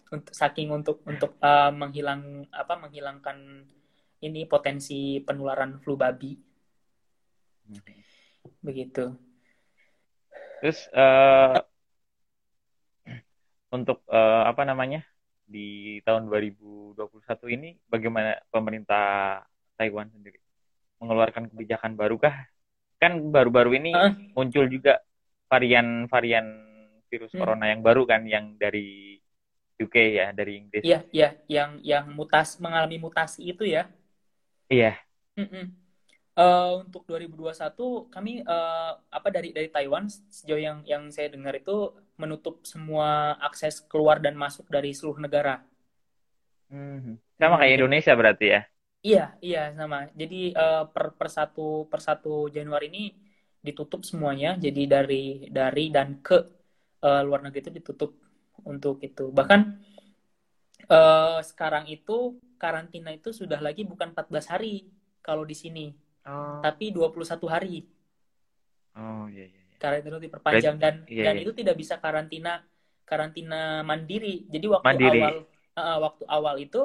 Untuk 0.10 0.34
saking 0.34 0.72
untuk 0.72 1.04
untuk 1.04 1.36
uh, 1.44 1.70
menghilang 1.70 2.48
apa 2.50 2.80
menghilangkan 2.80 3.68
ini 4.24 4.48
potensi 4.48 5.20
penularan 5.20 5.78
flu 5.84 6.00
babi. 6.00 6.34
Begitu. 8.64 9.14
Terus 10.64 10.88
uh, 10.96 11.60
untuk 13.70 14.02
uh, 14.10 14.44
apa 14.48 14.64
namanya 14.66 15.06
di 15.50 15.98
tahun 16.06 16.30
2021 16.30 16.96
ini 17.58 17.70
bagaimana 17.90 18.38
pemerintah 18.54 19.42
Taiwan 19.74 20.14
sendiri 20.14 20.38
mengeluarkan 21.02 21.50
kebijakan 21.50 21.98
baru 21.98 22.22
kah? 22.22 22.36
Kan 23.02 23.34
baru-baru 23.34 23.82
ini 23.82 23.92
uh. 23.96 24.14
muncul 24.38 24.70
juga 24.70 25.02
varian-varian 25.50 26.46
virus 27.10 27.34
hmm. 27.34 27.42
corona 27.42 27.66
yang 27.74 27.82
baru 27.82 28.06
kan 28.06 28.22
yang 28.30 28.54
dari 28.62 29.18
UK 29.80 29.96
ya, 30.20 30.28
dari 30.36 30.60
Inggris. 30.60 30.84
Iya, 30.84 31.08
iya, 31.10 31.30
yang 31.48 31.80
yang 31.82 32.06
mutas 32.14 32.60
mengalami 32.60 33.00
mutasi 33.00 33.50
itu 33.50 33.64
ya. 33.66 33.88
Iya. 34.68 35.00
Mm 35.40 35.48
-mm. 35.48 35.66
Uh, 36.40 36.88
untuk 36.88 37.04
2021 37.04 38.08
kami 38.08 38.48
uh, 38.48 38.96
apa 39.12 39.28
dari 39.28 39.52
dari 39.52 39.68
Taiwan 39.68 40.08
sejauh 40.08 40.62
yang 40.62 40.80
yang 40.88 41.12
saya 41.12 41.28
dengar 41.28 41.52
itu 41.52 41.92
menutup 42.20 42.62
semua 42.68 43.40
akses 43.40 43.80
keluar 43.88 44.20
dan 44.20 44.36
masuk 44.36 44.68
dari 44.68 44.92
seluruh 44.92 45.24
negara. 45.24 45.64
Hmm. 46.68 47.18
Sama 47.40 47.56
kayak 47.58 47.82
Indonesia 47.82 48.14
berarti 48.14 48.46
ya? 48.52 48.62
Iya 49.00 49.26
iya 49.40 49.64
sama. 49.74 50.12
Jadi 50.12 50.52
uh, 50.54 50.86
per 50.92 51.16
per 51.16 51.32
satu 51.32 51.88
per 51.88 52.04
satu 52.04 52.52
Januari 52.52 52.92
ini 52.92 53.04
ditutup 53.64 54.04
semuanya. 54.04 54.60
Jadi 54.60 54.84
dari 54.86 55.24
dari 55.48 55.88
dan 55.88 56.20
ke 56.20 56.38
uh, 57.02 57.22
luar 57.24 57.42
negeri 57.48 57.64
itu 57.64 57.72
ditutup 57.72 58.12
untuk 58.68 59.00
itu. 59.00 59.32
Bahkan 59.32 59.62
uh, 60.92 61.40
sekarang 61.42 61.88
itu 61.88 62.38
karantina 62.60 63.16
itu 63.16 63.32
sudah 63.32 63.64
lagi 63.64 63.88
bukan 63.88 64.12
14 64.12 64.52
hari 64.52 64.84
kalau 65.24 65.48
di 65.48 65.56
sini 65.56 65.88
Oh. 66.30 66.62
Tapi 66.62 66.94
21 66.94 67.48
hari. 67.50 67.76
Oh 68.94 69.26
iya 69.32 69.50
iya. 69.50 69.59
Karantina 69.80 70.20
itu 70.20 70.24
diperpanjang 70.28 70.76
dan 70.76 71.08
iya, 71.08 71.32
dan 71.32 71.36
iya. 71.40 71.44
itu 71.48 71.52
tidak 71.56 71.80
bisa 71.80 71.96
karantina 72.04 72.60
karantina 73.08 73.82
mandiri. 73.82 74.46
Jadi 74.52 74.66
waktu 74.68 74.86
mandiri. 74.86 75.22
awal 75.24 75.36
uh, 75.80 75.98
waktu 76.04 76.24
awal 76.28 76.56
itu 76.60 76.82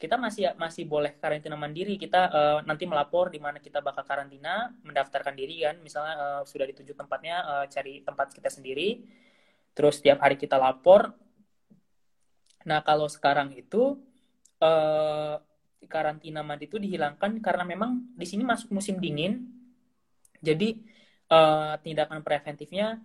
kita 0.00 0.16
masih 0.16 0.56
masih 0.56 0.88
boleh 0.88 1.18
karantina 1.20 1.58
mandiri. 1.60 2.00
Kita 2.00 2.20
uh, 2.32 2.58
nanti 2.64 2.88
melapor 2.88 3.28
di 3.28 3.36
mana 3.36 3.60
kita 3.60 3.84
bakal 3.84 4.06
karantina, 4.06 4.72
mendaftarkan 4.80 5.36
diri 5.36 5.60
kan. 5.60 5.76
Misalnya 5.84 6.14
uh, 6.16 6.42
sudah 6.48 6.64
dituju 6.64 6.96
tempatnya, 6.96 7.44
uh, 7.44 7.64
cari 7.68 8.00
tempat 8.00 8.32
kita 8.32 8.48
sendiri. 8.48 9.04
Terus 9.76 10.00
setiap 10.00 10.24
hari 10.24 10.40
kita 10.40 10.56
lapor. 10.56 11.12
Nah 12.64 12.80
kalau 12.80 13.12
sekarang 13.12 13.52
itu 13.52 14.00
uh, 14.64 15.36
karantina 15.84 16.40
mandi 16.40 16.64
itu 16.64 16.80
dihilangkan 16.80 17.42
karena 17.44 17.68
memang 17.68 18.14
di 18.16 18.24
sini 18.24 18.40
masuk 18.40 18.72
musim 18.72 18.96
dingin. 18.96 19.52
Jadi 20.40 20.80
uh, 21.30 21.74
tindakan 21.80 22.20
preventifnya 22.20 23.00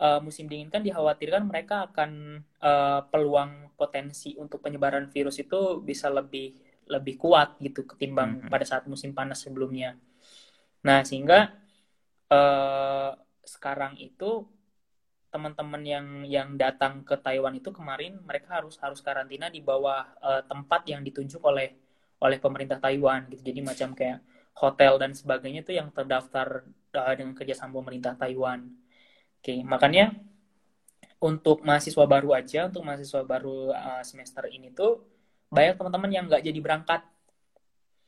uh, 0.00 0.20
musim 0.20 0.48
dingin 0.48 0.72
kan 0.72 0.82
dikhawatirkan 0.82 1.44
mereka 1.46 1.88
akan 1.92 2.42
uh, 2.60 3.00
peluang 3.08 3.72
potensi 3.76 4.34
untuk 4.40 4.64
penyebaran 4.64 5.08
virus 5.12 5.40
itu 5.40 5.80
bisa 5.84 6.08
lebih 6.08 6.56
lebih 6.86 7.18
kuat 7.18 7.58
gitu 7.60 7.84
ketimbang 7.84 8.40
mm-hmm. 8.40 8.50
pada 8.52 8.64
saat 8.64 8.84
musim 8.86 9.12
panas 9.12 9.42
sebelumnya. 9.42 9.98
Nah 10.86 11.02
sehingga 11.02 11.50
uh, 12.30 13.10
sekarang 13.42 13.98
itu 13.98 14.46
teman-teman 15.34 15.82
yang 15.84 16.06
yang 16.24 16.48
datang 16.56 17.04
ke 17.04 17.18
Taiwan 17.18 17.58
itu 17.58 17.68
kemarin 17.74 18.22
mereka 18.24 18.62
harus 18.62 18.78
harus 18.80 19.02
karantina 19.02 19.50
di 19.50 19.60
bawah 19.60 20.06
uh, 20.22 20.42
tempat 20.46 20.86
yang 20.88 21.02
ditunjuk 21.02 21.42
oleh 21.42 21.74
oleh 22.22 22.38
pemerintah 22.40 22.80
Taiwan 22.80 23.28
gitu. 23.28 23.52
Jadi 23.52 23.60
macam 23.60 23.92
kayak 23.92 24.22
hotel 24.56 24.96
dan 24.96 25.12
sebagainya 25.12 25.60
itu 25.60 25.76
yang 25.76 25.92
terdaftar 25.92 26.64
uh, 26.96 27.14
dengan 27.14 27.36
kerjasama 27.36 27.76
pemerintah 27.76 28.16
Taiwan. 28.16 28.64
Oke, 29.36 29.52
okay, 29.52 29.58
makanya 29.62 30.16
untuk 31.20 31.64
mahasiswa 31.64 32.04
baru 32.04 32.32
aja, 32.36 32.68
untuk 32.68 32.84
mahasiswa 32.84 33.22
baru 33.24 33.72
uh, 33.72 34.02
semester 34.04 34.48
ini 34.48 34.72
tuh 34.72 35.04
banyak 35.48 35.78
teman-teman 35.78 36.10
yang 36.12 36.24
nggak 36.26 36.44
jadi 36.44 36.60
berangkat. 36.60 37.02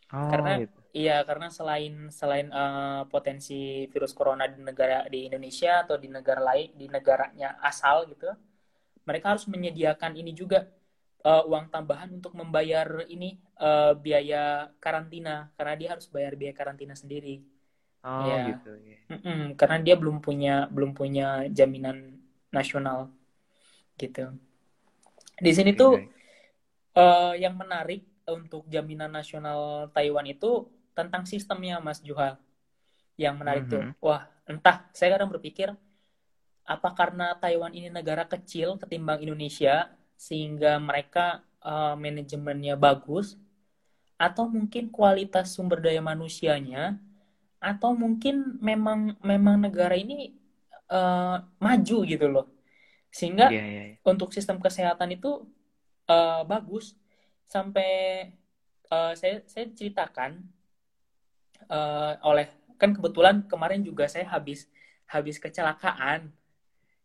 Oh, 0.09 0.33
karena 0.33 0.65
gitu. 0.65 0.73
iya 0.97 1.21
karena 1.21 1.53
selain 1.53 2.09
selain 2.09 2.49
uh, 2.49 3.05
potensi 3.13 3.85
virus 3.93 4.17
corona 4.17 4.49
di 4.49 4.57
negara 4.57 5.05
di 5.05 5.29
Indonesia 5.29 5.85
atau 5.85 6.01
di 6.01 6.09
negara 6.09 6.41
lain 6.41 6.73
di 6.73 6.89
negaranya 6.89 7.61
asal 7.61 8.09
gitu, 8.09 8.33
mereka 9.05 9.37
harus 9.37 9.45
menyediakan 9.45 10.17
ini 10.17 10.33
juga 10.33 10.65
uh, 11.29 11.45
uang 11.45 11.69
tambahan 11.69 12.09
untuk 12.13 12.33
membayar 12.37 13.05
ini 13.09 13.37
uh, 13.61 13.93
biaya 13.97 14.73
karantina 14.81 15.53
karena 15.61 15.75
dia 15.77 15.89
harus 15.97 16.09
bayar 16.09 16.33
biaya 16.41 16.57
karantina 16.57 16.97
sendiri. 16.97 17.45
Oh 18.09 18.25
ya. 18.25 18.57
gitu. 18.57 18.73
Ya. 18.81 18.99
Mm 19.13 19.21
-mm, 19.21 19.41
karena 19.61 19.77
dia 19.85 19.95
belum 20.01 20.25
punya 20.25 20.65
belum 20.73 20.97
punya 20.97 21.45
jaminan 21.53 22.17
nasional 22.49 23.13
gitu. 24.01 24.33
Di 25.37 25.53
sini 25.53 25.77
okay. 25.77 25.81
tuh 25.81 25.93
uh, 26.97 27.35
yang 27.37 27.55
menarik 27.55 28.09
untuk 28.29 28.65
jaminan 28.73 29.13
nasional 29.13 29.93
Taiwan 29.93 30.25
itu 30.25 30.69
tentang 30.97 31.29
sistemnya 31.29 31.79
Mas 31.85 32.01
Juhal. 32.01 32.41
Yang 33.21 33.35
menarik 33.37 33.65
mm 33.67 33.71
-hmm. 33.71 33.77
tuh, 33.77 33.83
mm-hmm. 33.93 34.05
wah 34.05 34.23
entah 34.49 34.89
saya 34.97 35.19
kadang 35.19 35.29
berpikir 35.29 35.69
apa 36.69 36.89
karena 36.93 37.33
Taiwan 37.37 37.73
ini 37.73 37.89
negara 37.89 38.29
kecil 38.29 38.77
ketimbang 38.77 39.25
Indonesia 39.25 39.89
sehingga 40.21 40.77
mereka 40.77 41.41
uh, 41.65 41.97
manajemennya 41.97 42.77
bagus 42.77 43.41
atau 44.21 44.51
mungkin 44.51 44.93
kualitas 44.93 45.55
sumber 45.55 45.81
daya 45.81 46.03
manusianya 46.03 47.01
atau 47.59 47.91
mungkin 47.95 48.59
memang 48.63 49.19
memang 49.23 49.59
negara 49.59 49.99
ini 49.99 50.35
uh, 50.91 51.43
maju 51.59 51.99
gitu 52.07 52.27
loh 52.31 52.47
sehingga 53.11 53.51
yeah, 53.51 53.67
yeah, 53.67 53.85
yeah. 53.95 53.99
untuk 54.07 54.31
sistem 54.31 54.63
kesehatan 54.63 55.17
itu 55.17 55.43
uh, 56.07 56.47
bagus 56.47 56.95
sampai 57.49 58.25
uh, 58.93 59.17
saya 59.19 59.43
saya 59.49 59.69
ceritakan 59.75 60.45
uh, 61.67 62.15
oleh 62.23 62.47
kan 62.79 62.95
kebetulan 62.95 63.43
kemarin 63.51 63.83
juga 63.83 64.07
saya 64.07 64.29
habis 64.31 64.71
habis 65.09 65.41
kecelakaan 65.41 66.31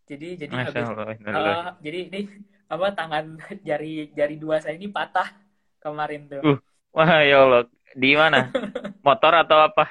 Jadi 0.04 0.36
jadi 0.36 0.52
Masya 0.52 0.68
habis 0.68 0.88
Allah. 0.92 1.16
uh, 1.32 1.72
jadi 1.80 2.12
ini 2.12 2.22
apa 2.68 2.92
tangan 2.92 3.40
jari 3.68 4.12
jari 4.12 4.36
dua 4.36 4.60
saya 4.60 4.76
ini 4.76 4.92
patah 4.92 5.32
kemarin 5.80 6.28
tuh. 6.28 6.44
Uh. 6.44 6.60
Wah, 6.94 7.26
ya 7.26 7.42
Allah. 7.42 7.66
Di 7.98 8.14
mana? 8.14 8.54
Motor 9.06 9.34
atau 9.42 9.58
apa? 9.66 9.90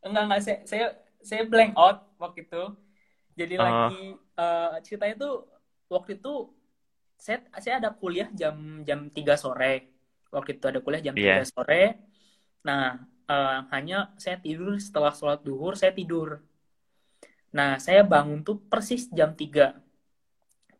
Enggak 0.00 0.22
enggak 0.26 0.40
saya 0.42 0.56
saya 0.64 0.86
saya 1.20 1.42
blank 1.44 1.72
out 1.76 1.98
waktu 2.16 2.48
itu. 2.48 2.62
Jadi 3.36 3.54
Oh. 3.56 3.62
lagi 3.64 4.00
uh, 4.36 4.72
ceritanya 4.84 5.14
tuh 5.16 5.34
waktu 5.88 6.20
itu 6.20 6.52
saya 7.20 7.44
saya 7.60 7.74
ada 7.80 7.90
kuliah 7.92 8.28
jam 8.32 8.84
jam 8.84 9.08
3 9.12 9.36
sore. 9.36 9.92
Waktu 10.32 10.56
itu 10.56 10.64
ada 10.68 10.80
kuliah 10.80 11.02
jam. 11.04 11.14
3 11.16 11.44
sore. 11.44 12.00
Nah, 12.64 13.00
uh, 13.28 13.58
hanya 13.72 14.12
saya 14.16 14.36
tidur 14.40 14.76
setelah 14.80 15.12
sholat 15.12 15.40
duhur 15.44 15.76
saya 15.76 15.92
tidur. 15.92 16.40
Nah, 17.50 17.76
saya 17.82 18.06
bangun 18.06 18.40
tuh 18.46 18.62
persis 18.70 19.10
jam 19.10 19.34
3. 19.34 19.74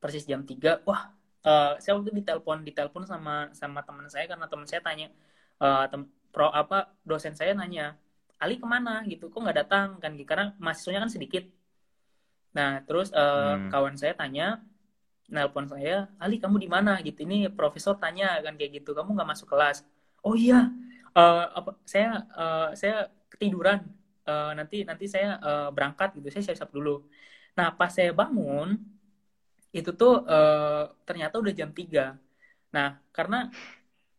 Persis 0.00 0.24
jam 0.24 0.46
3. 0.46 0.80
Wah, 0.86 1.12
uh, 1.44 1.76
saya 1.80 1.92
waktu 1.96 2.12
itu 2.12 2.24
ditelepon 2.24 2.58
ditelepon 2.64 3.04
sama 3.08 3.50
sama 3.52 3.80
teman 3.84 4.06
saya 4.08 4.24
karena 4.28 4.46
teman 4.48 4.66
saya 4.68 4.80
tanya 4.84 5.08
uh, 5.60 5.84
tem- 5.88 6.08
pro 6.30 6.46
apa 6.52 6.94
dosen 7.02 7.34
saya 7.34 7.52
nanya 7.58 7.98
Ali 8.42 8.54
ke 8.62 8.66
mana 8.74 8.90
gitu 9.10 9.24
kok 9.32 9.40
nggak 9.44 9.58
datang 9.60 9.88
kan 10.02 10.12
karena 10.30 10.44
mahasiswanya 10.64 11.00
kan 11.04 11.12
sedikit. 11.16 11.44
Nah 12.56 12.82
terus 12.86 13.08
uh, 13.14 13.62
Hmm. 13.62 13.70
kawan 13.70 13.94
saya 14.00 14.12
tanya 14.18 14.44
nelpon 15.34 15.66
saya 15.72 16.10
Ali 16.22 16.36
kamu 16.42 16.56
di 16.64 16.68
mana? 16.76 16.92
Gitu 17.06 17.20
ini 17.26 17.36
profesor 17.58 17.94
tanya 18.02 18.24
kan 18.44 18.54
kayak 18.58 18.82
gitu 18.82 18.90
kamu 18.98 19.10
nggak 19.16 19.30
masuk 19.32 19.48
kelas? 19.52 19.78
Oh 20.26 20.34
iya 20.36 20.70
eh, 21.18 21.44
apa 21.58 21.70
saya 21.92 22.08
eh, 22.40 22.68
saya 22.80 22.94
ketiduran 23.32 23.80
Eh, 24.30 24.52
nanti 24.58 24.76
nanti 24.88 25.04
saya 25.14 25.28
eh, 25.48 25.68
berangkat 25.76 26.08
gitu 26.16 26.28
saya 26.30 26.44
siap-siap 26.52 26.70
dulu. 26.76 27.02
Nah 27.58 27.68
pas 27.78 27.90
saya 27.90 28.12
bangun 28.20 28.68
itu 29.78 29.90
tuh 30.00 30.12
eh, 30.26 30.82
ternyata 31.06 31.34
udah 31.42 31.52
jam 31.60 31.70
3 31.78 32.02
nah 32.74 32.88
karena 33.16 33.36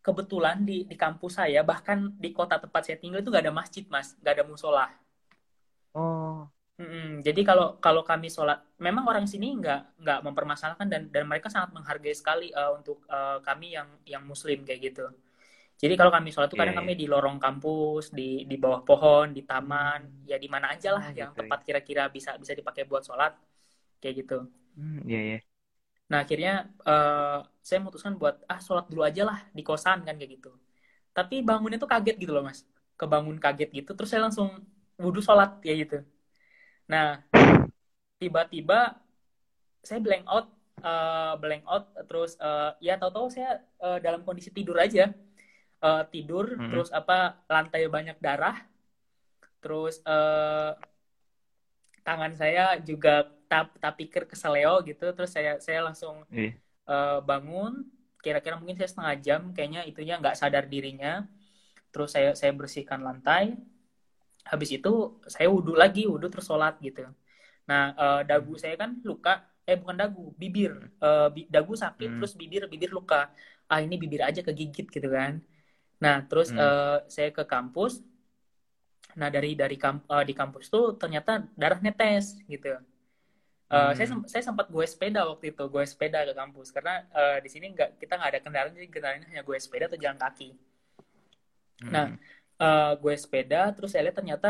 kebetulan 0.05 0.57
di 0.69 0.73
di 0.91 0.95
kampus 1.03 1.33
saya 1.41 1.59
bahkan 1.71 1.99
di 2.23 2.29
kota 2.37 2.55
tempat 2.63 2.81
saya 2.87 2.97
tinggal 3.01 3.19
itu 3.21 3.29
nggak 3.33 3.45
ada 3.47 3.55
masjid 3.61 3.83
mas 3.93 4.07
nggak 4.21 4.33
ada 4.37 4.45
musola 4.51 4.85
Oh. 5.95 6.51
Mm-mm. 6.81 7.21
Jadi 7.21 7.41
kalau 7.49 7.77
kalau 7.85 8.01
kami 8.01 8.27
sholat, 8.35 8.57
memang 8.81 9.05
orang 9.11 9.25
sini 9.29 9.53
nggak 9.59 10.01
nggak 10.01 10.19
mempermasalahkan 10.25 10.87
dan 10.89 11.01
dan 11.13 11.23
mereka 11.29 11.47
sangat 11.53 11.69
menghargai 11.77 12.15
sekali 12.17 12.47
eh, 12.49 12.71
untuk 12.77 12.97
eh, 13.05 13.37
kami 13.47 13.67
yang 13.77 13.89
yang 14.13 14.23
muslim 14.25 14.57
kayak 14.65 14.81
gitu. 14.89 15.05
Jadi 15.81 15.93
kalau 15.99 16.11
kami 16.15 16.29
sholat 16.33 16.49
itu 16.51 16.59
kadang 16.61 16.77
Oke. 16.77 16.81
kami 16.81 16.93
di 17.01 17.05
lorong 17.13 17.37
kampus, 17.45 18.05
di 18.19 18.45
di 18.51 18.55
bawah 18.63 18.81
pohon, 18.89 19.27
di 19.37 19.43
taman, 19.49 19.99
ya 20.31 20.37
di 20.43 20.49
mana 20.53 20.67
aja 20.75 20.89
lah 20.97 21.05
Oh, 21.05 21.11
yang 21.19 21.31
gitu 21.31 21.41
ya. 21.43 21.51
tempat 21.51 21.59
kira-kira 21.67 22.03
bisa 22.15 22.31
bisa 22.41 22.53
dipakai 22.59 22.83
buat 22.89 23.03
sholat 23.07 23.33
kayak 24.01 24.15
gitu. 24.25 24.37
Hmm, 24.75 24.99
iya, 25.09 25.19
iya. 25.27 25.50
Nah 26.11 26.27
akhirnya 26.27 26.67
eh, 26.83 27.39
saya 27.63 27.77
memutuskan 27.81 28.19
buat 28.19 28.43
ah 28.51 28.59
sholat 28.59 28.85
dulu 28.91 29.01
aja 29.07 29.23
lah 29.29 29.39
di 29.55 29.63
kosan 29.63 30.03
kan 30.07 30.15
kayak 30.19 30.31
gitu. 30.37 30.51
Tapi 31.15 31.43
bangunnya 31.43 31.79
tuh 31.79 31.89
kaget 31.91 32.15
gitu 32.19 32.31
loh 32.35 32.43
mas, 32.43 32.67
kebangun 32.99 33.37
kaget 33.39 33.69
gitu. 33.71 33.91
Terus 33.95 34.09
saya 34.11 34.27
langsung 34.27 34.49
wudhu 34.99 35.23
sholat 35.23 35.63
kayak 35.63 35.77
gitu. 35.87 35.97
Nah 36.91 37.23
tiba-tiba 38.21 38.99
saya 39.81 39.99
blank 40.03 40.25
out, 40.29 40.45
eh, 40.83 41.33
blank 41.41 41.63
out. 41.65 41.83
Terus 42.05 42.31
eh, 42.37 42.71
ya 42.83 42.93
tahu-tahu 42.99 43.27
saya 43.31 43.63
eh, 43.81 43.99
dalam 44.03 44.21
kondisi 44.27 44.51
tidur 44.51 44.77
aja, 44.77 45.09
Eh, 45.81 46.03
tidur. 46.13 46.45
Mm-mm. 46.45 46.69
Terus 46.69 46.89
apa 46.93 47.41
lantai 47.49 47.89
banyak 47.89 48.17
darah. 48.21 48.61
Terus 49.61 49.97
eh, 50.05 50.71
tangan 52.05 52.33
saya 52.37 52.77
juga 52.81 53.29
tap 53.51 53.67
tapikir 53.83 54.23
keseleo 54.31 54.73
gitu. 54.89 55.05
Terus 55.15 55.31
saya 55.35 55.51
saya 55.65 55.79
langsung 55.87 56.15
eh, 56.91 57.19
bangun 57.29 57.73
kira-kira 58.25 58.55
mungkin 58.59 58.77
saya 58.79 58.89
setengah 58.93 59.15
jam 59.27 59.41
kayaknya 59.55 59.81
itunya 59.91 60.15
nggak 60.21 60.37
sadar 60.41 60.65
dirinya. 60.73 61.13
Terus 61.93 62.09
saya 62.15 62.29
saya 62.39 62.51
bersihkan 62.59 63.01
lantai. 63.07 63.45
Habis 64.51 64.69
itu 64.77 64.91
saya 65.33 65.47
wudhu 65.53 65.73
lagi 65.77 66.01
wudhu 66.11 66.27
terus 66.33 66.45
sholat 66.49 66.75
gitu. 66.81 67.05
Nah 67.69 67.83
eh, 68.03 68.21
dagu 68.29 68.53
saya 68.63 68.75
kan 68.81 68.91
luka 69.09 69.33
eh 69.69 69.77
bukan 69.81 69.97
dagu 70.01 70.23
bibir. 70.41 70.71
Eh, 71.05 71.27
bi- 71.35 71.49
dagu 71.55 71.73
sakit 71.83 72.09
Hmm. 72.11 72.19
terus 72.19 72.33
bibir 72.41 72.63
bibir 72.73 72.91
luka. 72.97 73.21
Ah 73.71 73.79
ini 73.85 73.95
bibir 74.03 74.21
aja 74.29 74.41
kegigit 74.47 74.87
gitu 74.95 75.07
kan. 75.17 75.33
Nah 76.03 76.15
terus 76.29 76.49
Hmm. 76.53 76.61
eh, 76.63 76.97
saya 77.15 77.29
ke 77.37 77.43
kampus. 77.53 77.93
Nah 79.19 79.29
dari 79.35 79.51
dari 79.61 79.75
kamp, 79.83 79.99
eh, 80.15 80.23
di 80.29 80.33
kampus 80.39 80.65
tuh 80.73 80.85
ternyata 81.01 81.31
darah 81.61 81.79
netes 81.85 82.25
gitu 82.51 82.67
Eh, 83.71 83.91
Hmm. 83.91 83.93
saya 83.97 84.07
sem- 84.11 84.27
saya 84.33 84.43
sempat 84.49 84.67
gue 84.75 84.85
sepeda 84.93 85.21
waktu 85.31 85.45
itu 85.55 85.63
gue 85.73 85.83
sepeda 85.91 86.19
ke 86.27 86.33
kampus 86.41 86.67
karena 86.75 86.93
eh, 87.19 87.37
di 87.45 87.49
sini 87.53 87.65
nggak 87.75 87.89
kita 88.01 88.13
nggak 88.19 88.29
ada 88.35 88.39
kendaraan 88.45 88.73
jadi 88.77 88.89
kendaraannya 88.93 89.27
hanya 89.31 89.43
gue 89.49 89.57
sepeda 89.65 89.85
atau 89.89 89.99
jalan 90.03 90.19
kaki 90.19 90.49
Nah, 91.93 92.07
Hmm. 92.09 92.17
Eh, 92.61 92.93
gue 93.01 93.13
sepeda 93.17 93.73
terus 93.73 93.89
saya 93.89 94.05
lihat 94.05 94.17
ternyata 94.21 94.49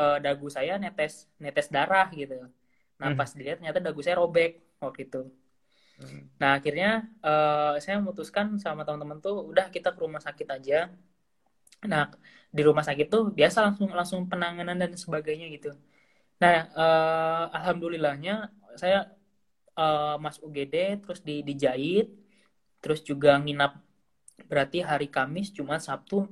eh, 0.00 0.16
dagu 0.24 0.48
saya 0.48 0.72
netes 0.80 1.28
netes 1.44 1.68
darah 1.68 2.08
gitu 2.20 2.36
nah 3.00 3.12
Hmm. 3.12 3.18
pas 3.20 3.30
dilihat 3.36 3.56
ternyata 3.60 3.80
dagu 3.86 4.00
saya 4.04 4.16
robek 4.22 4.50
waktu 4.80 5.00
itu 5.08 5.20
Hmm. 6.00 6.30
nah 6.40 6.50
akhirnya 6.56 6.88
eh, 7.28 7.74
saya 7.84 7.94
memutuskan 8.00 8.46
sama 8.64 8.80
teman-teman 8.86 9.18
tuh 9.26 9.36
udah 9.50 9.66
kita 9.74 9.88
ke 9.94 10.00
rumah 10.04 10.22
sakit 10.26 10.48
aja 10.56 10.88
nah 11.92 12.04
di 12.56 12.62
rumah 12.68 12.84
sakit 12.88 13.06
tuh 13.14 13.22
biasa 13.38 13.58
langsung 13.66 13.88
langsung 13.98 14.20
penanganan 14.30 14.76
dan 14.82 14.92
sebagainya 15.04 15.46
gitu 15.56 15.70
nah 16.42 16.56
eh, 16.82 17.44
alhamdulillahnya 17.58 18.34
saya 18.76 19.08
eh, 19.74 20.16
masuk 20.20 20.50
UGD 20.50 21.06
terus 21.06 21.20
di 21.24 21.40
dijahit 21.46 22.20
terus 22.80 23.04
juga 23.04 23.36
nginap 23.38 23.76
berarti 24.48 24.80
hari 24.80 25.12
Kamis 25.12 25.52
Jumat 25.52 25.84
Sabtu 25.84 26.26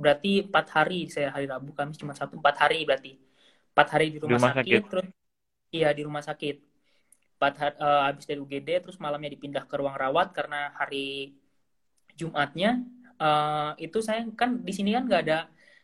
berarti 0.00 0.48
empat 0.48 0.66
hari 0.72 1.12
saya 1.12 1.28
hari 1.28 1.44
Rabu 1.44 1.76
Kamis 1.76 2.00
Jumat 2.00 2.16
Sabtu 2.16 2.40
empat 2.40 2.56
hari 2.56 2.88
berarti. 2.88 3.20
Empat 3.70 3.88
hari 3.94 4.10
di 4.10 4.18
rumah, 4.18 4.40
rumah 4.40 4.52
sakit, 4.56 4.64
sakit. 4.64 4.82
terus 4.90 5.06
iya 5.70 5.88
di 5.92 6.02
rumah 6.02 6.24
sakit. 6.24 6.56
Empat 7.36 7.54
hari 7.60 7.74
eh, 7.76 8.02
habis 8.08 8.24
dari 8.24 8.40
UGD 8.40 8.68
terus 8.88 8.96
malamnya 8.96 9.28
dipindah 9.28 9.68
ke 9.68 9.74
ruang 9.76 9.94
rawat 9.94 10.32
karena 10.32 10.72
hari 10.74 11.36
Jumatnya 12.16 12.80
eh, 13.20 13.70
itu 13.84 14.00
saya 14.00 14.24
kan 14.32 14.64
di 14.64 14.72
sini 14.72 14.96
kan 14.96 15.04
nggak 15.04 15.22
ada 15.28 15.38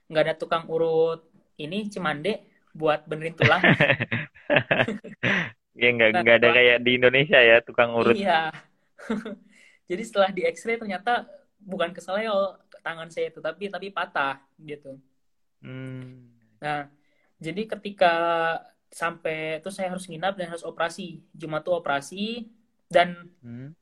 nggak 0.09 0.23
ada 0.25 0.35
tukang 0.35 0.65
urut 0.71 1.29
ini 1.61 1.93
cimande 1.93 2.49
buat 2.77 3.09
benerin 3.09 3.33
tulang 3.33 3.65
Ya 5.77 5.89
nggak 5.93 6.11
Nah, 6.13 6.21
nggak 6.25 6.37
ada 6.41 6.49
kayak 6.57 6.79
di 6.81 6.91
Indonesia 6.97 7.39
ya 7.41 7.57
tukang 7.61 7.93
urut. 7.93 8.17
Iya. 8.17 8.49
Jadi 9.91 10.03
setelah 10.03 10.31
di 10.33 10.43
X-ray 10.49 10.81
ternyata 10.81 11.29
bukan 11.61 11.93
keseleo 11.93 12.59
tangan 12.83 13.11
saya 13.11 13.31
itu 13.31 13.43
tapi 13.43 13.67
tapi 13.69 13.91
patah 13.91 14.41
gitu. 14.63 14.99
Hmm. 15.63 16.31
Nah, 16.63 16.87
jadi 17.43 17.67
ketika 17.67 18.15
sampai 18.89 19.59
itu 19.61 19.69
saya 19.75 19.91
harus 19.93 20.07
nginap 20.07 20.39
dan 20.39 20.55
harus 20.55 20.63
operasi. 20.63 21.21
Jumat 21.35 21.67
tuh 21.67 21.75
operasi 21.79 22.47
dan 22.87 23.31
Hmm. 23.43 23.75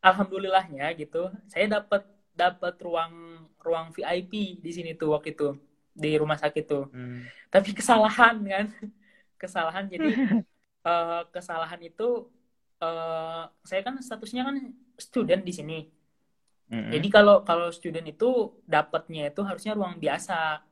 alhamdulillahnya 0.00 0.94
gitu, 0.96 1.28
saya 1.50 1.66
dapat 1.80 2.06
dapat 2.32 2.74
ruang 2.80 3.44
ruang 3.60 3.92
VIP 3.92 4.62
di 4.62 4.70
sini 4.72 4.96
tuh 4.96 5.12
waktu 5.12 5.36
itu 5.36 5.58
di 5.92 6.16
rumah 6.16 6.38
sakit 6.40 6.64
tuh. 6.64 6.88
Hmm. 6.94 7.26
Tapi 7.52 7.74
kesalahan 7.74 8.38
kan. 8.40 8.66
Kesalahan 9.40 9.88
jadi 9.88 10.04
eh, 10.86 11.22
kesalahan 11.34 11.80
itu 11.82 12.28
eh, 12.82 13.42
saya 13.68 13.80
kan 13.86 13.94
statusnya 14.00 14.42
kan 14.48 14.56
student 14.96 15.42
di 15.48 15.52
sini. 15.58 15.78
Mm-mm. 16.70 16.90
Jadi 16.94 17.08
kalau 17.10 17.42
kalau 17.48 17.68
student 17.74 18.06
itu 18.06 18.54
dapatnya 18.74 19.30
itu 19.30 19.40
harusnya 19.42 19.72
ruang 19.78 19.98
biasa. 19.98 20.62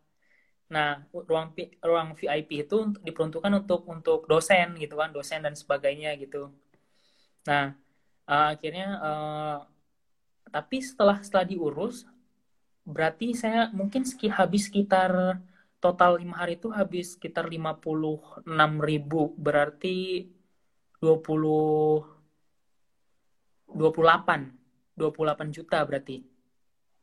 Nah, 0.69 0.91
ruang 1.31 1.49
ruang 1.81 2.09
VIP 2.19 2.51
itu 2.65 2.77
untuk- 2.87 3.03
diperuntukkan 3.07 3.53
untuk 3.65 3.81
untuk 3.89 4.21
dosen 4.29 4.77
gitu 4.83 4.95
kan, 5.01 5.11
dosen 5.17 5.41
dan 5.47 5.55
sebagainya 5.57 6.13
gitu. 6.21 6.53
Nah, 7.49 7.73
eh, 8.29 8.47
akhirnya 8.55 8.87
eh, 9.09 9.57
tapi 10.49 10.77
setelah 10.81 11.19
setelah 11.25 11.47
diurus 11.49 12.09
berarti 12.89 13.37
saya 13.37 13.69
mungkin 13.73 14.03
seki, 14.09 14.33
habis 14.33 14.69
sekitar 14.69 15.41
total 15.79 16.19
lima 16.19 16.35
hari 16.43 16.59
itu 16.59 16.69
habis 16.75 17.15
sekitar 17.15 17.47
56.000 17.47 18.83
ribu 18.83 19.35
berarti 19.39 20.27
20 20.99 22.03
28 23.71 24.51
28 24.99 25.55
juta 25.55 25.79
berarti 25.87 26.17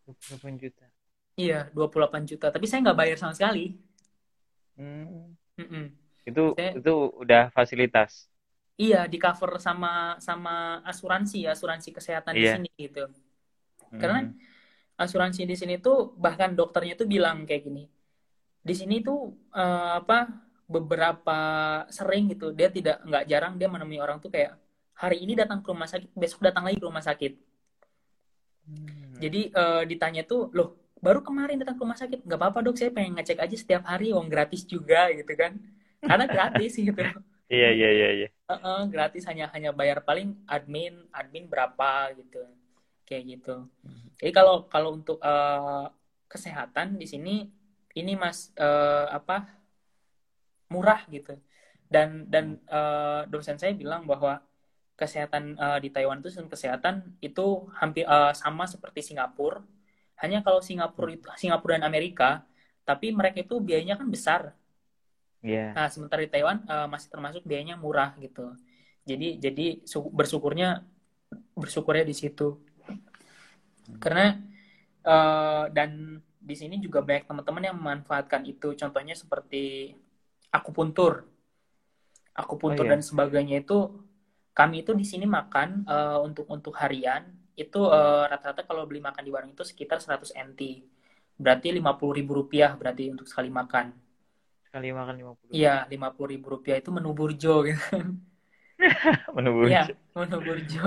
28 0.06 0.60
juta. 0.60 0.86
iya 1.40 1.72
28 1.72 2.26
juta 2.28 2.48
tapi 2.52 2.66
saya 2.68 2.84
nggak 2.84 3.00
bayar 3.00 3.18
sama 3.20 3.34
sekali 3.36 3.76
Hmm. 4.76 5.32
Mm-mm. 5.56 5.88
Itu 6.28 6.52
Saya- 6.52 6.76
itu 6.76 6.94
udah 7.16 7.48
fasilitas. 7.56 8.28
iya 8.76 9.08
di 9.08 9.16
cover 9.16 9.56
sama 9.56 10.20
sama 10.20 10.84
asuransi 10.84 11.48
asuransi 11.48 11.96
kesehatan 11.96 12.36
di 12.36 12.44
Iya. 12.44 12.60
sini 12.60 12.70
gitu 12.76 13.08
Hmm. 13.88 14.00
Karena 14.04 14.20
asuransi 15.00 15.48
di 15.48 15.56
sini 15.56 15.80
tuh 15.80 16.12
bahkan 16.20 16.52
dokternya 16.52 17.00
tuh 17.00 17.08
bilang 17.08 17.48
kayak 17.48 17.64
gini. 17.72 17.88
Di 18.65 18.73
sini 18.73 19.06
tuh 19.06 19.30
eh, 19.54 19.91
apa 20.01 20.25
beberapa 20.65 21.39
sering 21.93 22.34
gitu 22.34 22.49
dia 22.49 22.73
tidak 22.73 23.06
nggak 23.06 23.23
jarang 23.30 23.54
dia 23.62 23.69
menemui 23.69 24.01
orang 24.01 24.17
tuh 24.17 24.34
kayak 24.34 24.58
hari 24.97 25.21
ini 25.21 25.38
datang 25.38 25.62
ke 25.62 25.69
rumah 25.69 25.86
sakit 25.86 26.10
besok 26.17 26.41
datang 26.41 26.65
lagi 26.65 26.82
ke 26.82 26.88
rumah 26.89 27.06
sakit. 27.06 27.34
Hmm. 28.65 29.21
jadi 29.21 29.54
eh, 29.54 29.84
ditanya 29.86 30.25
tuh 30.25 30.49
loh 30.58 30.89
baru 30.97 31.21
kemarin 31.21 31.62
datang 31.62 31.78
ke 31.78 31.84
rumah 31.86 31.99
sakit? 32.01 32.25
Nggak 32.25 32.39
apa-apa 32.41 32.65
dok 32.65 32.82
saya 32.82 32.89
pengen 32.89 33.13
ngecek 33.13 33.38
aja 33.38 33.54
setiap 33.54 33.86
hari 33.86 34.10
uang 34.10 34.25
gratis 34.25 34.65
juga 34.65 35.13
gitu 35.13 35.38
kan. 35.38 35.54
Karena 36.01 36.25
gratis 36.25 36.73
gitu. 36.82 36.97
Iya 37.45 37.69
iya 37.78 37.89
iya 37.93 38.10
iya. 38.25 38.28
Gratis 38.89 39.30
hanya 39.30 39.54
hanya 39.54 39.69
bayar 39.69 40.01
paling 40.01 40.34
admin 40.49 41.06
admin 41.13 41.45
berapa 41.45 42.10
gitu 42.17 42.41
kayak 43.06 43.38
gitu. 43.38 43.69
Jadi 44.17 44.32
kalau 44.34 44.65
kalau 44.65 44.97
untuk 44.97 45.21
eh, 45.21 45.86
kesehatan 46.25 46.97
di 46.97 47.06
sini 47.06 47.45
ini 47.99 48.13
mas 48.19 48.51
eh, 48.60 49.08
apa 49.17 49.36
murah 50.73 51.01
gitu 51.13 51.34
dan 51.93 52.25
dan 52.34 52.45
eh, 52.67 53.21
dosen 53.31 53.58
saya 53.62 53.73
bilang 53.77 54.03
bahwa 54.10 54.41
kesehatan 54.99 55.43
eh, 55.60 55.79
di 55.84 55.89
Taiwan 55.93 56.19
itu 56.21 56.29
sistem 56.34 56.49
kesehatan 56.51 56.95
itu 57.21 57.69
hampir 57.79 58.03
eh, 58.08 58.34
sama 58.36 58.65
seperti 58.65 59.01
Singapura 59.05 59.62
hanya 60.21 60.39
kalau 60.45 60.60
Singapura 60.63 61.12
itu 61.15 61.27
Singapura 61.41 61.77
dan 61.79 61.86
Amerika 61.91 62.43
tapi 62.88 63.12
mereka 63.13 63.41
itu 63.45 63.55
biayanya 63.62 63.95
kan 63.99 64.08
besar 64.10 64.41
Iya. 65.45 65.77
Nah, 65.77 65.88
sementara 65.93 66.25
di 66.25 66.29
Taiwan 66.34 66.65
eh, 66.65 66.88
masih 66.89 67.10
termasuk 67.13 67.41
biayanya 67.45 67.77
murah 67.77 68.17
gitu. 68.17 68.58
Jadi 69.05 69.38
jadi 69.38 69.65
bersyukurnya 70.10 70.81
bersyukurnya 71.53 72.05
di 72.10 72.15
situ. 72.17 72.58
Karena 74.01 74.34
eh, 75.05 75.65
dan 75.75 76.19
di 76.49 76.55
sini 76.62 76.75
juga 76.86 76.99
banyak 77.08 77.25
teman-teman 77.29 77.63
yang 77.67 77.77
memanfaatkan 77.81 78.41
itu. 78.53 78.67
Contohnya 78.81 79.15
seperti 79.21 79.63
akupuntur. 80.58 81.13
Akupuntur 82.41 82.84
Oh, 82.84 82.88
iya. 82.88 82.91
dan 82.91 83.01
sebagainya 83.10 83.55
itu 83.63 83.77
kami 84.60 84.75
itu 84.84 84.91
di 85.01 85.05
sini 85.12 85.25
makan 85.38 85.69
eh, 85.95 86.19
untuk 86.27 86.45
untuk 86.55 86.73
harian 86.81 87.23
itu 87.63 87.79
eh, 87.97 88.23
rata-rata 88.31 88.62
kalau 88.69 88.84
beli 88.89 89.01
makan 89.08 89.23
di 89.27 89.31
warung 89.36 89.51
itu 89.55 89.63
sekitar 89.71 89.97
100 90.03 90.29
NT. 90.36 90.62
Berarti 91.43 91.67
50.000 91.77 92.15
ribu 92.19 92.31
rupiah 92.39 92.71
berarti 92.79 93.03
untuk 93.13 93.27
sekali 93.31 93.49
makan. 93.60 93.86
Sekali 94.65 94.88
makan 94.97 95.15
50. 95.21 95.58
Iya, 95.58 95.69
lima 95.91 96.08
puluh 96.15 96.29
ribu 96.34 96.47
rupiah 96.53 96.77
itu 96.81 96.89
menu 96.95 97.10
burjo 97.19 97.51
gitu. 97.67 97.81
Menu 99.36 99.51
burjo. 99.58 99.67
Iya, 99.67 99.81
menu 100.15 100.38
burjo. 100.45 100.79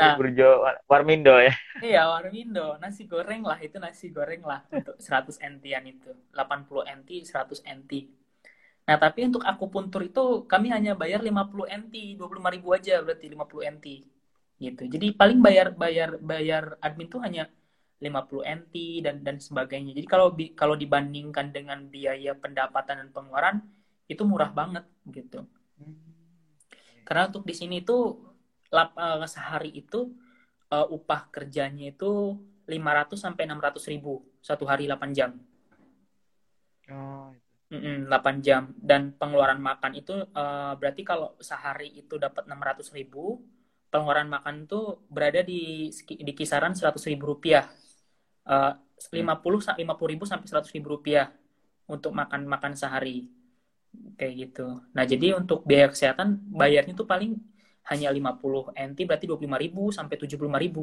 Nah. 0.00 0.14
burjo 0.18 0.48
War- 0.64 0.80
Warmindo 0.90 1.34
ya. 1.46 1.52
Iya, 1.84 2.00
warmindo, 2.12 2.64
nasi 2.82 3.02
goreng 3.12 3.42
lah 3.50 3.58
itu 3.66 3.76
nasi 3.84 4.06
goreng 4.16 4.42
lah 4.50 4.60
untuk 4.76 4.96
100 5.06 5.36
NT-an 5.52 5.84
itu. 5.92 6.10
80 6.32 6.84
NT, 6.98 7.10
100 7.30 7.60
NT. 7.76 7.92
Nah, 8.88 8.96
tapi 9.04 9.20
untuk 9.28 9.42
akupuntur 9.50 10.02
itu 10.10 10.24
kami 10.52 10.68
hanya 10.76 10.92
bayar 11.02 11.20
50 11.28 11.66
NT, 11.80 11.94
25 12.18 12.50
ribu 12.54 12.68
aja 12.78 12.94
berarti 13.04 13.26
50 13.32 13.64
NT. 13.74 13.86
Gitu. 14.64 14.82
Jadi 14.94 15.06
paling 15.20 15.38
bayar 15.46 15.66
bayar 15.82 16.10
bayar 16.30 16.64
admin 16.86 17.08
tuh 17.14 17.20
hanya 17.26 17.42
50 18.04 18.44
NT 18.58 18.74
dan 19.04 19.16
dan 19.26 19.36
sebagainya. 19.46 19.90
Jadi 19.98 20.06
kalau 20.14 20.28
bi- 20.38 20.54
kalau 20.60 20.74
dibandingkan 20.82 21.46
dengan 21.56 21.78
biaya 21.94 22.32
pendapatan 22.42 22.94
dan 23.04 23.08
pengeluaran 23.16 23.56
itu 24.12 24.22
murah 24.30 24.50
banget 24.58 24.84
gitu. 25.16 25.44
Karena 27.06 27.22
untuk 27.30 27.44
di 27.46 27.54
sini 27.54 27.76
tuh 27.86 28.00
lap- 28.74 28.98
eh, 28.98 29.26
sehari 29.34 29.70
itu 29.82 30.00
eh, 30.74 30.86
upah 30.96 31.20
kerjanya 31.34 31.84
itu 31.94 32.12
500 32.72 33.18
sampai 33.24 33.42
600 33.48 33.84
ribu 33.92 34.12
satu 34.42 34.64
hari 34.70 34.84
8 34.90 35.10
jam. 35.18 35.30
Oh, 36.90 37.30
itu. 37.34 37.56
Mm-mm, 37.66 38.06
8 38.06 38.36
jam 38.46 38.62
dan 38.78 39.10
pengeluaran 39.18 39.58
makan 39.58 39.92
itu 39.98 40.14
eh, 40.40 40.72
berarti 40.78 41.02
kalau 41.02 41.34
sehari 41.42 41.90
itu 42.00 42.14
dapat 42.24 42.46
600 42.46 42.88
ribu 42.94 43.42
pengeluaran 43.90 44.30
makan 44.30 44.54
tuh 44.70 45.02
berada 45.10 45.40
di 45.50 45.90
di 46.26 46.32
kisaran 46.38 46.72
100 46.78 47.04
ribu 47.10 47.24
rupiah 47.34 47.66
Eh, 48.54 48.72
50 49.18 49.60
sa- 49.66 49.78
50 49.80 50.10
ribu 50.14 50.24
sampai 50.30 50.46
100 50.50 50.72
ribu 50.76 50.88
rupiah 50.98 51.26
untuk 51.94 52.12
makan 52.20 52.42
makan 52.54 52.72
sehari 52.82 53.30
kayak 54.18 54.34
gitu 54.42 54.66
nah 54.96 55.04
jadi 55.12 55.36
untuk 55.40 55.64
biaya 55.68 55.88
kesehatan 55.92 56.28
bayarnya 56.60 56.94
tuh 56.96 57.08
paling 57.08 57.32
hanya 57.90 58.08
50 58.16 58.62
NT 58.76 58.98
berarti 59.08 59.24
25 59.28 59.58
ribu 59.64 59.82
sampai 59.96 60.14
75 60.20 60.58
ribu 60.64 60.82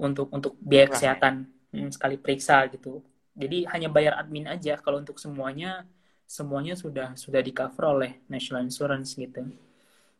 untuk 0.00 0.26
untuk 0.32 0.52
biaya 0.60 0.88
ya? 0.90 0.94
kesehatan 0.94 1.46
Hmm, 1.70 1.86
sekali 1.94 2.18
periksa 2.18 2.66
gitu 2.74 2.98
jadi 3.38 3.62
hanya 3.70 3.86
bayar 3.86 4.18
admin 4.18 4.50
aja 4.50 4.74
kalau 4.82 4.98
untuk 4.98 5.22
semuanya 5.22 5.86
semuanya 6.26 6.74
sudah 6.74 7.14
sudah 7.14 7.38
di 7.46 7.54
cover 7.54 7.84
oleh 7.94 8.12
National 8.26 8.66
Insurance 8.66 9.14
gitu. 9.14 9.46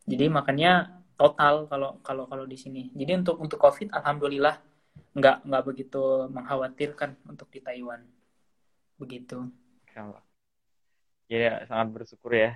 Jadi 0.06 0.26
makanya 0.30 1.02
total 1.20 1.66
kalau 1.70 1.90
kalau 2.06 2.24
kalau 2.30 2.44
di 2.46 2.58
sini. 2.58 2.90
Jadi 2.94 3.12
untuk 3.22 3.36
untuk 3.42 3.58
COVID 3.62 3.94
alhamdulillah 3.94 4.56
nggak 5.18 5.36
nggak 5.48 5.64
begitu 5.68 6.02
mengkhawatirkan 6.30 7.10
untuk 7.30 7.48
di 7.54 7.60
Taiwan. 7.62 8.02
Begitu. 9.02 9.38
Ya 11.30 11.62
sangat 11.68 11.88
bersyukur 11.94 12.32
ya. 12.34 12.48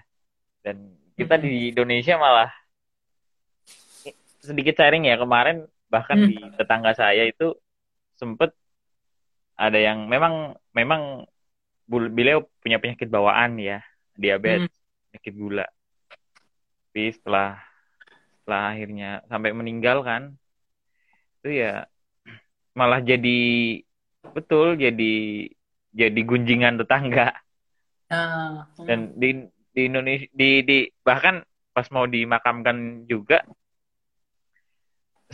Dan 0.65 0.77
kita 1.19 1.35
di 1.45 1.73
Indonesia 1.73 2.15
malah 2.25 2.51
sedikit 4.45 4.77
sharing 4.77 5.09
ya 5.09 5.17
kemarin 5.17 5.65
bahkan 5.89 6.21
Hmm. 6.21 6.29
di 6.31 6.37
tetangga 6.59 6.93
saya 6.93 7.25
itu 7.25 7.57
sempet 8.21 8.53
ada 9.55 9.79
yang 9.79 10.07
memang 10.11 10.59
memang 10.75 11.27
beliau 11.87 12.47
punya 12.63 12.81
penyakit 12.83 13.07
bawaan 13.09 13.57
ya 13.61 13.81
diabetes 14.17 14.71
penyakit 15.11 15.35
gula. 15.37 15.67
Tapi 16.91 17.11
setelah 17.15 17.59
setelah 18.43 18.63
akhirnya 18.75 19.11
sampai 19.27 19.51
meninggal 19.55 20.03
kan 20.03 20.23
itu 21.43 21.61
ya 21.61 21.87
malah 22.75 22.99
jadi 23.05 23.41
betul 24.35 24.75
jadi 24.81 25.15
jadi 25.95 26.21
gunjingan 26.27 26.81
tetangga. 26.83 27.31
Nah, 28.11 28.67
dan 28.87 29.15
di 29.15 29.47
di 29.75 29.81
Indonesia 29.87 30.29
di 30.35 30.51
di 30.67 30.79
bahkan 31.07 31.43
pas 31.75 31.87
mau 31.95 32.07
dimakamkan 32.07 33.07
juga 33.07 33.43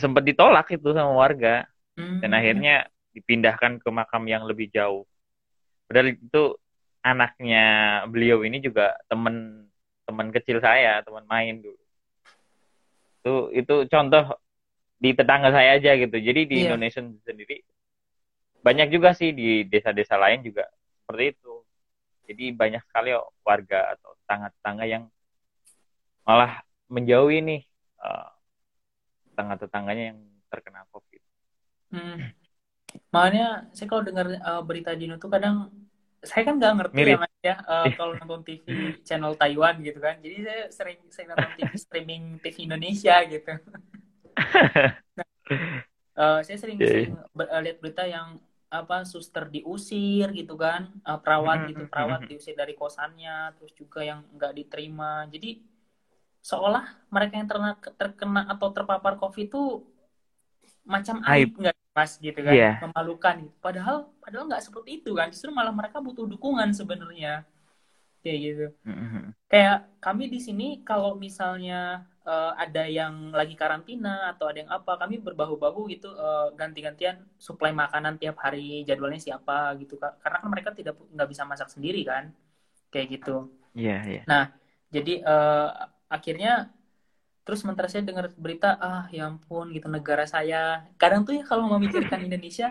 sempat 0.01 0.25
ditolak 0.25 0.67
itu 0.73 0.89
sama 0.91 1.13
warga 1.13 1.69
hmm, 1.95 2.19
dan 2.25 2.31
akhirnya 2.33 2.75
dipindahkan 3.13 3.77
ke 3.77 3.89
makam 3.93 4.23
yang 4.25 4.43
lebih 4.49 4.67
jauh. 4.73 5.05
Padahal 5.85 6.15
itu 6.17 6.43
anaknya 7.05 7.65
beliau 8.09 8.41
ini 8.41 8.57
juga 8.57 8.97
teman 9.05 9.67
teman 10.09 10.27
kecil 10.33 10.57
saya, 10.59 10.99
teman 11.05 11.23
main 11.29 11.61
dulu. 11.61 11.79
Itu 13.21 13.33
itu 13.53 13.75
contoh 13.87 14.35
di 15.01 15.13
tetangga 15.13 15.53
saya 15.53 15.77
aja 15.77 15.93
gitu. 15.97 16.17
Jadi 16.17 16.41
di 16.49 16.55
Iya. 16.65 16.73
Indonesia 16.73 17.01
sendiri 17.01 17.61
banyak 18.61 18.93
juga 18.93 19.17
sih 19.17 19.33
di 19.33 19.65
desa-desa 19.65 20.17
lain 20.21 20.45
juga 20.45 20.69
seperti 21.01 21.33
itu. 21.33 21.53
Jadi 22.29 22.45
banyak 22.55 22.81
sekali 22.87 23.11
warga 23.43 23.97
atau 23.97 24.13
tetangga-tetangga 24.23 24.85
yang 24.87 25.03
malah 26.23 26.61
menjauhi 26.87 27.41
nih 27.41 27.61
eh, 28.05 28.29
tetangga-tetangganya 29.31 30.03
yang 30.13 30.19
terkena 30.51 30.81
COVID. 30.93 31.21
hmm. 31.91 32.13
Makanya 33.13 33.43
saya 33.75 33.87
kalau 33.91 34.03
dengar 34.07 34.27
eh, 34.49 34.61
berita 34.69 34.91
di 34.97 35.03
Indo 35.07 35.17
tuh 35.23 35.31
kadang 35.35 35.55
saya 36.29 36.43
kan 36.47 36.55
nggak 36.59 36.73
ngerti 36.79 36.99
Mirip. 36.99 37.11
ya 37.11 37.15
mas 37.23 37.33
ya 37.47 37.55
eh, 37.71 37.87
kalau 37.97 38.13
nonton 38.19 38.41
TV 38.47 38.67
channel 39.07 39.33
Taiwan 39.41 39.75
gitu 39.87 39.99
kan. 40.05 40.15
Jadi 40.25 40.35
saya 40.47 40.61
sering 40.77 40.99
sering 41.13 41.29
nonton 41.33 41.51
TV 41.57 41.73
streaming 41.85 42.23
TV 42.43 42.57
Indonesia 42.67 43.15
gitu. 43.33 43.51
Eh, 46.11 46.39
saya 46.45 46.57
sering, 46.59 46.79
Iya, 46.79 46.87
iya. 46.99 47.07
sering 47.07 47.15
ber- 47.37 47.47
eh, 47.55 47.61
lihat 47.65 47.77
berita 47.83 48.03
yang 48.15 48.35
apa 48.71 49.03
suster 49.07 49.43
diusir 49.55 50.27
gitu 50.39 50.53
kan, 50.59 50.81
Eh, 51.07 51.19
perawat 51.23 51.59
gitu, 51.69 51.83
Mhm, 51.83 51.91
perawat 51.91 52.21
mhm. 52.21 52.27
diusir 52.29 52.55
dari 52.61 52.73
kosannya, 52.81 53.55
terus 53.55 53.71
juga 53.79 53.99
yang 54.09 54.19
nggak 54.35 54.51
diterima. 54.59 55.27
Jadi 55.33 55.47
seolah 56.41 56.83
mereka 57.13 57.33
yang 57.39 57.47
terkena, 57.49 57.71
terkena 57.97 58.41
atau 58.53 58.67
terpapar 58.73 59.13
COVID 59.21 59.45
itu 59.49 59.61
macam 60.85 61.21
aib 61.29 61.49
nggak 61.61 61.75
mas 61.93 62.17
gitu 62.17 62.39
kan, 62.41 62.53
Iya. 62.55 62.71
memalukan. 62.87 63.35
gitu. 63.45 63.55
Padahal 63.61 63.97
padahal 64.23 64.45
nggak 64.49 64.63
seperti 64.65 64.89
itu 65.03 65.11
kan, 65.13 65.27
justru 65.29 65.49
malah 65.53 65.73
mereka 65.75 66.01
butuh 66.01 66.25
dukungan 66.25 66.69
sebenarnya 66.73 67.45
kayak 68.21 68.39
gitu 68.45 68.65
Mhm. 68.85 69.33
kayak 69.49 69.77
kami 69.97 70.29
di 70.29 70.39
sini 70.39 70.67
kalau 70.85 71.17
misalnya 71.17 72.05
eh, 72.21 72.51
ada 72.53 72.85
yang 72.85 73.33
lagi 73.33 73.57
karantina 73.57 74.29
atau 74.29 74.45
ada 74.45 74.61
yang 74.61 74.69
apa 74.69 74.93
kami 75.01 75.17
berbahu-bahu 75.17 75.89
gitu 75.89 76.13
eh, 76.13 76.47
ganti-gantian 76.53 77.17
suplai 77.41 77.73
makanan 77.73 78.21
tiap 78.21 78.37
hari 78.45 78.85
jadwalnya 78.85 79.17
siapa 79.17 79.73
gitu 79.81 79.97
Kak. 79.97 80.21
karena 80.21 80.37
kan 80.37 80.49
mereka 80.53 80.69
tidak 80.77 80.95
nggak 81.01 81.29
bisa 81.33 81.43
masak 81.49 81.69
sendiri 81.73 82.05
kan 82.05 82.29
kayak 82.93 83.07
gitu 83.17 83.49
Iya, 83.73 83.97
iya. 84.05 84.21
jadi 84.93 85.13
eh, 85.25 85.69
akhirnya 86.11 86.69
terus 87.41 87.63
sementara 87.65 87.87
saya 87.89 88.05
dengar 88.05 88.29
berita 88.37 88.77
ah 88.77 89.09
ya 89.09 89.31
ampun 89.31 89.71
gitu 89.75 89.87
negara 89.89 90.27
saya. 90.29 90.85
Kadang 91.01 91.25
tuh 91.27 91.33
ya 91.39 91.43
kalau 91.47 91.65
memikirkan 91.73 92.21
Indonesia 92.27 92.69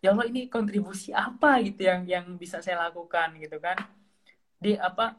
ya 0.00 0.08
Allah 0.14 0.26
ini 0.30 0.48
kontribusi 0.48 1.12
apa 1.12 1.60
gitu 1.66 1.84
yang 1.84 2.08
yang 2.08 2.26
bisa 2.40 2.62
saya 2.64 2.88
lakukan 2.88 3.36
gitu 3.42 3.58
kan. 3.60 3.76
Di 4.62 4.78
apa 4.78 5.18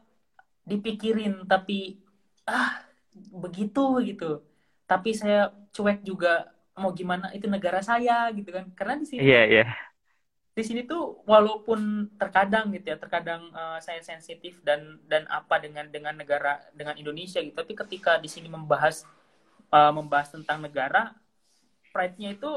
dipikirin 0.66 1.46
tapi 1.46 2.00
ah 2.48 2.82
begitu 3.14 4.02
gitu. 4.08 4.42
Tapi 4.90 5.10
saya 5.14 5.52
cuek 5.70 6.02
juga 6.02 6.50
mau 6.74 6.90
gimana? 6.90 7.30
Itu 7.36 7.46
negara 7.46 7.80
saya 7.84 8.28
gitu 8.34 8.50
kan. 8.50 8.66
Karena 8.74 8.94
di 8.98 9.06
sini 9.06 9.20
Iya, 9.22 9.42
iya. 9.46 9.64
Di 10.52 10.62
sini 10.62 10.84
tuh 10.84 11.24
walaupun 11.24 12.12
terkadang 12.20 12.68
gitu 12.76 12.92
ya 12.92 13.00
terkadang 13.00 13.48
uh, 13.56 13.80
saya 13.80 14.04
sensitif 14.04 14.60
dan 14.60 15.00
dan 15.08 15.24
apa 15.32 15.56
dengan 15.56 15.88
dengan 15.88 16.12
negara 16.12 16.60
dengan 16.76 16.92
Indonesia 17.00 17.40
gitu 17.40 17.56
tapi 17.56 17.72
ketika 17.72 18.20
di 18.20 18.28
sini 18.28 18.52
membahas 18.52 19.08
uh, 19.72 19.92
membahas 19.96 20.28
tentang 20.28 20.60
negara 20.60 21.16
pride-nya 21.92 22.36
itu 22.36 22.52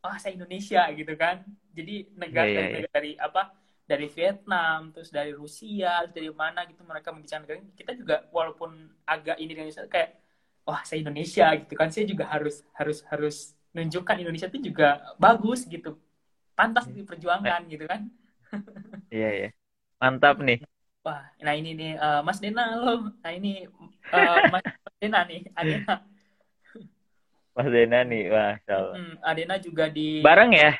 ah 0.00 0.16
saya 0.16 0.36
Indonesia 0.36 0.84
gitu 0.96 1.12
kan. 1.16 1.44
Jadi 1.76 2.12
negara 2.16 2.48
iya, 2.48 2.60
dari, 2.60 2.80
iya. 2.84 2.88
dari 2.92 3.12
apa 3.20 3.42
dari 3.84 4.06
Vietnam 4.08 4.94
terus 4.94 5.10
dari 5.12 5.32
Rusia 5.34 6.06
dari 6.08 6.30
mana 6.32 6.64
gitu 6.68 6.82
mereka 6.86 7.12
membicarakan 7.12 7.44
negara 7.44 7.58
ini, 7.60 7.70
kita 7.76 7.92
juga 7.96 8.16
walaupun 8.32 8.70
agak 9.04 9.36
ini 9.38 9.52
Indonesia 9.56 9.84
kayak 9.86 10.16
wah 10.64 10.80
saya 10.84 11.04
Indonesia 11.04 11.46
gitu 11.56 11.74
kan. 11.76 11.88
Saya 11.92 12.08
juga 12.08 12.24
harus 12.28 12.64
harus 12.74 13.04
harus 13.08 13.36
nunjukkan 13.76 14.16
Indonesia 14.18 14.48
itu 14.50 14.72
juga 14.72 15.14
bagus 15.20 15.68
gitu 15.68 15.94
pantas 16.60 16.84
diperjuangkan 16.92 17.60
gitu 17.72 17.84
kan 17.92 18.00
Iya, 19.14 19.28
iya. 19.36 19.48
Mantap 20.02 20.36
nih. 20.46 20.58
wah 21.06 21.22
nah 21.44 21.54
ini 21.58 21.68
nih 21.80 21.90
eh, 22.04 22.20
Mas 22.26 22.38
Dena 22.44 22.62
lo 22.82 22.90
nah 23.22 23.32
ini 23.38 23.48
eh, 24.14 24.38
Mas 24.52 24.64
Dena 25.00 25.18
nih 25.30 25.40
Adena 25.58 25.92
Mas 27.56 27.68
Dena 27.74 27.98
nih, 28.06 28.22
Masya 28.30 28.72
Allah. 28.78 28.96
Hmm, 28.96 29.14
Adena 29.22 29.54
juga 29.66 29.84
di 29.96 30.00
Bareng 30.26 30.50
ya? 30.54 30.70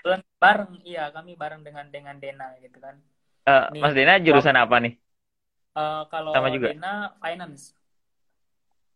bareng 0.41 0.73
iya 0.89 1.03
kami 1.15 1.33
bareng 1.37 1.61
dengan 1.67 1.87
dengan 1.95 2.17
Dena 2.23 2.47
gitu 2.65 2.79
kan 2.81 2.97
Eh, 3.49 3.65
Nih. 3.73 3.81
Mas 3.83 3.93
Dena 3.97 4.15
jurusan 4.21 4.57
apa 4.57 4.77
nih? 4.85 4.93
Eh, 5.81 6.03
kalau 6.13 6.33
Sama 6.35 6.49
juga? 6.55 6.69
Dena 6.75 6.93
finance 7.23 7.65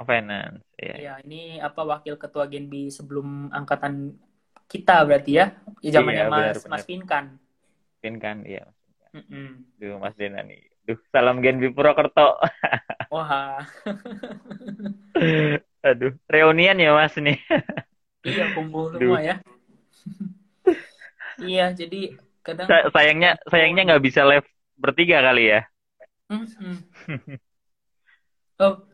Finance. 0.04 0.60
Iya. 0.76 0.94
ya 1.06 1.12
ini 1.24 1.58
apa 1.58 1.80
wakil 1.82 2.14
ketua 2.22 2.44
Genbi 2.52 2.90
sebelum 2.92 3.50
angkatan 3.50 4.14
kita 4.74 4.94
berarti 5.08 5.30
ya 5.40 5.46
Ya, 5.84 5.90
zamannya 6.00 6.24
Iya, 6.24 6.32
Mas 6.32 6.40
benar, 6.40 6.56
Mas. 6.72 6.84
Pinkan 6.88 7.24
Mungkin 8.00 8.14
kan, 8.24 8.36
iya. 8.44 8.64
Mm-mm. 9.14 9.64
Duh, 9.80 9.96
Mas 10.02 10.14
Dena 10.20 10.40
nih. 10.44 10.60
Duh, 10.86 10.98
salam 11.12 11.36
Genbi 11.44 11.68
Purwokerto. 11.76 12.26
wah 13.10 13.64
Aduh, 15.84 16.12
reunian 16.32 16.76
ya 16.80 16.90
Mas 16.96 17.14
nih. 17.20 17.36
iya 18.30 18.44
kumpul 18.54 18.84
Duh. 18.92 18.98
semua 18.98 19.20
ya 19.28 19.34
iya 21.44 21.64
jadi 21.74 21.96
kadang 22.46 22.68
Sa- 22.70 22.88
sayangnya, 22.94 23.30
sayangnya 23.52 23.82
nggak 23.88 24.04
bisa 24.04 24.20
live 24.24 24.46
bertiga 24.80 25.18
kali 25.20 25.42
ya. 25.52 25.60
Oh 28.58 28.86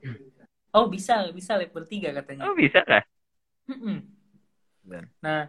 oh 0.74 0.86
bisa 0.90 1.28
bisa 1.36 1.52
live 1.60 1.72
bertiga 1.74 2.10
katanya 2.16 2.44
Oh, 2.48 2.54
bisa 2.56 2.80
kah? 2.88 3.02
Nah, 5.22 5.48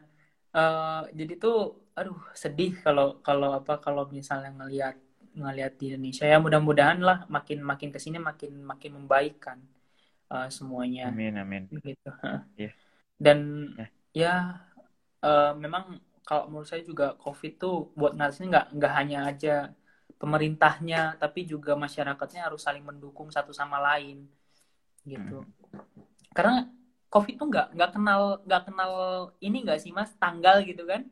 eh, 0.58 1.02
jadi 1.20 1.34
tuh, 1.44 1.56
aduh 1.98 2.18
sedih 2.44 2.70
kalau 2.86 3.06
kalau 3.28 3.50
apa 3.60 3.74
kalau 3.86 4.04
misalnya 4.18 4.50
ngelihat 4.58 4.96
ngelihat 5.42 5.74
di 5.80 5.84
Indonesia 5.90 6.26
ya 6.32 6.38
mudah-mudahan 6.46 7.00
lah 7.08 7.18
makin 7.36 7.58
makin 7.72 7.90
ke 7.96 8.00
sini 8.06 8.18
makin 8.30 8.52
makin 8.72 8.92
membaik 8.98 9.34
kan 9.46 9.60
eh, 10.34 10.48
semuanya 10.58 11.04
Amin, 11.06 11.38
amin. 11.38 11.70
begitu. 11.76 12.08
Iya. 12.58 12.72
Dan 13.26 13.40
Ya. 13.78 13.92
ya 14.22 14.32
eh, 15.26 15.52
memang 15.64 15.84
kalau 16.28 16.44
menurut 16.52 16.70
saya 16.72 16.84
juga 16.92 17.06
COVID 17.24 17.52
tuh 17.64 17.74
buat 18.00 18.14
ngatasin 18.18 18.48
nggak 18.52 18.66
nggak 18.78 18.94
hanya 19.00 19.18
aja 19.30 19.50
pemerintahnya 20.22 20.98
tapi 21.22 21.40
juga 21.52 21.72
masyarakatnya 21.84 22.42
harus 22.48 22.62
saling 22.68 22.84
mendukung 22.90 23.30
satu 23.36 23.52
sama 23.62 23.78
lain 23.88 24.18
gitu. 25.12 25.34
Karena 26.36 26.54
COVID 27.12 27.36
tuh 27.36 27.48
nggak 27.52 27.68
nggak 27.76 27.92
kenal 27.96 28.22
nggak 28.48 28.62
kenal 28.72 28.92
ini 29.44 29.58
nggak 29.68 29.80
sih 29.84 29.92
mas 29.92 30.12
tanggal 30.16 30.64
gitu 30.64 30.84
kan? 30.88 31.04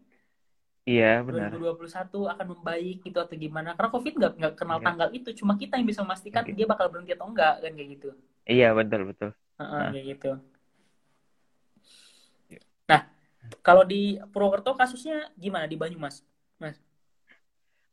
Iya, 0.87 1.21
benar. 1.27 1.51
2021 1.53 2.19
akan 2.31 2.45
membaik 2.55 2.97
gitu 3.05 3.17
atau 3.19 3.35
gimana? 3.35 3.75
Karena 3.77 3.89
COVID 3.91 4.13
nggak 4.17 4.33
nggak 4.39 4.53
kenal 4.57 4.79
Iya. 4.79 4.87
tanggal 4.87 5.09
itu, 5.13 5.29
cuma 5.43 5.53
kita 5.59 5.75
yang 5.77 5.87
bisa 5.91 6.01
memastikan 6.01 6.41
Oke. 6.47 6.55
dia 6.57 6.65
bakal 6.65 6.87
berhenti 6.89 7.11
atau 7.13 7.27
enggak 7.29 7.53
kan 7.61 7.71
kayak 7.75 7.89
gitu. 7.99 8.09
Iya, 8.47 8.67
betul, 8.73 9.01
betul. 9.11 9.29
Heeh, 9.59 9.79
Nah. 9.83 9.91
kayak 9.93 10.05
gitu. 10.15 10.31
Nah, 12.89 13.01
kalau 13.61 13.83
di 13.85 14.17
Purwokerto 14.33 14.73
kasusnya 14.73 15.29
gimana 15.37 15.69
di 15.69 15.77
Banyumas? 15.77 16.25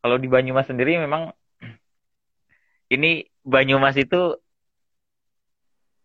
Kalau 0.01 0.23
di 0.23 0.29
Banyumas 0.31 0.71
sendiri 0.71 1.03
memang 1.03 1.35
ini 2.95 3.27
Banyumas 3.43 3.99
itu 3.99 4.39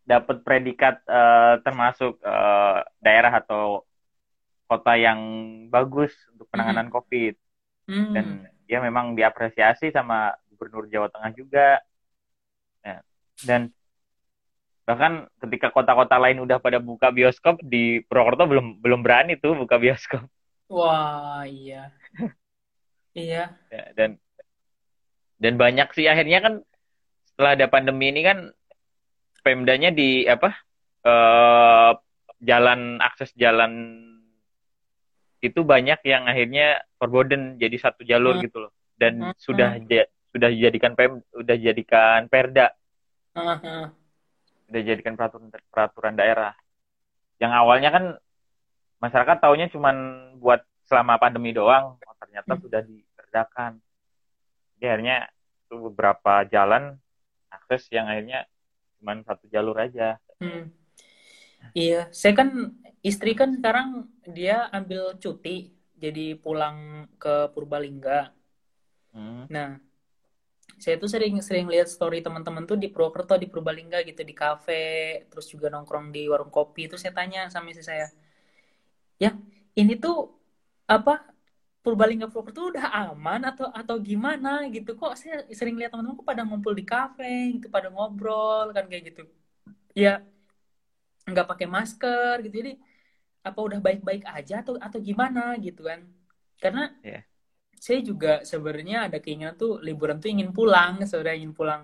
dapat 0.05 0.37
predikat 0.45 0.95
eh, 1.07 1.53
termasuk 1.65 2.19
eh, 2.23 2.77
daerah 3.03 3.33
atau 3.41 3.85
kota 4.69 4.95
yang 4.95 5.19
bagus 5.67 6.15
untuk 6.33 6.47
penanganan 6.51 6.87
COVID 6.89 7.35
Hmm, 7.87 8.13
dan 8.15 8.47
dia 8.67 8.79
memang 8.79 9.15
diapresiasi 9.19 9.91
sama 9.91 10.31
Gubernur 10.51 10.87
Jawa 10.91 11.07
Tengah 11.11 11.31
juga. 11.35 11.67
Ya. 12.85 13.01
Dan 13.41 13.73
bahkan 14.87 15.13
ketika 15.41 15.67
kota-kota 15.75 16.17
lain 16.23 16.41
udah 16.45 16.57
pada 16.59 16.77
buka 16.81 17.07
bioskop 17.13 17.61
di 17.63 18.01
Purwokerto 18.07 18.43
belum 18.49 18.81
belum 18.83 18.99
berani 19.05 19.33
tuh 19.39 19.53
buka 19.61 19.75
bioskop. 19.83 20.25
wah 20.73 21.43
iya, 21.45 21.91
iya, 23.15 23.59
Ya, 23.71 23.83
dan 23.95 24.19
dan 25.41 25.53
banyak 25.57 25.87
sih 25.97 26.05
akhirnya 26.11 26.39
kan 26.45 26.53
setelah 27.27 27.51
ada 27.57 27.67
pandemi 27.73 28.11
ini 28.13 28.21
kan 28.21 28.37
Pemdanya 29.41 29.89
di 29.89 30.25
apa 30.25 30.53
eh 31.01 31.91
jalan 32.41 33.01
akses 33.01 33.33
jalan 33.33 33.73
itu 35.41 35.65
banyak 35.65 35.97
yang 36.05 36.29
akhirnya 36.29 36.85
forbidden 36.97 37.57
jadi 37.57 37.73
satu 37.81 38.05
jalur 38.05 38.37
Hmm. 38.37 38.45
gitu 38.45 38.57
loh 38.65 38.71
dan 38.97 39.33
Hmm. 39.33 39.33
sudah 39.37 39.81
ja- 39.89 40.09
sudah 40.29 40.49
dijadikan 40.49 40.93
pem 40.93 41.17
sudah 41.33 41.55
dijadikan 41.57 42.29
perda 42.29 42.69
heeh. 43.33 43.83
sudah 44.69 44.79
dijadikan 44.85 45.17
peraturan 45.17 45.49
peraturan 45.73 46.13
daerah 46.13 46.53
yang 47.41 47.49
awalnya 47.49 47.89
kan 47.89 48.05
masyarakat 49.01 49.37
taunya 49.41 49.65
cuman 49.67 49.97
buat 50.37 50.61
selama 50.85 51.17
pandemi 51.17 51.49
doang 51.51 51.97
oh, 51.97 52.15
ternyata 52.21 52.53
Hmm. 52.53 52.61
sudah 52.61 52.81
diperdakan 52.85 53.71
jadi 54.77 54.85
akhirnya 54.93 55.17
itu 55.65 55.75
beberapa 55.89 56.45
jalan 56.45 57.01
akses 57.49 57.89
yang 57.89 58.05
akhirnya 58.05 58.45
cuman 59.01 59.25
satu 59.25 59.49
jalur 59.49 59.75
aja 59.81 60.21
Hmm. 60.41 60.73
Iya, 61.77 62.09
saya 62.09 62.33
kan 62.33 62.73
istri 63.05 63.37
kan 63.37 63.53
sekarang 63.53 64.09
dia 64.25 64.65
ambil 64.73 65.13
cuti, 65.21 65.69
jadi 66.01 66.33
pulang 66.33 67.05
ke 67.21 67.53
Purbalingga. 67.53 68.33
Hmm. 69.13 69.45
Nah, 69.45 69.77
saya 70.81 70.97
tuh 70.97 71.05
sering-sering 71.05 71.69
lihat 71.69 71.85
story 71.85 72.25
teman-teman 72.25 72.65
tuh 72.65 72.73
di 72.73 72.89
Purwokerto, 72.89 73.37
di 73.37 73.45
Purbalingga 73.45 74.01
gitu, 74.01 74.25
di 74.25 74.33
kafe, 74.33 75.25
terus 75.29 75.45
juga 75.45 75.69
nongkrong 75.69 76.09
di 76.09 76.25
warung 76.25 76.49
kopi. 76.49 76.89
Terus 76.89 77.05
saya 77.05 77.13
tanya 77.13 77.45
sama 77.53 77.69
istri 77.69 77.85
saya, 77.85 78.09
ya 79.21 79.37
ini 79.77 79.93
tuh 80.01 80.33
apa 80.89 81.21
Purbalingga 81.83 82.29
Purwokerto 82.29 82.61
udah 82.71 82.85
aman 83.09 83.41
atau 83.49 83.65
atau 83.79 83.95
gimana 84.09 84.49
gitu? 84.75 84.93
Kok 85.01 85.13
saya 85.19 85.35
sering 85.59 85.75
lihat 85.79 85.89
teman-teman 85.93 86.17
kok 86.21 86.27
pada 86.31 86.43
ngumpul 86.45 86.73
di 86.79 86.85
kafe 86.85 87.57
gitu, 87.57 87.67
pada 87.75 87.87
ngobrol 87.93 88.69
kan 88.75 88.85
kayak 88.89 89.03
gitu. 89.09 89.21
Ya 89.97 90.21
nggak 91.29 91.47
pakai 91.51 91.67
masker 91.75 92.35
gitu. 92.45 92.55
Jadi 92.61 92.71
apa 93.41 93.59
udah 93.67 93.79
baik-baik 93.85 94.23
aja 94.37 94.55
atau 94.61 94.73
atau 94.87 94.99
gimana 95.01 95.57
gitu 95.65 95.81
kan? 95.89 95.99
Karena 96.61 96.83
Iya. 97.03 97.25
saya 97.85 97.99
juga 98.09 98.31
sebenarnya 98.51 98.97
ada 99.09 99.17
keinginan 99.23 99.55
tuh 99.61 99.71
liburan 99.87 100.17
tuh 100.23 100.29
ingin 100.33 100.49
pulang, 100.57 100.93
sebenarnya 101.09 101.37
ingin 101.41 101.53
pulang 101.59 101.81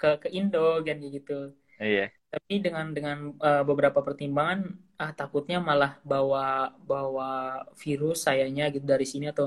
ke 0.00 0.08
ke 0.22 0.28
Indo 0.38 0.64
kan 0.86 0.96
kayak 1.00 1.12
gitu. 1.18 1.38
iya 1.80 2.10
Tapi 2.32 2.54
dengan 2.64 2.86
dengan 2.96 3.18
uh, 3.40 3.62
beberapa 3.68 4.00
pertimbangan, 4.04 4.60
ah 5.00 5.12
takutnya 5.16 5.58
malah 5.68 5.92
bawa 6.04 6.76
bawa 6.90 7.28
virus 7.82 8.16
sayanya 8.28 8.64
gitu 8.74 8.84
dari 8.84 9.06
sini 9.08 9.26
atau 9.32 9.46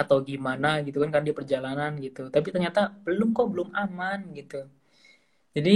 atau 0.00 0.18
gimana 0.30 0.68
gitu 0.86 0.96
kan 1.04 1.10
kan 1.14 1.22
di 1.28 1.32
perjalanan 1.38 1.92
gitu. 2.06 2.20
Tapi 2.34 2.48
ternyata 2.54 2.80
belum 3.04 3.28
kok 3.36 3.46
belum 3.52 3.68
aman 3.82 4.18
gitu. 4.38 4.56
Jadi 5.56 5.74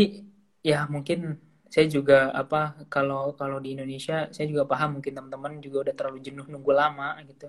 ya 0.71 0.79
mungkin 0.95 1.19
saya 1.73 1.87
juga 1.97 2.17
apa 2.43 2.57
kalau 2.95 3.23
kalau 3.41 3.59
di 3.65 3.69
Indonesia 3.77 4.17
saya 4.35 4.47
juga 4.53 4.65
paham 4.73 4.89
mungkin 5.01 5.13
teman-teman 5.17 5.53
juga 5.65 5.77
udah 5.91 5.95
terlalu 5.99 6.19
jenuh 6.27 6.47
nunggu 6.53 6.73
lama 6.81 7.09
gitu. 7.31 7.49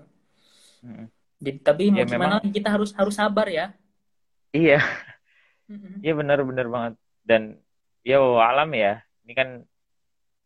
Mm-mm. 0.84 1.10
Jadi 1.44 1.58
tapi 1.66 1.82
mau 1.94 2.02
Ya, 2.02 2.04
gimana 2.10 2.32
lagi, 2.38 2.50
kita 2.56 2.68
harus 2.74 2.90
harus 2.98 3.14
sabar 3.20 3.46
ya. 3.58 3.64
iya 4.56 4.78
iya 6.04 6.12
benar-benar 6.20 6.66
banget 6.74 6.94
dan 7.28 7.42
ya 8.08 8.16
alam 8.40 8.72
ya. 8.72 9.04
Ini 9.28 9.32
kan 9.36 9.48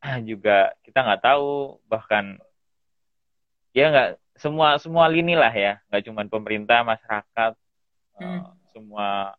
ah, 0.03 0.19
juga 0.19 0.75
kita 0.83 0.99
nggak 0.99 1.23
tahu 1.23 1.79
bahkan 1.87 2.43
ya 3.71 3.87
nggak 3.95 4.09
semua 4.35 4.75
semua 4.83 5.07
lini 5.07 5.39
lah 5.39 5.55
ya. 5.55 5.79
Nggak 5.87 6.03
cuma 6.11 6.27
pemerintah 6.27 6.83
masyarakat 6.83 7.53
eh, 8.19 8.23
Hmm. 8.23 8.43
semua 8.75 9.39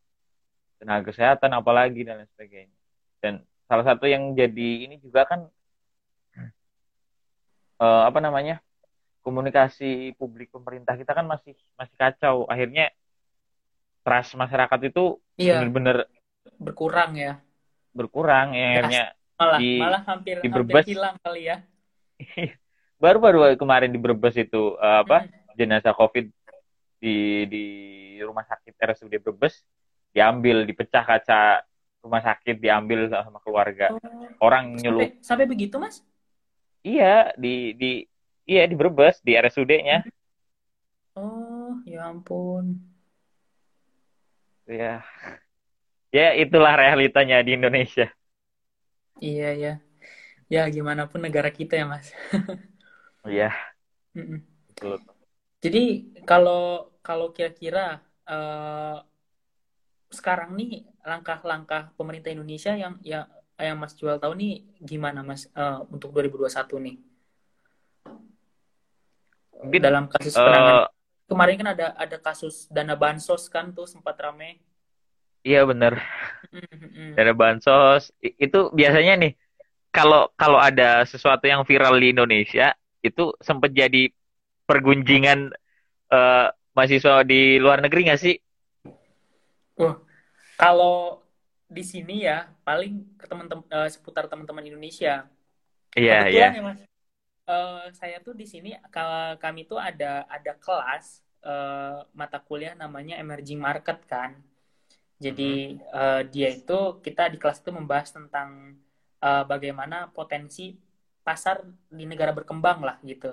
tenaga 0.79 1.11
kesehatan 1.11 1.51
apalagi 1.51 2.07
dan 2.07 2.23
lain 2.23 2.29
sebagainya. 2.31 2.77
Dan 3.19 3.33
salah 3.67 3.85
satu 3.87 4.07
yang 4.07 4.31
jadi 4.35 4.87
ini 4.87 4.99
juga 5.03 5.23
kan 5.27 5.47
uh, 7.79 8.03
apa 8.07 8.19
namanya 8.19 8.59
komunikasi 9.23 10.11
publik 10.19 10.51
pemerintah 10.51 10.99
kita 10.99 11.15
kan 11.15 11.27
masih 11.27 11.55
masih 11.79 11.95
kacau. 11.95 12.43
Akhirnya 12.51 12.91
trust 14.03 14.35
masyarakat 14.35 14.79
itu 14.91 15.17
Iya, 15.39 15.63
benar-benar 15.63 15.97
berkurang 16.59 17.15
ya. 17.15 17.39
Berkurang 17.93 18.57
ya 18.57 18.65
akhirnya 18.81 19.03
Malah 19.33 19.59
Di- 19.59 19.81
malah 19.81 20.01
hampir 20.05 20.35
di 20.39 20.47
hampir 20.47 20.53
Brebes. 20.55 20.85
hilang 20.87 21.15
kali 21.19 21.41
ya. 21.49 21.57
baru-baru 23.03 23.57
kemarin 23.59 23.91
di 23.91 23.99
Brebes 23.99 24.35
itu 24.37 24.77
uh, 24.77 25.03
apa 25.03 25.25
Hmm. 25.27 25.57
jenazah 25.57 25.93
COVID 25.93 26.25
di 26.97 27.43
di 27.51 27.63
rumah 28.23 28.45
sakit 28.47 28.73
RSUD 28.79 29.13
Brebes 29.19 29.59
diambil 30.15 30.63
dipecah 30.63 31.03
kaca 31.03 31.61
rumah 31.99 32.21
sakit 32.23 32.57
diambil 32.61 33.11
sama 33.11 33.37
keluarga 33.43 33.91
Oh, 33.91 34.29
orang 34.39 34.77
nyeluk 34.79 35.11
sampai 35.19 35.43
sampai 35.43 35.45
begitu, 35.49 35.75
Mas? 35.81 35.99
iya 36.81 37.33
di 37.35 37.75
di 37.75 37.91
iya 38.47 38.63
di 38.63 38.75
Brebes 38.77 39.19
di 39.19 39.35
RSUD-nya 39.35 40.05
Oh, 41.13 41.77
ya 41.85 42.07
ampun. 42.09 42.79
ya 44.65 45.03
ya 46.17 46.27
itulah 46.43 46.73
realitanya 46.81 47.37
di 47.45 47.51
Indonesia 47.57 48.05
Iya, 49.25 49.45
ya. 49.63 49.69
Ya, 50.53 50.59
gimana 50.75 51.03
pun 51.11 51.19
negara 51.25 51.49
kita 51.59 51.73
ya, 51.81 51.85
Mas. 51.93 52.07
iya 53.27 53.53
Mm-mm. 54.15 54.43
betul 54.67 54.99
Jadi 55.63 55.79
kalau 56.29 56.91
kalau 57.05 57.27
kira-kira 57.35 57.79
eh, 58.29 58.95
sekarang 60.17 60.51
nih 60.59 60.71
langkah-langkah 61.09 61.83
pemerintah 61.97 62.31
Indonesia 62.35 62.71
yang 62.83 62.93
yang 63.11 63.25
yang 63.67 63.77
Mas 63.81 63.93
Jual 63.99 64.17
tahu 64.23 64.33
nih 64.41 64.51
gimana 64.89 65.19
Mas 65.29 65.41
eh, 65.61 65.79
untuk 65.93 66.09
2021 66.13 66.75
nih? 66.85 66.95
Mungkin, 69.63 69.83
Dalam 69.85 70.05
kasus 70.13 70.35
penanganan 70.43 70.77
Eh, 70.77 70.87
kemarin 71.29 71.55
kan 71.61 71.69
ada 71.75 71.87
ada 72.03 72.17
kasus 72.27 72.55
dana 72.75 72.93
bansos 73.03 73.43
kan 73.53 73.65
tuh 73.77 73.87
sempat 73.93 74.15
rame. 74.23 74.49
Iya 75.47 75.59
bener 75.69 75.93
Mm-mm. 76.53 77.19
ada 77.19 77.33
bansos 77.37 78.09
itu 78.23 78.57
biasanya 78.73 79.13
nih 79.21 79.31
kalau 79.95 80.29
kalau 80.41 80.59
ada 80.61 81.03
sesuatu 81.11 81.45
yang 81.47 81.63
viral 81.69 81.95
di 82.01 82.13
Indonesia 82.15 82.73
itu 83.05 83.33
sempat 83.41 83.71
jadi 83.73 84.09
pergunjingan 84.69 85.51
eh, 86.13 86.47
mahasiswa 86.75 87.23
di 87.27 87.59
luar 87.63 87.79
negeri 87.83 88.09
nggak 88.09 88.21
sih 88.21 88.35
Kalau 90.59 91.25
di 91.77 91.81
sini 91.91 92.13
ya 92.29 92.45
paling 92.67 93.17
ke 93.19 93.25
teman-teman 93.25 93.65
eh, 93.73 93.89
seputar 93.89 94.29
teman-teman 94.31 94.63
Indonesia. 94.69 95.25
iya 95.99 96.27
iya 96.33 96.45
Kebetulan 96.45 96.51
ya 96.57 96.61
Mas, 96.67 96.79
eh, 97.51 97.85
saya 97.99 98.17
tuh 98.25 98.33
di 98.41 98.45
sini 98.53 98.69
ka- 98.95 99.37
kami 99.43 99.61
tuh 99.71 99.79
ada 99.81 100.25
ada 100.35 100.53
kelas 100.63 101.05
eh, 101.45 101.99
mata 102.19 102.39
kuliah 102.47 102.73
namanya 102.83 103.15
emerging 103.23 103.59
market 103.61 103.99
kan. 104.11 104.31
Jadi 105.19 105.77
eh, 105.79 106.21
dia 106.33 106.49
itu 106.51 106.99
kita 107.05 107.29
di 107.33 107.37
kelas 107.41 107.61
itu 107.63 107.71
membahas 107.71 108.09
tentang 108.13 108.77
eh, 109.23 109.43
bagaimana 109.47 110.11
potensi 110.11 110.73
pasar 111.23 111.63
di 111.87 112.03
negara 112.03 112.31
berkembang 112.35 112.79
lah 112.83 112.97
gitu. 113.05 113.31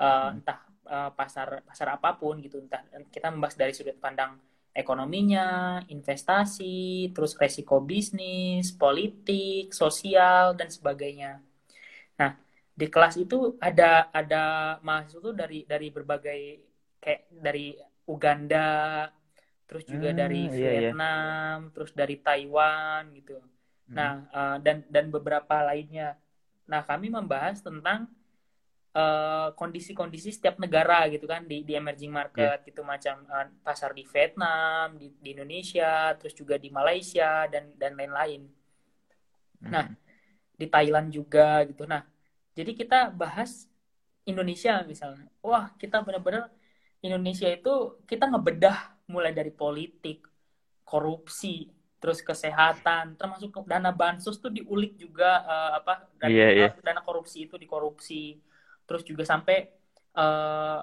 Eh, 0.00 0.28
entah 0.36 0.58
eh, 0.88 1.10
pasar 1.18 1.62
pasar 1.68 1.88
apa 1.96 2.16
pun 2.20 2.40
gitu, 2.40 2.58
entah 2.64 2.82
kita 3.14 3.28
membahas 3.32 3.56
dari 3.60 3.72
sudut 3.76 3.96
pandang 4.00 4.40
ekonominya, 4.72 5.80
investasi, 5.92 7.12
terus 7.14 7.36
resiko 7.36 7.84
bisnis, 7.84 8.72
politik, 8.72 9.70
sosial 9.76 10.56
dan 10.56 10.68
sebagainya. 10.72 11.44
Nah, 12.20 12.32
di 12.72 12.86
kelas 12.88 13.20
itu 13.20 13.56
ada 13.60 14.08
ada 14.12 14.42
mahasiswa 14.80 15.20
tuh 15.20 15.34
dari 15.36 15.68
dari 15.68 15.88
berbagai 15.92 16.40
kayak 17.02 17.22
dari 17.46 17.76
Uganda, 18.08 19.08
terus 19.72 19.84
juga 19.88 20.10
Hmm, 20.10 20.20
dari 20.20 20.52
iya, 20.54 20.70
iya. 20.80 20.90
Vietnam, 20.92 21.72
terus 21.74 21.92
dari 22.00 22.16
Taiwan 22.26 23.02
gitu. 23.18 23.40
Nah, 23.98 24.12
eh, 24.36 24.56
dan 24.66 24.76
dan 24.94 25.06
beberapa 25.14 25.56
lainnya. 25.68 26.20
Nah, 26.70 26.82
kami 26.90 27.08
membahas 27.16 27.58
tentang 27.64 28.00
eh, 28.96 29.48
kondisi-kondisi 29.60 30.30
setiap 30.36 30.56
negara 30.64 31.08
gitu 31.14 31.26
kan 31.32 31.42
di 31.50 31.56
di 31.68 31.72
emerging 31.80 32.12
market 32.20 32.58
gitu 32.68 32.80
macam 32.92 33.16
eh, 33.36 33.48
pasar 33.66 33.90
di 33.98 34.04
Vietnam, 34.12 34.86
di, 35.00 35.06
di 35.24 35.28
Indonesia, 35.36 36.12
terus 36.18 36.34
juga 36.40 36.56
di 36.64 36.68
Malaysia 36.78 37.48
dan 37.52 37.64
dan 37.80 37.92
lain-lain. 38.00 38.42
Nah, 39.72 39.86
di 40.60 40.66
Thailand 40.74 41.08
juga 41.14 41.64
gitu. 41.70 41.84
Nah, 41.92 42.02
jadi 42.58 42.72
kita 42.80 42.96
bahas 43.14 43.68
Indonesia 44.30 44.82
misalnya. 44.86 45.26
Wah, 45.44 45.66
kita 45.80 45.96
benar-benar 46.06 46.50
Indonesia 47.06 47.48
itu 47.50 47.70
kita 48.10 48.24
ngebedah 48.32 48.76
mulai 49.14 49.32
dari 49.38 49.52
politik, 49.62 50.18
korupsi, 50.90 51.70
terus 52.00 52.18
kesehatan, 52.28 53.04
termasuk 53.20 53.48
ke- 53.54 53.68
dana 53.72 53.90
bansos 54.00 54.36
tuh 54.42 54.50
diulik 54.58 54.92
juga 55.04 55.30
eh, 55.52 55.70
apa 55.80 55.92
dana, 56.20 56.34
Iya, 56.34 56.44
iya. 56.56 56.66
dana 56.86 57.00
korupsi 57.06 57.38
itu 57.46 57.54
dikorupsi. 57.64 58.38
Terus 58.86 59.02
juga 59.10 59.24
sampai 59.32 59.56
eh, 60.22 60.80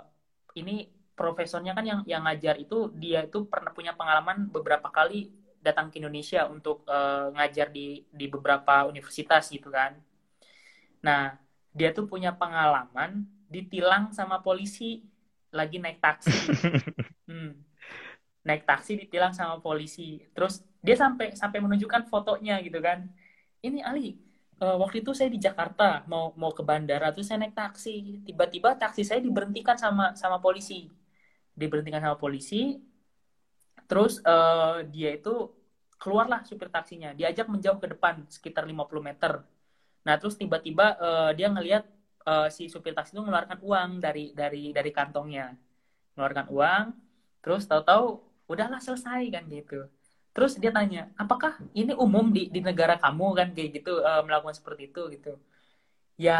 ini 0.61 0.75
profesornya 1.19 1.73
kan 1.77 1.85
yang 1.91 1.99
yang 2.07 2.21
ngajar 2.25 2.55
itu 2.63 2.77
dia 2.95 3.19
itu 3.27 3.39
pernah 3.51 3.71
punya 3.75 3.91
pengalaman 3.99 4.47
beberapa 4.55 4.87
kali 4.97 5.29
datang 5.59 5.91
ke 5.91 5.99
Indonesia 6.01 6.47
untuk 6.55 6.77
eh, 6.87 7.27
ngajar 7.35 7.67
di 7.77 8.07
di 8.19 8.25
beberapa 8.31 8.87
universitas 8.91 9.43
gitu 9.51 9.69
kan. 9.73 9.93
Nah, 11.05 11.35
dia 11.75 11.89
tuh 11.95 12.05
punya 12.11 12.31
pengalaman 12.35 13.23
ditilang 13.49 14.11
sama 14.13 14.41
polisi 14.45 15.03
lagi 15.49 15.77
naik 15.81 15.99
taksi. 16.03 16.43
Naik 18.47 18.63
taksi 18.69 18.91
ditilang 19.01 19.33
sama 19.35 19.59
polisi. 19.59 20.23
Terus 20.35 20.63
dia 20.79 20.95
sampai 20.95 21.35
sampai 21.35 21.59
menunjukkan 21.63 22.07
fotonya 22.11 22.59
gitu 22.63 22.79
kan. 22.79 23.07
Ini 23.59 23.83
Ali, 23.83 24.15
eh, 24.63 24.75
waktu 24.81 25.03
itu 25.03 25.11
saya 25.17 25.29
di 25.31 25.39
Jakarta 25.41 26.07
mau 26.11 26.31
mau 26.39 26.51
ke 26.55 26.63
bandara 26.63 27.11
terus 27.13 27.27
saya 27.29 27.39
naik 27.43 27.55
taksi. 27.55 28.23
Tiba-tiba 28.27 28.75
taksi 28.79 29.01
saya 29.03 29.19
diberhentikan 29.23 29.75
sama 29.79 30.15
sama 30.15 30.37
polisi. 30.39 30.87
Diberhentikan 31.55 32.01
sama 32.03 32.17
polisi. 32.19 32.79
Terus 33.89 34.21
eh, 34.23 34.77
dia 34.93 35.09
itu 35.17 35.49
keluarlah 35.99 36.41
supir 36.47 36.71
taksinya, 36.71 37.11
diajak 37.11 37.45
menjauh 37.51 37.77
ke 37.83 37.87
depan 37.91 38.23
sekitar 38.31 38.63
50 38.63 39.03
meter. 39.03 39.43
Nah, 40.07 40.15
terus 40.19 40.39
tiba-tiba 40.39 40.95
eh, 40.95 41.31
dia 41.37 41.47
ngelihat 41.51 41.83
eh, 42.29 42.47
si 42.55 42.71
supir 42.71 42.95
taksi 42.95 43.11
itu 43.13 43.21
mengeluarkan 43.21 43.59
uang 43.59 43.89
dari 43.99 44.31
dari 44.31 44.71
dari 44.71 44.91
kantongnya. 44.95 45.57
Mengeluarkan 46.15 46.47
uang, 46.55 46.85
terus 47.43 47.67
tahu-tahu 47.67 48.28
udahlah 48.51 48.79
selesai 48.85 49.21
kan 49.35 49.43
gitu. 49.57 49.75
Terus 50.33 50.53
dia 50.61 50.71
tanya, 50.77 50.99
"Apakah 51.21 51.53
ini 51.79 51.91
umum 52.05 52.25
di 52.35 52.41
di 52.55 52.59
negara 52.67 52.95
kamu 53.03 53.25
kan 53.39 53.47
kayak 53.55 53.69
gitu 53.81 53.91
eh, 54.09 54.21
melakukan 54.27 54.55
seperti 54.59 54.81
itu 54.91 55.01
gitu?" 55.15 55.31
Ya 56.25 56.33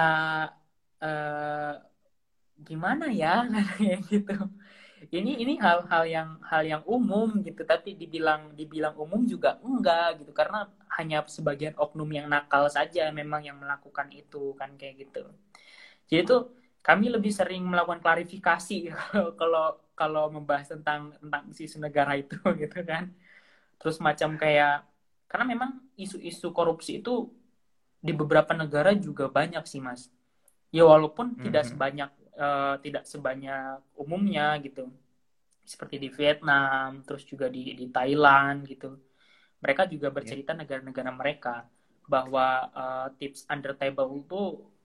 eh, 1.01 1.71
gimana 2.67 3.05
ya 3.21 3.47
gitu. 4.11 4.33
Ini 5.17 5.31
ini 5.43 5.53
hal-hal 5.63 6.03
yang 6.15 6.29
hal 6.51 6.63
yang 6.67 6.83
umum 6.87 7.39
gitu, 7.47 7.61
tapi 7.63 7.95
dibilang 8.01 8.51
dibilang 8.59 8.95
umum 8.99 9.21
juga 9.33 9.55
enggak 9.63 10.21
gitu 10.23 10.31
karena 10.39 10.67
hanya 10.99 11.17
sebagian 11.27 11.75
oknum 11.79 12.09
yang 12.17 12.27
nakal 12.33 12.67
saja 12.67 13.07
memang 13.19 13.41
yang 13.47 13.57
melakukan 13.63 14.09
itu 14.11 14.53
kan 14.59 14.75
kayak 14.79 14.95
gitu. 15.07 15.23
Jadi 16.09 16.21
itu 16.25 16.37
kami 16.85 17.05
lebih 17.15 17.31
sering 17.35 17.63
melakukan 17.67 18.01
klarifikasi 18.05 18.77
kalau 19.39 19.77
kalau 20.01 20.23
membahas 20.35 20.67
tentang 20.75 21.01
tentang 21.21 21.43
isu 21.67 21.77
negara 21.85 22.13
itu 22.23 22.37
gitu 22.61 22.79
kan. 22.91 23.03
Terus 23.79 23.97
macam 24.07 24.29
kayak 24.43 24.73
karena 25.31 25.45
memang 25.53 25.71
isu-isu 26.03 26.47
korupsi 26.57 26.91
itu 27.01 27.29
di 28.07 28.13
beberapa 28.15 28.53
negara 28.55 28.91
juga 28.95 29.25
banyak 29.37 29.63
sih 29.71 29.81
Mas. 29.83 30.01
Ya 30.75 30.83
walaupun 30.91 31.27
tidak 31.45 31.63
Mhm. 31.63 31.69
sebanyak 31.71 32.09
eh, 32.39 32.75
tidak 32.85 33.03
sebanyak 33.11 33.81
umumnya 34.03 34.57
gitu. 34.65 34.89
Seperti 35.71 35.95
di 36.01 36.09
Vietnam, 36.09 37.05
terus 37.05 37.23
juga 37.31 37.45
di 37.55 37.77
di 37.77 37.85
Thailand 37.93 38.65
gitu. 38.65 38.97
Mereka 39.63 39.83
juga 39.93 40.09
bercerita 40.17 40.51
negara-negara 40.57 41.11
mereka 41.13 41.55
bahwa 42.13 42.47
eh, 42.83 43.07
tips 43.19 43.41
under 43.53 43.73
table 43.77 44.09
itu 44.21 44.41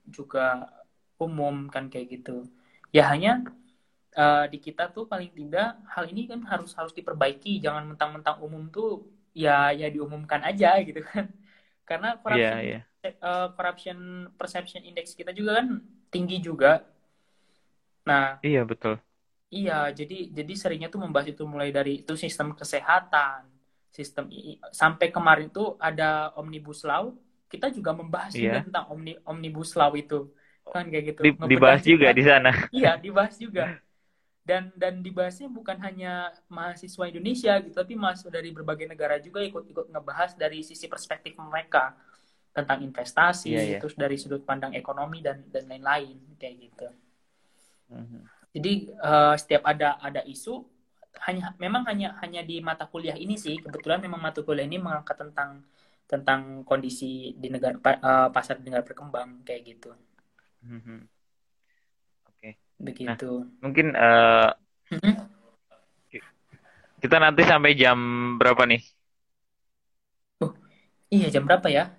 juga 0.07 0.69
umum 1.21 1.67
kan 1.73 1.89
kayak 1.91 2.07
gitu. 2.21 2.45
Ya 2.95 3.09
hanya 3.11 3.43
eh, 4.19 4.43
di 4.53 4.57
kita 4.65 4.83
tuh 4.95 5.03
paling 5.11 5.29
tidak 5.39 5.67
hal 5.93 6.05
ini 6.11 6.21
kan 6.31 6.39
harus 6.51 6.71
harus 6.79 6.93
diperbaiki, 6.99 7.49
jangan 7.65 7.83
mentang-mentang 7.91 8.37
umum 8.45 8.63
tuh 8.75 8.87
ya 9.43 9.51
ya 9.79 9.85
diumumkan 9.95 10.41
aja 10.49 10.67
gitu 10.87 10.99
kan. 11.11 11.25
Karena 11.89 12.07
Iya, 12.29 12.47
corruption 12.47 12.59
iya. 12.63 12.77
eh, 13.05 13.47
corruption 13.55 13.97
perception 14.39 14.81
index 14.89 15.05
kita 15.19 15.31
juga 15.39 15.51
kan 15.59 15.67
tinggi 16.13 16.35
juga. 16.47 16.67
Nah, 18.05 18.37
Iya, 18.45 18.61
betul. 18.69 18.99
iya, 19.55 19.73
jadi 19.99 20.13
jadi 20.37 20.51
seringnya 20.61 20.87
tuh 20.93 20.99
membahas 21.03 21.27
itu 21.33 21.43
mulai 21.53 21.69
dari 21.77 21.91
itu 22.01 22.13
sistem 22.23 22.47
kesehatan, 22.59 23.41
sistem 23.97 24.23
sampai 24.81 25.07
kemarin 25.15 25.47
tuh 25.55 25.65
ada 25.87 26.03
omnibus 26.39 26.79
law 26.89 27.05
kita 27.51 27.65
juga 27.77 27.91
membahas 27.99 28.33
Iya. 28.33 28.43
juga 28.43 28.57
tentang 28.65 28.85
omni, 28.93 29.09
omnibus 29.29 29.69
law 29.79 29.91
itu 30.01 30.15
kan 30.73 30.83
kayak 30.91 31.05
gitu 31.13 31.23
Di, 31.23 31.29
dibahas 31.49 31.81
juga 31.83 32.07
di 32.15 32.23
sana. 32.23 32.51
iya 32.75 32.89
dibahas 33.03 33.35
juga 33.43 33.61
dan 34.45 34.69
dan 34.77 35.01
dibahasnya 35.01 35.49
bukan 35.49 35.81
hanya 35.81 36.29
mahasiswa 36.53 37.09
Indonesia 37.09 37.57
gitu 37.65 37.73
tapi 37.73 37.97
mahasiswa 37.97 38.29
dari 38.29 38.53
berbagai 38.53 38.85
negara 38.85 39.17
juga 39.17 39.41
ikut-ikut 39.41 39.89
ngebahas 39.89 40.37
dari 40.37 40.61
sisi 40.61 40.85
perspektif 40.85 41.33
mereka 41.41 41.97
tentang 42.53 42.85
investasi 42.85 43.51
Iya, 43.51 43.61
iya. 43.65 43.79
terus 43.81 43.97
dari 43.97 44.15
sudut 44.21 44.45
pandang 44.45 44.77
ekonomi 44.77 45.19
dan 45.25 45.41
dan 45.49 45.65
lain-lain 45.65 46.37
kayak 46.37 46.55
gitu 46.61 46.87
Mhm. 47.89 48.21
jadi 48.53 48.73
eh, 48.93 49.35
setiap 49.41 49.65
ada 49.65 49.97
ada 49.97 50.21
isu 50.25 50.61
hanya 51.25 51.57
memang 51.57 51.85
hanya 51.89 52.13
hanya 52.21 52.45
di 52.45 52.61
mata 52.61 52.85
kuliah 52.85 53.17
ini 53.17 53.35
sih 53.41 53.57
kebetulan 53.57 53.97
memang 54.03 54.21
mata 54.21 54.45
kuliah 54.45 54.67
ini 54.69 54.77
mengangkat 54.77 55.15
tentang 55.25 55.65
tentang 56.05 56.61
kondisi 56.69 57.33
di 57.33 57.49
negara 57.49 57.81
eh, 57.81 58.29
pasar 58.29 58.61
di 58.61 58.69
negara 58.69 58.85
berkembang 58.85 59.41
kayak 59.41 59.61
gitu 59.73 59.89
Mhm. 60.65 61.14
Oke, 62.75 62.83
begitu 62.83 63.29
mungkin 63.63 63.87
eh, 63.95 64.49
Mhm. 64.91 65.13
kita 67.01 67.17
nanti 67.17 67.41
sampai 67.47 67.73
jam 67.75 67.97
berapa 68.39 68.63
nih? 68.67 68.81
Iya 71.09 71.27
jam 71.31 71.45
berapa 71.45 71.67
ya? 71.69 71.93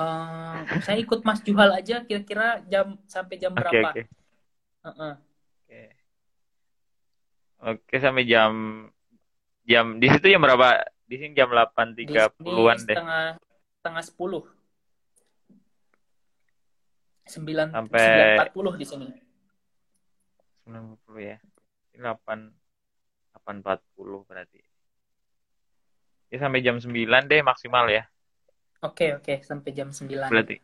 Eh, 0.00 0.58
saya 0.84 0.96
ikut 1.00 1.20
Mas 1.26 1.40
Juhal 1.42 1.74
aja 1.74 2.04
kira-kira 2.04 2.60
jam 2.68 2.96
sampai 3.08 3.36
jam 3.40 3.52
Oke, 3.52 3.60
berapa? 3.60 3.88
oke. 3.90 4.02
Heeh. 4.86 5.12
Oke. 5.60 5.82
Oke, 7.60 7.94
sampai 8.00 8.24
jam 8.24 8.52
jam 9.68 10.00
di 10.00 10.06
situ 10.08 10.26
jam 10.32 10.40
berapa? 10.40 10.84
Di 11.04 11.16
sini 11.18 11.32
jam 11.34 11.50
Di 11.50 11.56
sini 11.56 11.66
8.30-an 11.66 12.78
deh. 12.78 12.96
setengah 12.96 13.24
setengah 13.80 14.04
sepuluh. 14.06 14.42
Sembilan 17.26 17.66
Sampai- 17.70 18.00
sembilan 18.02 18.28
empat 18.38 18.48
puluh 18.54 18.74
di 18.76 18.86
sini. 18.86 19.08
90 20.64 21.20
ya. 21.30 21.36
Ini 21.94 21.98
8 22.04 22.38
8.40 23.32 24.20
berarti. 24.30 24.60
Ya 26.32 26.38
sampai 26.42 26.60
jam 26.66 26.76
9 26.84 27.22
deh 27.30 27.40
maksimal 27.48 27.84
ya. 27.96 28.02
Oke 28.88 29.06
oke 29.18 29.34
sampai 29.48 29.70
jam 29.78 29.88
sembilan. 29.98 30.32
Berarti 30.32 30.56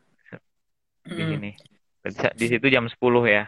di 1.16 1.22
sini. 1.30 1.50
Berarti 2.02 2.20
di 2.40 2.46
situ 2.50 2.66
jam 2.74 2.84
10 2.92 3.22
ya. 3.26 3.42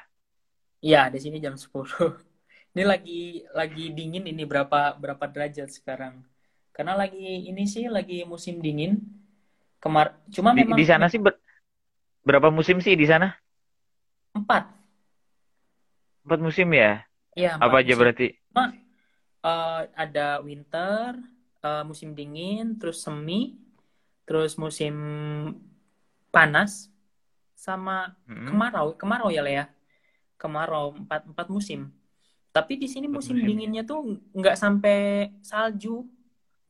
Iya 0.87 0.99
di 1.15 1.19
sini 1.25 1.37
jam 1.45 1.55
sepuluh. 1.63 1.91
Ini 2.73 2.83
lagi 2.93 3.13
lagi 3.59 3.83
dingin 3.97 4.25
ini 4.31 4.43
berapa 4.51 4.79
berapa 5.03 5.25
derajat 5.33 5.69
sekarang? 5.79 6.15
Karena 6.75 6.93
lagi 7.01 7.19
ini 7.51 7.63
sih 7.75 7.85
lagi 7.97 8.15
musim 8.33 8.55
dingin. 8.65 8.93
Kemar 9.83 10.07
cuma 10.35 10.51
Di, 10.57 10.63
memang 10.63 10.79
di 10.79 10.85
sana 10.91 11.07
sih 11.13 11.21
ber- 11.25 11.41
berapa 12.29 12.49
musim 12.59 12.79
sih 12.85 12.95
di 13.01 13.07
sana? 13.13 13.29
empat. 14.35 14.78
Empat 16.29 16.45
musim 16.45 16.69
ya? 16.77 17.01
Iya 17.39 17.51
Apa 17.65 17.81
aja 17.81 17.95
musim. 17.95 18.01
berarti? 18.01 18.27
Eh, 19.45 19.83
ada 20.03 20.43
winter, 20.43 21.15
eh, 21.63 21.83
musim 21.89 22.11
dingin, 22.19 22.75
terus 22.79 22.99
semi, 23.07 23.55
terus 24.27 24.53
musim 24.59 24.95
panas, 26.35 26.91
sama 27.57 28.15
Mm-mm. 28.29 28.49
kemarau. 28.49 28.95
Kemarau 29.01 29.29
ya, 29.33 29.43
Lea? 29.45 29.65
Kemarau, 30.41 30.95
empat, 30.97 31.23
empat 31.31 31.49
musim. 31.53 31.91
Tapi 32.55 32.81
di 32.81 32.89
sini 32.91 33.07
musim 33.11 33.37
musim. 33.37 33.47
dinginnya 33.49 33.83
tuh 33.87 34.19
nggak 34.35 34.57
sampai 34.59 35.31
salju, 35.45 36.07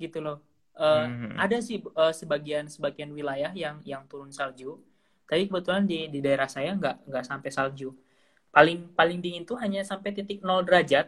gitu 0.02 0.18
loh. 0.24 0.38
Eh, 0.78 1.06
Mhm. 1.09 1.38
Ada 1.38 1.59
sih 1.62 1.78
eh, 1.82 2.14
sebagian 2.20 2.66
sebagian 2.70 3.11
wilayah 3.14 3.52
yang 3.54 3.78
yang 3.86 4.02
turun 4.11 4.30
salju, 4.34 4.78
tapi 5.28 5.46
kebetulan 5.50 5.84
di 5.86 6.11
di 6.14 6.20
daerah 6.24 6.48
saya 6.50 6.74
nggak 6.78 6.96
nggak 7.09 7.24
sampai 7.26 7.50
salju. 7.52 7.90
Paling 8.55 8.78
paling 8.99 9.18
dingin 9.24 9.44
tuh 9.49 9.57
hanya 9.62 9.80
sampai 9.90 10.11
titik 10.16 10.38
0 10.42 10.64
derajat 10.66 11.07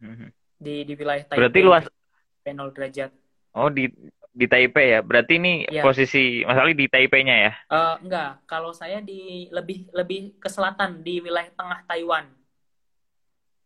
Mhm. 0.00 0.28
di 0.60 0.74
di 0.88 0.92
wilayah 0.96 1.24
Berarti 1.34 1.60
Taipei. 1.60 1.66
luas 1.66 1.84
sampai 1.86 2.52
0 2.56 2.70
derajat. 2.74 3.10
Oh 3.54 3.68
di 3.70 3.84
di 4.30 4.46
Taipei 4.46 4.94
ya. 4.94 5.00
Berarti 5.02 5.32
ini 5.40 5.66
Iya. 5.66 5.82
posisi 5.82 6.46
Mas 6.46 6.58
Ali 6.58 6.72
di 6.78 6.86
Taipei-nya 6.86 7.36
ya. 7.50 7.52
Eh, 7.70 7.94
enggak, 8.02 8.42
kalau 8.50 8.70
saya 8.74 8.98
di 8.98 9.46
lebih 9.56 9.78
lebih 9.94 10.20
ke 10.42 10.48
selatan 10.50 10.90
di 11.06 11.22
wilayah 11.22 11.50
tengah 11.54 11.80
Taiwan. 11.86 12.26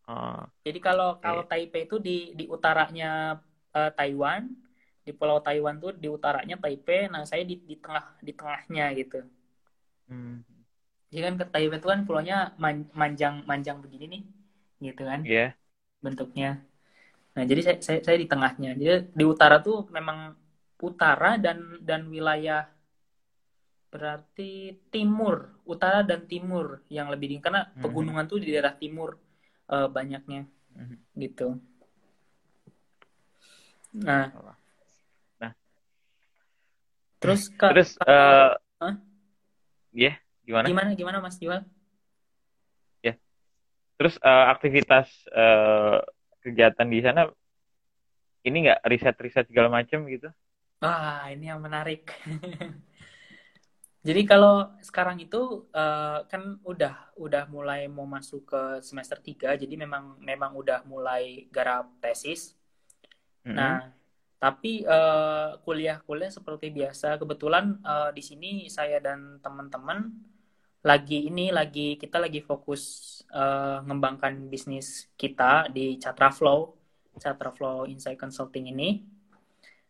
Oh, 0.05 0.45
Jadi 0.65 0.79
kalau 0.85 1.17
Oke. 1.17 1.25
kalau 1.25 1.43
Taipei 1.49 1.89
itu 1.89 1.97
di 2.01 2.33
di 2.37 2.45
utaranya 2.49 3.41
eh, 3.73 3.91
Taiwan, 3.97 4.43
di 5.05 5.13
Pulau 5.13 5.41
Taiwan 5.41 5.77
tuh 5.81 5.93
di 5.97 6.09
utaranya 6.09 6.57
Taipei. 6.61 7.09
Nah, 7.09 7.25
saya 7.25 7.43
di 7.45 7.57
di 7.65 7.77
tengah 7.81 8.05
di 8.21 8.33
tengahnya 8.37 8.85
gitu. 9.01 9.25
hmm. 10.09 10.54
Jadi 11.15 11.23
kan 11.23 11.35
ke 11.39 11.47
Taipei 11.47 11.79
itu 11.79 11.87
kan 11.87 12.01
pulaunya 12.03 12.51
man- 12.59 12.91
manjang 12.91 13.47
manjang 13.47 13.79
begini 13.79 14.05
nih, 14.19 14.23
gitu 14.91 15.07
kan 15.07 15.23
Iya. 15.23 15.55
bentuknya. 16.03 16.59
Nah, 17.39 17.45
jadi 17.47 17.61
saya, 17.62 17.77
saya 17.87 17.99
saya 18.03 18.17
di 18.19 18.27
tengahnya. 18.27 18.75
Jadi 18.75 19.15
di 19.15 19.25
utara 19.27 19.62
tuh 19.62 19.87
memang 19.95 20.35
utara 20.83 21.39
dan 21.39 21.79
dan 21.87 22.11
wilayah 22.11 22.67
berarti 23.95 24.75
timur, 24.91 25.55
utara 25.62 26.03
dan 26.03 26.27
timur 26.27 26.83
yang 26.91 27.07
lebih 27.15 27.31
dingin 27.31 27.45
karena 27.47 27.62
Mhm. 27.71 27.79
pegunungan 27.79 28.27
tuh 28.27 28.43
di 28.43 28.51
daerah 28.51 28.75
timur 28.75 29.15
eh, 29.71 29.89
banyaknya 29.89 30.45
Mhm. 30.77 30.97
gitu. 31.15 31.57
Nah, 33.95 34.35
Nah. 35.41 35.53
terus 37.23 37.49
Kak, 37.55 37.71
Terus 37.73 37.91
eh 38.03 38.51
Hah? 38.83 38.95
ya, 39.95 40.12
gimana? 40.45 40.69
gimana 40.69 40.91
gimana 40.95 41.19
Mas 41.25 41.41
Jual? 41.41 41.65
Terus 43.95 44.19
eh, 44.19 44.47
aktivitas 44.51 45.09
eh, 45.31 45.99
kegiatan 46.43 46.89
di 46.91 47.01
sana 47.01 47.31
ini 48.45 48.69
nggak 48.69 48.85
riset-riset 48.85 49.49
segala 49.49 49.73
macam 49.73 50.05
gitu? 50.11 50.29
Wah, 50.83 51.25
ini 51.33 51.49
yang 51.49 51.63
menarik. 51.63 52.13
Jadi 54.05 54.21
kalau 54.29 54.69
sekarang 54.85 55.23
itu 55.23 55.65
eh, 55.73 56.21
kan 56.29 56.61
udah 56.67 57.17
udah 57.17 57.45
mulai 57.49 57.89
mau 57.89 58.05
masuk 58.05 58.45
ke 58.45 58.63
semester 58.85 59.17
3, 59.17 59.57
jadi 59.57 59.81
memang 59.81 60.21
memang 60.21 60.53
udah 60.53 60.85
mulai 60.85 61.49
garap 61.49 61.89
tesis. 62.05 62.53
Mm-mm. 63.49 63.57
Nah, 63.57 63.89
tapi 64.37 64.85
kuliah-kuliah 65.65 66.29
seperti 66.29 66.69
biasa. 66.69 67.17
Kebetulan 67.17 67.81
eh, 67.81 68.11
di 68.13 68.21
sini 68.21 68.69
saya 68.69 69.01
dan 69.01 69.41
teman-teman 69.41 70.13
lagi 70.85 71.32
ini 71.32 71.49
lagi 71.49 71.97
kita 71.97 72.20
lagi 72.20 72.45
fokus 72.45 72.82
eh, 73.32 73.78
ngembangkan 73.89 74.53
bisnis 74.53 75.09
kita 75.16 75.72
di 75.72 75.97
Chatra 75.97 76.28
Flow, 76.28 76.76
Chatra 77.16 77.49
Flow 77.57 77.89
Insight 77.89 78.20
Consulting 78.20 78.68
ini. 78.68 79.01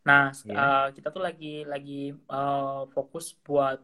Nah, 0.06 0.30
Iya. 0.30 0.54
eh, 0.54 0.88
kita 0.94 1.10
tuh 1.10 1.22
lagi 1.26 1.66
lagi 1.66 2.14
eh, 2.14 2.82
fokus 2.94 3.34
buat 3.34 3.82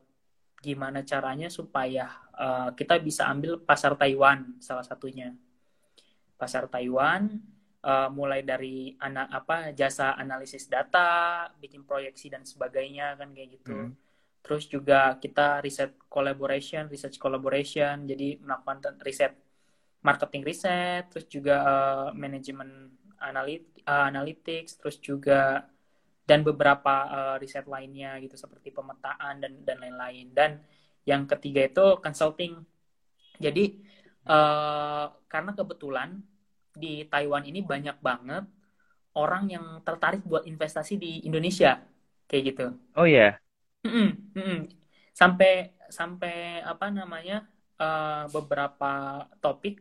gimana 0.63 1.03
caranya 1.03 1.51
supaya 1.51 2.07
eh, 2.39 2.69
kita 2.79 3.03
bisa 3.03 3.27
ambil 3.27 3.59
pasar 3.59 3.99
Taiwan 3.99 4.63
salah 4.63 4.87
satunya. 4.87 5.35
Pasar 6.39 6.71
Taiwan 6.71 7.27
eh, 7.83 8.09
mulai 8.15 8.47
dari 8.47 8.95
ana, 9.03 9.27
apa 9.35 9.75
jasa 9.75 10.15
analisis 10.15 10.71
data, 10.71 11.51
bikin 11.59 11.83
proyeksi 11.83 12.31
dan 12.31 12.47
sebagainya 12.47 13.19
kan 13.19 13.35
kayak 13.35 13.59
gitu. 13.59 13.75
Hmm. 13.75 13.99
Terus 14.41 14.65
juga 14.67 15.21
kita 15.21 15.61
riset 15.61 15.97
collaboration, 16.09 16.89
research 16.89 17.21
collaboration, 17.21 18.09
jadi 18.09 18.41
melakukan 18.41 18.97
riset 19.05 19.37
marketing 20.01 20.43
riset, 20.49 21.13
terus 21.13 21.27
juga 21.29 21.55
eh, 21.61 22.09
manajemen 22.17 22.89
analit 23.21 23.63
eh, 23.85 24.05
analytics, 24.11 24.81
terus 24.81 24.97
juga 24.99 25.69
dan 26.25 26.41
beberapa 26.41 26.95
eh, 27.09 27.37
riset 27.43 27.69
lainnya 27.69 28.17
gitu 28.25 28.37
seperti 28.41 28.73
pemetaan 28.73 29.45
dan 29.45 29.53
dan 29.63 29.77
lain-lain. 29.81 30.27
Dan 30.33 30.51
yang 31.05 31.29
ketiga 31.29 31.69
itu 31.69 31.87
consulting. 32.01 32.65
Jadi 33.37 33.65
eh, 34.25 35.07
karena 35.29 35.53
kebetulan 35.53 36.17
di 36.73 37.05
Taiwan 37.13 37.45
ini 37.45 37.61
banyak 37.61 37.99
banget 38.01 38.45
orang 39.19 39.51
yang 39.51 39.67
tertarik 39.83 40.23
buat 40.23 40.47
investasi 40.47 40.95
di 40.97 41.13
Indonesia 41.27 41.83
kayak 42.31 42.43
gitu. 42.55 42.67
Oh 42.95 43.07
ya, 43.07 43.35
Mm-mm, 43.87 44.09
mm-mm. 44.37 44.61
Sampai 45.17 45.75
sampai 45.91 46.63
apa 46.63 46.87
namanya 46.93 47.45
eh, 47.81 48.25
beberapa 48.35 49.25
topik 49.43 49.81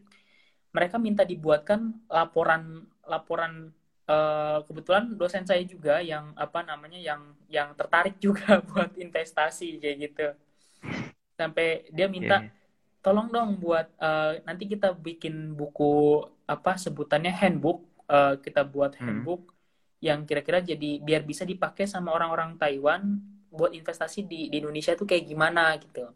mereka 0.76 0.96
minta 1.02 1.24
dibuatkan 1.26 2.08
laporan 2.10 2.88
laporan 3.06 3.74
eh, 4.08 4.58
kebetulan 4.68 5.06
dosen 5.20 5.44
saya 5.50 5.62
juga 5.68 6.00
yang 6.02 6.32
apa 6.36 6.60
namanya 6.66 7.00
yang 7.00 7.22
yang 7.52 7.70
tertarik 7.80 8.16
juga 8.26 8.64
buat 8.64 8.96
investasi 8.96 9.80
kayak 9.82 9.98
gitu. 10.06 10.28
Sampai 11.40 11.88
dia 11.96 12.08
minta 12.12 12.44
iya. 12.44 12.52
tolong 13.04 13.28
dong 13.32 13.60
buat 13.64 13.88
eh, 14.00 14.44
nanti 14.48 14.64
kita 14.68 14.96
bikin 14.96 15.56
buku 15.60 16.24
apa 16.50 16.76
sebutannya 16.80 17.32
handbook 17.32 17.90
Eh, 18.10 18.36
kita 18.42 18.66
buat 18.66 18.98
Hmm. 18.98 19.06
handbook 19.22 19.54
yang 20.02 20.26
kira-kira 20.26 20.66
jadi 20.66 20.98
biar 20.98 21.22
bisa 21.30 21.46
dipakai 21.46 21.86
sama 21.86 22.10
orang-orang 22.10 22.58
Taiwan 22.58 23.22
buat 23.50 23.72
investasi 23.74 24.26
di, 24.30 24.50
di 24.52 24.56
Indonesia 24.62 24.94
tuh 24.94 25.06
kayak 25.10 25.26
gimana 25.26 25.76
gitu. 25.82 26.10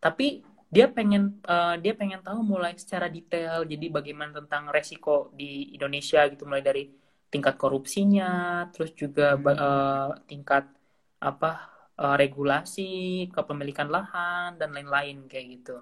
Tapi 0.00 0.44
dia 0.66 0.90
pengen 0.90 1.38
uh, 1.46 1.78
dia 1.78 1.94
pengen 1.94 2.20
tahu 2.26 2.42
mulai 2.42 2.74
secara 2.74 3.06
detail 3.06 3.62
jadi 3.62 3.86
bagaimana 3.86 4.34
tentang 4.42 4.66
resiko 4.74 5.30
di 5.30 5.72
Indonesia 5.78 6.26
gitu 6.26 6.42
mulai 6.42 6.64
dari 6.64 6.90
tingkat 7.30 7.54
korupsinya 7.54 8.66
terus 8.74 8.90
juga 8.92 9.38
uh, 9.38 10.10
tingkat 10.26 10.66
apa 11.22 11.50
uh, 11.96 12.16
regulasi 12.18 13.26
kepemilikan 13.30 13.88
lahan 13.88 14.58
dan 14.58 14.74
lain-lain 14.74 15.30
kayak 15.30 15.46
gitu 15.62 15.76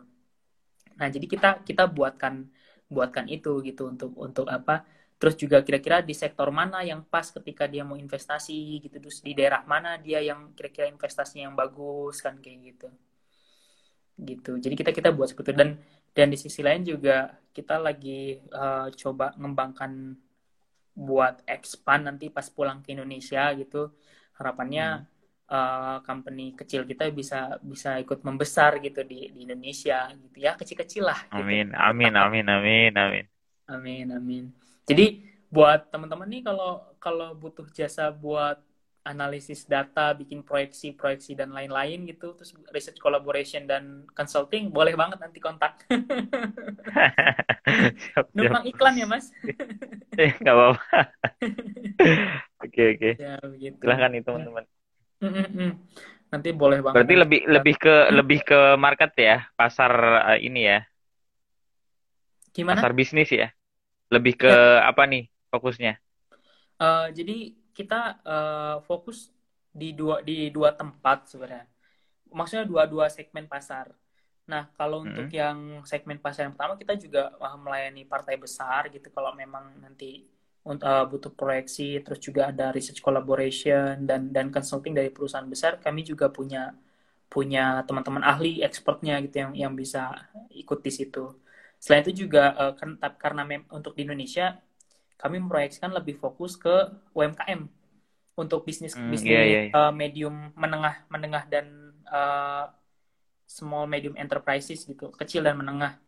nah 1.00 1.08
jadi 1.08 1.26
kita 1.26 1.48
kita 1.64 1.88
buatkan 1.88 2.46
buatkan 2.92 3.26
itu 3.32 3.64
gitu 3.64 3.88
untuk 3.88 4.12
untuk 4.20 4.46
apa 4.52 4.84
terus 5.24 5.40
juga 5.40 5.64
kira-kira 5.64 6.04
di 6.04 6.12
sektor 6.12 6.52
mana 6.52 6.84
yang 6.84 7.00
pas 7.00 7.24
ketika 7.32 7.64
dia 7.64 7.80
mau 7.80 7.96
investasi 7.96 8.84
gitu 8.84 9.00
terus 9.00 9.24
di 9.24 9.32
daerah 9.32 9.64
mana 9.64 9.96
dia 9.96 10.20
yang 10.20 10.52
kira-kira 10.52 10.84
investasinya 10.84 11.48
yang 11.48 11.56
bagus 11.56 12.20
kan 12.20 12.36
kayak 12.44 12.76
gitu. 12.76 12.88
Gitu. 14.20 14.52
Jadi 14.60 14.74
kita 14.76 14.92
kita 14.92 15.08
buat 15.16 15.32
seperti 15.32 15.56
itu. 15.56 15.60
Dan 15.64 15.70
dan 16.12 16.28
di 16.28 16.36
sisi 16.36 16.60
lain 16.60 16.84
juga 16.84 17.40
kita 17.56 17.80
lagi 17.80 18.36
uh, 18.52 18.92
coba 18.92 19.32
ngembangkan 19.40 20.12
buat 20.92 21.40
expand 21.48 22.04
nanti 22.04 22.28
pas 22.28 22.44
pulang 22.52 22.84
ke 22.84 22.92
Indonesia 22.92 23.48
gitu. 23.56 23.96
Harapannya 24.36 25.08
hmm. 25.08 25.48
uh, 25.48 25.98
company 26.04 26.52
kecil 26.52 26.84
kita 26.84 27.08
bisa 27.16 27.56
bisa 27.64 27.96
ikut 27.96 28.20
membesar 28.20 28.76
gitu 28.84 29.00
di, 29.08 29.32
di 29.32 29.48
Indonesia 29.48 30.04
gitu. 30.20 30.36
Ya 30.36 30.52
kecil-kecil 30.52 31.08
lah 31.08 31.32
gitu. 31.32 31.40
amin 31.40 31.72
amin 31.72 32.12
amin 32.12 32.44
amin 32.44 32.92
amin. 32.92 33.24
Amin 33.64 34.12
amin 34.12 34.63
jadi 34.84 35.24
buat 35.48 35.88
teman-teman 35.92 36.28
nih 36.28 36.42
kalau 36.44 36.82
kalau 36.98 37.28
butuh 37.36 37.68
jasa 37.70 38.10
buat 38.10 38.58
analisis 39.04 39.68
data, 39.68 40.16
bikin 40.16 40.40
proyeksi-proyeksi 40.40 41.36
dan 41.36 41.52
lain-lain 41.52 42.08
gitu, 42.08 42.32
terus 42.32 42.56
research 42.72 42.96
collaboration 42.96 43.68
dan 43.68 44.08
consulting, 44.16 44.72
boleh 44.72 44.96
banget 44.96 45.20
nanti 45.20 45.44
kontak. 45.44 45.84
Numpang 48.36 48.64
iklan 48.64 48.96
ya, 48.96 49.04
Mas? 49.04 49.28
eh, 50.20 50.32
nggak 50.40 50.54
apa-apa. 50.56 50.80
Oke, 52.64 52.96
oke. 52.96 53.10
Ya. 53.20 53.36
Silahkan 53.76 54.08
nih, 54.08 54.24
teman-teman. 54.24 54.64
Nanti 56.32 56.48
boleh 56.56 56.80
banget. 56.80 56.96
Berarti 56.96 57.14
lebih 57.20 57.40
lebih 57.44 57.74
ke 57.76 57.94
lebih 58.08 58.40
ke 58.40 58.60
market 58.80 59.12
ya, 59.20 59.44
pasar 59.52 59.92
uh, 60.32 60.38
ini 60.40 60.64
ya. 60.64 60.80
Gimana? 62.56 62.80
Pasar 62.80 62.96
bisnis 62.96 63.28
ya. 63.28 63.52
Lebih 64.12 64.34
ke 64.36 64.50
ya. 64.50 64.88
apa 64.88 65.04
nih 65.08 65.30
fokusnya? 65.52 66.00
Uh, 66.80 67.08
jadi 67.14 67.54
kita 67.74 68.22
uh, 68.22 68.76
fokus 68.84 69.30
di 69.74 69.90
dua 69.90 70.22
di 70.22 70.50
dua 70.50 70.74
tempat 70.74 71.30
sebenarnya. 71.30 71.66
Maksudnya 72.34 72.66
dua-dua 72.66 73.10
segmen 73.10 73.46
pasar. 73.46 73.94
Nah, 74.44 74.68
kalau 74.76 75.02
hmm. 75.02 75.06
untuk 75.08 75.28
yang 75.32 75.58
segmen 75.88 76.20
pasar 76.20 76.46
yang 76.46 76.54
pertama 76.54 76.76
kita 76.76 76.94
juga 77.00 77.32
uh, 77.40 77.58
melayani 77.58 78.04
partai 78.04 78.36
besar 78.36 78.92
gitu 78.92 79.08
kalau 79.10 79.32
memang 79.32 79.80
nanti 79.80 80.28
uh, 80.68 81.04
butuh 81.08 81.32
proyeksi 81.32 82.00
terus 82.00 82.20
juga 82.20 82.48
ada 82.52 82.72
research 82.72 83.00
collaboration 83.04 84.04
dan 84.04 84.32
dan 84.32 84.48
consulting 84.48 84.92
dari 84.96 85.08
perusahaan 85.12 85.46
besar, 85.48 85.80
kami 85.80 86.04
juga 86.04 86.28
punya 86.28 86.72
punya 87.28 87.82
teman-teman 87.82 88.22
ahli 88.22 88.62
expertnya 88.62 89.18
gitu 89.24 89.42
yang 89.42 89.52
yang 89.56 89.72
bisa 89.74 90.12
ikut 90.54 90.80
di 90.84 90.92
situ. 90.92 91.34
Selain 91.84 92.00
itu 92.00 92.24
juga 92.24 92.56
uh, 92.56 92.72
karena 93.20 93.44
untuk 93.68 93.92
di 93.92 94.08
Indonesia 94.08 94.56
kami 95.20 95.36
memproyeksikan 95.36 95.92
lebih 95.92 96.16
fokus 96.16 96.56
ke 96.56 96.72
UMKM 97.12 97.68
untuk 98.40 98.64
bisnis 98.64 98.96
hmm, 98.96 99.12
bisnis 99.12 99.36
yeah, 99.36 99.44
yeah, 99.44 99.62
yeah. 99.68 99.76
Uh, 99.76 99.92
medium 99.92 100.48
menengah 100.56 101.04
menengah 101.12 101.44
dan 101.44 101.92
uh, 102.08 102.72
small 103.44 103.84
medium 103.84 104.16
enterprises 104.16 104.88
gitu 104.88 105.12
kecil 105.12 105.44
dan 105.44 105.60
menengah. 105.60 106.00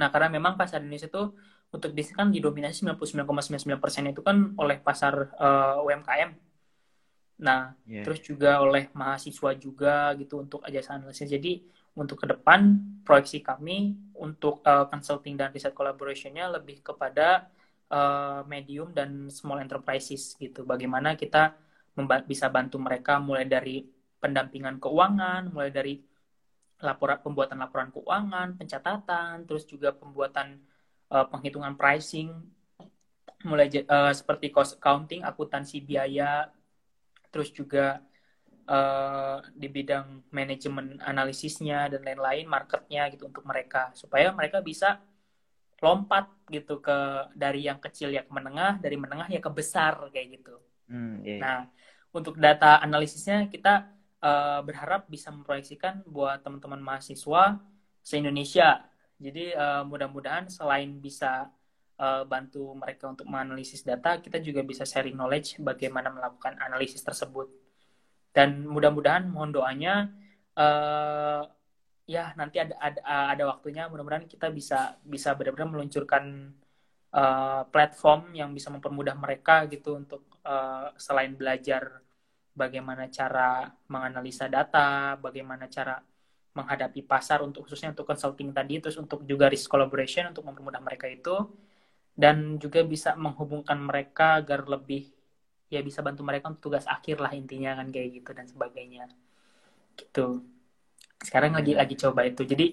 Nah 0.00 0.08
karena 0.08 0.32
memang 0.32 0.56
pasar 0.56 0.80
Indonesia 0.80 1.12
itu 1.12 1.36
untuk 1.76 1.92
bisnis 1.92 2.16
kan 2.16 2.32
didominasi 2.32 2.80
99,99% 2.88 4.16
itu 4.16 4.24
kan 4.24 4.56
oleh 4.56 4.80
pasar 4.80 5.28
uh, 5.36 5.84
UMKM. 5.84 6.32
Nah 7.44 7.76
yeah. 7.84 8.00
terus 8.00 8.24
juga 8.24 8.64
oleh 8.64 8.88
mahasiswa 8.96 9.52
juga 9.60 10.16
gitu 10.16 10.40
untuk 10.40 10.64
jasa 10.72 10.96
analisis. 10.96 11.28
Jadi 11.28 11.68
untuk 12.00 12.24
ke 12.24 12.26
depan 12.32 12.80
proyeksi 13.04 13.44
kami 13.44 13.92
untuk 14.16 14.64
uh, 14.64 14.88
consulting 14.88 15.36
dan 15.36 15.52
riset 15.52 15.76
collaborationnya 15.76 16.48
lebih 16.48 16.80
kepada 16.80 17.52
uh, 17.92 18.40
medium 18.48 18.96
dan 18.96 19.28
small 19.28 19.60
enterprises 19.60 20.32
gitu. 20.40 20.64
Bagaimana 20.64 21.12
kita 21.12 21.52
bisa 22.24 22.48
bantu 22.48 22.80
mereka 22.80 23.20
mulai 23.20 23.44
dari 23.44 23.84
pendampingan 24.16 24.80
keuangan, 24.80 25.52
mulai 25.52 25.68
dari 25.68 26.00
laporan 26.80 27.20
pembuatan 27.20 27.60
laporan 27.60 27.92
keuangan, 27.92 28.56
pencatatan, 28.56 29.44
terus 29.44 29.68
juga 29.68 29.92
pembuatan 29.92 30.56
uh, 31.12 31.28
penghitungan 31.28 31.76
pricing, 31.76 32.32
mulai 33.44 33.68
uh, 33.84 34.12
seperti 34.16 34.48
cost 34.48 34.80
accounting, 34.80 35.20
akuntansi 35.20 35.84
biaya, 35.84 36.48
terus 37.28 37.52
juga 37.52 38.00
uh, 38.70 39.42
di 39.50 39.66
bidang 39.66 40.30
manajemen 40.30 41.02
analisisnya 41.02 41.90
dan 41.90 42.06
lain-lain, 42.06 42.46
marketnya 42.46 43.10
gitu 43.10 43.26
untuk 43.26 43.42
mereka 43.42 43.90
supaya 43.98 44.30
mereka 44.30 44.62
bisa 44.62 45.02
lompat 45.80 46.28
gitu 46.52 46.78
ke 46.78 47.32
dari 47.34 47.66
yang 47.66 47.82
kecil 47.82 48.14
ya 48.14 48.22
ke 48.22 48.30
menengah, 48.30 48.78
dari 48.78 48.94
menengah 48.94 49.26
ya 49.26 49.42
ke 49.42 49.50
besar 49.50 49.98
kayak 50.14 50.40
gitu. 50.40 50.54
Hmm, 50.86 51.24
yeah. 51.24 51.36
Iya. 51.36 51.40
Nah, 51.42 51.60
untuk 52.14 52.38
data 52.38 52.78
analisisnya 52.78 53.48
kita 53.50 53.90
uh, 54.22 54.60
berharap 54.62 55.08
bisa 55.10 55.32
memproyeksikan 55.34 56.04
buat 56.06 56.44
teman-teman 56.44 56.78
mahasiswa 56.80 57.58
se-Indonesia. 58.04 58.86
Jadi 59.20 59.52
uh, 59.52 59.84
mudah-mudahan 59.84 60.48
selain 60.48 60.96
bisa 60.96 61.52
uh, 62.00 62.24
bantu 62.24 62.72
mereka 62.72 63.12
untuk 63.12 63.28
menganalisis 63.28 63.84
data, 63.84 64.16
kita 64.16 64.40
juga 64.40 64.64
bisa 64.64 64.88
sharing 64.88 65.16
knowledge 65.16 65.60
bagaimana 65.60 66.08
melakukan 66.08 66.56
analisis 66.60 67.04
tersebut. 67.04 67.59
Dan 68.30 68.66
mudah-mudahan 68.66 69.26
mohon 69.26 69.50
doanya 69.50 70.06
uh, 70.54 71.42
ya 72.06 72.34
nanti 72.34 72.62
ada 72.62 72.74
ada, 72.78 73.00
ada 73.36 73.44
waktunya. 73.50 73.86
Mudah-mudahan 73.90 74.26
kita 74.26 74.50
bisa 74.50 74.98
bisa 75.02 75.34
benar-benar 75.34 75.70
meluncurkan 75.70 76.54
uh, 77.14 77.62
platform 77.70 78.34
yang 78.34 78.50
bisa 78.54 78.70
mempermudah 78.70 79.14
mereka 79.18 79.66
gitu 79.66 79.98
untuk 79.98 80.26
uh, 80.46 80.94
selain 80.98 81.34
belajar 81.34 82.02
bagaimana 82.54 83.10
cara 83.10 83.70
menganalisa 83.90 84.50
data, 84.50 85.14
bagaimana 85.18 85.70
cara 85.70 85.98
menghadapi 86.50 87.06
pasar 87.06 87.46
untuk 87.46 87.66
khususnya 87.66 87.94
untuk 87.94 88.10
consulting 88.10 88.50
tadi 88.50 88.82
terus 88.82 88.98
untuk 88.98 89.22
juga 89.22 89.46
risk 89.46 89.70
collaboration 89.70 90.34
untuk 90.34 90.46
mempermudah 90.46 90.82
mereka 90.82 91.06
itu. 91.10 91.36
Dan 92.10 92.60
juga 92.60 92.84
bisa 92.84 93.16
menghubungkan 93.16 93.80
mereka 93.80 94.42
agar 94.42 94.66
lebih 94.68 95.08
ya 95.70 95.80
bisa 95.86 96.02
bantu 96.02 96.26
mereka 96.26 96.50
untuk 96.50 96.70
tugas 96.70 96.84
akhir 96.90 97.22
lah 97.22 97.30
intinya 97.30 97.78
kan 97.78 97.88
kayak 97.94 98.20
gitu 98.20 98.30
dan 98.34 98.50
sebagainya 98.50 99.06
gitu 99.94 100.42
sekarang 101.22 101.54
lagi 101.54 101.78
lagi 101.78 101.94
coba 101.94 102.26
itu 102.26 102.42
jadi 102.42 102.66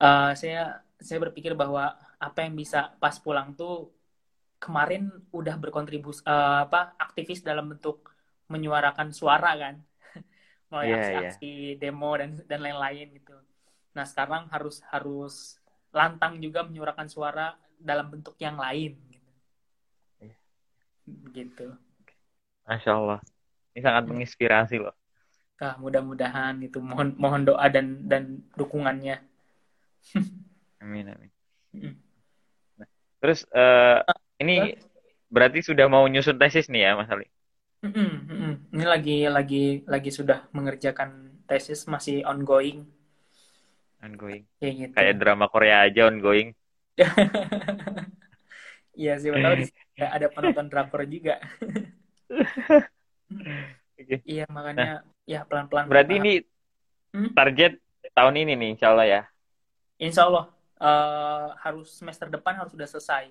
uh, 0.00 0.32
saya 0.32 0.80
saya 0.96 1.18
berpikir 1.20 1.52
bahwa 1.52 2.00
apa 2.16 2.38
yang 2.44 2.56
bisa 2.56 2.96
pas 2.96 3.16
pulang 3.20 3.52
tuh 3.52 3.92
kemarin 4.56 5.12
udah 5.32 5.56
berkontribusi 5.60 6.24
uh, 6.24 6.64
apa 6.64 6.96
aktivis 6.96 7.44
dalam 7.44 7.76
bentuk 7.76 8.12
menyuarakan 8.48 9.12
suara 9.12 9.52
kan 9.56 9.76
mulai 10.72 10.88
yeah, 10.88 10.96
aksi-aksi 10.96 11.52
yeah. 11.52 11.78
demo 11.80 12.12
dan 12.16 12.40
dan 12.48 12.60
lain-lain 12.64 13.20
gitu 13.20 13.36
nah 13.92 14.08
sekarang 14.08 14.48
harus 14.48 14.80
harus 14.88 15.60
lantang 15.90 16.38
juga 16.38 16.62
menyuarakan 16.62 17.08
suara 17.10 17.58
dalam 17.80 18.12
bentuk 18.12 18.36
yang 18.38 18.60
lain 18.60 18.94
gitu, 19.10 19.30
yeah. 20.22 20.36
gitu. 21.34 21.68
Masya 22.70 22.92
Allah 22.94 23.20
ini 23.74 23.80
sangat 23.82 24.02
hmm. 24.06 24.10
menginspirasi 24.14 24.78
loh 24.78 24.94
Nah, 25.60 25.76
mudah-mudahan 25.76 26.56
itu 26.64 26.80
mohon 26.80 27.12
mohon 27.20 27.44
doa 27.44 27.68
dan 27.68 28.08
dan 28.08 28.40
dukungannya. 28.56 29.20
amin 30.82 31.12
amin. 31.12 31.30
Nah, 32.80 32.88
terus 33.20 33.44
uh, 33.52 34.00
ini 34.40 34.72
berarti 35.28 35.60
sudah 35.60 35.84
mau 35.84 36.08
nyusun 36.08 36.40
tesis 36.40 36.72
nih 36.72 36.88
ya 36.88 36.96
Mas 36.96 37.12
Ali? 37.12 37.28
Ini 38.72 38.84
lagi 38.88 39.28
lagi 39.28 39.84
lagi 39.84 40.08
sudah 40.08 40.48
mengerjakan 40.56 41.44
tesis 41.44 41.84
masih 41.84 42.24
ongoing. 42.24 42.88
Ongoing. 44.00 44.48
Kayak, 44.64 44.74
gitu. 44.80 44.94
Kayak 44.96 45.14
drama 45.20 45.46
Korea 45.52 45.84
aja 45.84 46.08
ongoing. 46.08 46.56
Iya 49.00 49.16
sih, 49.16 49.32
betul 49.32 49.64
ada 50.16 50.26
penonton 50.28 50.66
drakor 50.68 51.08
juga. 51.08 51.40
Iya 54.24 54.48
makanya 54.48 54.80
nah, 54.80 55.00
ya 55.28 55.44
pelan-pelan. 55.44 55.86
Berarti 55.86 56.12
ini 56.16 56.32
hmm? 57.12 57.36
target 57.36 57.76
tahun 58.16 58.34
ini 58.40 58.52
nih, 58.56 58.68
insya 58.74 58.96
Allah 58.96 59.06
ya. 59.06 59.22
Insya 60.00 60.24
Allah 60.24 60.48
uh, 60.80 61.46
harus 61.60 61.92
semester 61.92 62.26
depan 62.32 62.56
harus 62.56 62.72
sudah 62.72 62.88
selesai. 62.88 63.28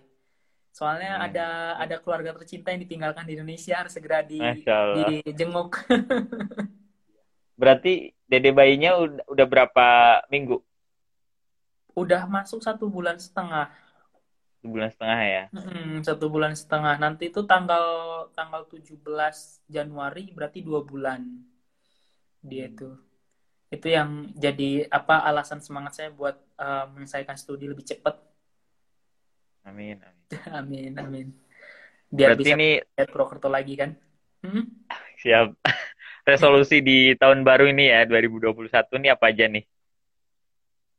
Soalnya 0.70 1.18
Hmm. 1.18 1.26
ada 1.26 1.48
ada 1.82 1.96
keluarga 1.98 2.38
tercinta 2.38 2.70
yang 2.70 2.86
ditinggalkan 2.86 3.26
di 3.26 3.34
Indonesia 3.36 3.82
harus 3.82 3.94
segera 3.98 4.22
di 4.22 4.40
dijenguk. 5.26 5.82
Berarti 7.60 8.16
dede 8.30 8.56
bayinya 8.56 8.96
udah, 8.96 9.26
udah 9.28 9.46
berapa 9.50 9.88
minggu? 10.32 10.62
Udah 11.98 12.24
masuk 12.30 12.64
satu 12.64 12.88
bulan 12.88 13.20
setengah. 13.20 13.68
Sebulan 14.60 14.90
setengah 14.92 15.20
ya? 15.24 15.44
Mm, 15.56 16.04
satu 16.04 16.26
bulan 16.28 16.52
setengah. 16.52 17.00
Nanti 17.00 17.32
itu 17.32 17.48
tanggal 17.48 17.86
tanggal 18.36 18.68
17 18.68 19.64
Januari 19.72 20.36
berarti 20.36 20.60
dua 20.60 20.84
bulan. 20.84 21.24
Dia 22.44 22.68
itu. 22.68 22.92
Itu 23.72 23.88
yang 23.88 24.34
jadi 24.36 24.90
apa 24.92 25.24
alasan 25.24 25.64
semangat 25.64 25.96
saya 25.96 26.10
buat 26.12 26.36
eh, 26.60 26.86
menyelesaikan 26.92 27.38
studi 27.40 27.72
lebih 27.72 27.88
cepat. 27.88 28.20
Amin, 29.64 30.02
amin. 30.02 30.18
Amin, 30.60 30.94
amin. 30.98 31.28
Biar 32.10 32.34
Berarti 32.34 32.42
bisa 32.42 32.56
ini 32.58 32.70
lihat 32.82 33.10
Purwokerto 33.10 33.50
lagi 33.50 33.74
kan. 33.78 33.94
Hmm? 34.46 34.66
siap. 35.20 35.56
Resolusi 36.30 36.86
di 36.86 37.18
tahun 37.18 37.42
baru 37.42 37.70
ini 37.70 37.90
ya, 37.90 38.06
2021 38.06 39.02
ini 39.02 39.08
apa 39.10 39.26
aja 39.34 39.46
nih? 39.50 39.64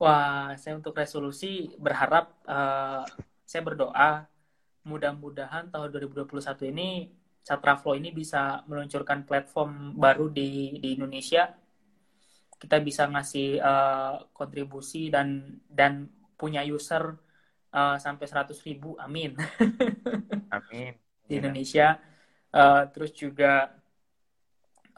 Wah, 0.01 0.57
saya 0.57 0.81
untuk 0.81 0.97
resolusi 0.97 1.77
berharap 1.77 2.25
eh, 2.49 3.05
saya 3.51 3.67
berdoa 3.67 4.31
mudah-mudahan 4.87 5.75
tahun 5.75 5.91
2021 5.91 6.71
ini 6.71 7.11
Satraflow 7.43 7.97
ini 7.97 8.13
bisa 8.13 8.63
meluncurkan 8.69 9.25
platform 9.27 9.97
baru 9.97 10.29
di 10.31 10.79
di 10.79 10.95
Indonesia. 10.95 11.51
Kita 12.61 12.77
bisa 12.85 13.09
ngasih 13.09 13.59
eh, 13.59 14.15
kontribusi 14.37 15.09
dan 15.09 15.59
dan 15.67 16.07
punya 16.37 16.61
user 16.63 17.17
eh, 17.73 17.97
sampai 17.97 18.27
100 18.29 18.55
ribu, 18.69 18.95
amin, 19.01 19.35
Amin. 20.57 20.93
di 21.25 21.35
Indonesia. 21.41 21.97
Eh, 22.53 22.83
terus 22.93 23.17
juga 23.17 23.73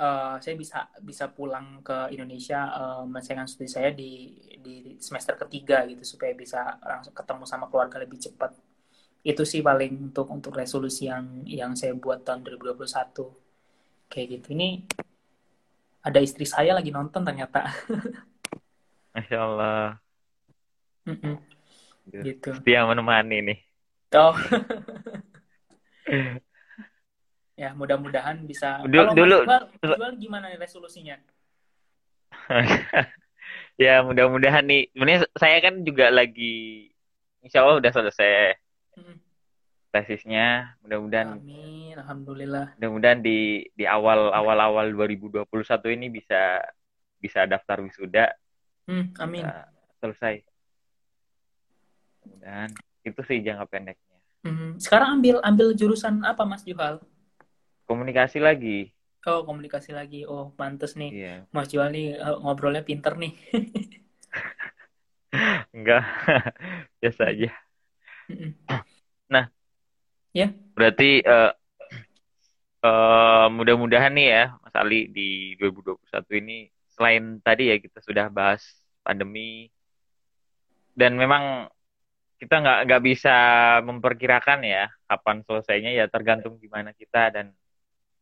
eh, 0.02 0.34
saya 0.42 0.54
bisa 0.58 0.90
bisa 0.98 1.30
pulang 1.30 1.78
ke 1.86 2.10
Indonesia 2.10 2.66
eh, 2.74 3.02
menyelesaikan 3.06 3.46
studi 3.46 3.70
saya 3.70 3.94
di 3.94 4.34
di 4.58 4.98
semester 4.98 5.38
ketiga 5.46 5.86
gitu 5.86 6.02
supaya 6.02 6.34
bisa 6.34 6.82
langsung 6.82 7.14
ketemu 7.14 7.44
sama 7.46 7.70
keluarga 7.70 8.02
lebih 8.02 8.18
cepat. 8.18 8.50
Itu 9.22 9.46
sih 9.46 9.62
paling 9.62 10.10
untuk 10.10 10.26
untuk 10.34 10.58
resolusi 10.58 11.06
yang 11.06 11.46
yang 11.46 11.78
saya 11.78 11.94
buat 11.94 12.26
tahun 12.26 12.42
2021 12.42 12.82
kayak 14.10 14.26
gitu. 14.38 14.48
Ini 14.58 14.68
ada 16.02 16.18
istri 16.18 16.42
saya 16.42 16.74
lagi 16.74 16.90
nonton 16.90 17.22
ternyata. 17.22 17.70
Masya 19.14 19.38
Allah. 19.38 20.02
Mm-mm, 21.06 21.38
gitu. 22.10 22.50
Setia 22.58 22.86
menemani 22.86 23.38
nih. 23.42 23.58
Oh. 24.14 24.34
ya 27.62 27.70
mudah-mudahan 27.78 28.42
bisa. 28.42 28.82
Dulu- 28.82 29.06
Kalau 29.06 29.14
dulu- 29.14 29.42
Mas 29.46 29.70
Iqbal 29.78 30.12
gimana 30.18 30.50
nih 30.50 30.58
resolusinya? 30.58 31.16
ya 33.84 34.02
mudah-mudahan 34.02 34.66
nih. 34.66 34.90
Sebenarnya 34.90 35.20
saya 35.38 35.56
kan 35.62 35.74
juga 35.86 36.10
lagi, 36.10 36.90
Insya 37.42 37.62
Allah 37.62 37.78
udah 37.78 37.92
selesai 37.94 38.58
Mm, 38.92 39.16
tesisnya. 39.88 40.76
Mudah-mudahan 40.84 41.38
Amin, 41.38 41.94
alhamdulillah. 41.96 42.76
mudah-mudahan 42.76 43.24
di 43.24 43.64
di 43.72 43.84
awal 43.88 44.28
awal 44.34 44.58
awal 44.60 44.86
2021 44.92 45.48
ini 45.88 46.12
bisa 46.12 46.60
bisa 47.16 47.46
daftar 47.46 47.78
wisuda 47.80 48.26
Hmm, 48.84 49.14
amin. 49.16 49.46
bisa 49.46 49.64
selesai. 50.02 50.34
Mudah-mudahan 52.26 52.70
itu 53.02 53.20
sih 53.24 53.38
jangka 53.40 53.64
pendeknya. 53.70 54.18
Hmm, 54.42 54.74
Sekarang 54.76 55.22
ambil 55.22 55.38
ambil 55.40 55.70
jurusan 55.72 56.20
apa 56.26 56.42
Mas 56.44 56.66
Juhal? 56.66 56.98
Komunikasi 57.86 58.42
lagi. 58.42 58.90
Oh, 59.22 59.46
komunikasi 59.46 59.94
lagi. 59.94 60.26
Oh, 60.26 60.50
pantes 60.58 60.98
nih. 60.98 61.10
Iya. 61.14 61.34
Mas 61.54 61.70
Juhal 61.70 61.94
nih 61.94 62.18
eh, 62.18 62.36
ngobrolnya 62.42 62.82
pinter 62.82 63.14
nih. 63.14 63.38
Enggak. 65.74 66.02
Biasa 67.00 67.30
aja. 67.30 67.50
Mm-mm. 68.30 68.52
Berarti 70.82 71.22
eh 71.22 71.52
eh, 72.82 73.46
mudah-mudahan 73.54 74.10
nih 74.10 74.28
ya 74.34 74.44
Mas 74.58 74.74
Ali 74.74 75.06
di 75.06 75.54
2021 75.60 76.42
ini 76.42 76.58
selain 76.90 77.38
tadi 77.38 77.70
ya 77.70 77.78
kita 77.78 78.02
sudah 78.02 78.26
bahas 78.28 78.66
pandemi 79.06 79.70
dan 80.98 81.16
memang 81.16 81.70
kita 82.42 82.58
nggak 82.58 82.78
nggak 82.90 83.02
bisa 83.06 83.34
memperkirakan 83.86 84.66
ya 84.66 84.90
kapan 85.06 85.46
selesainya 85.46 85.94
ya 85.94 86.04
tergantung 86.10 86.58
gimana 86.58 86.90
kita 86.90 87.30
dan 87.30 87.54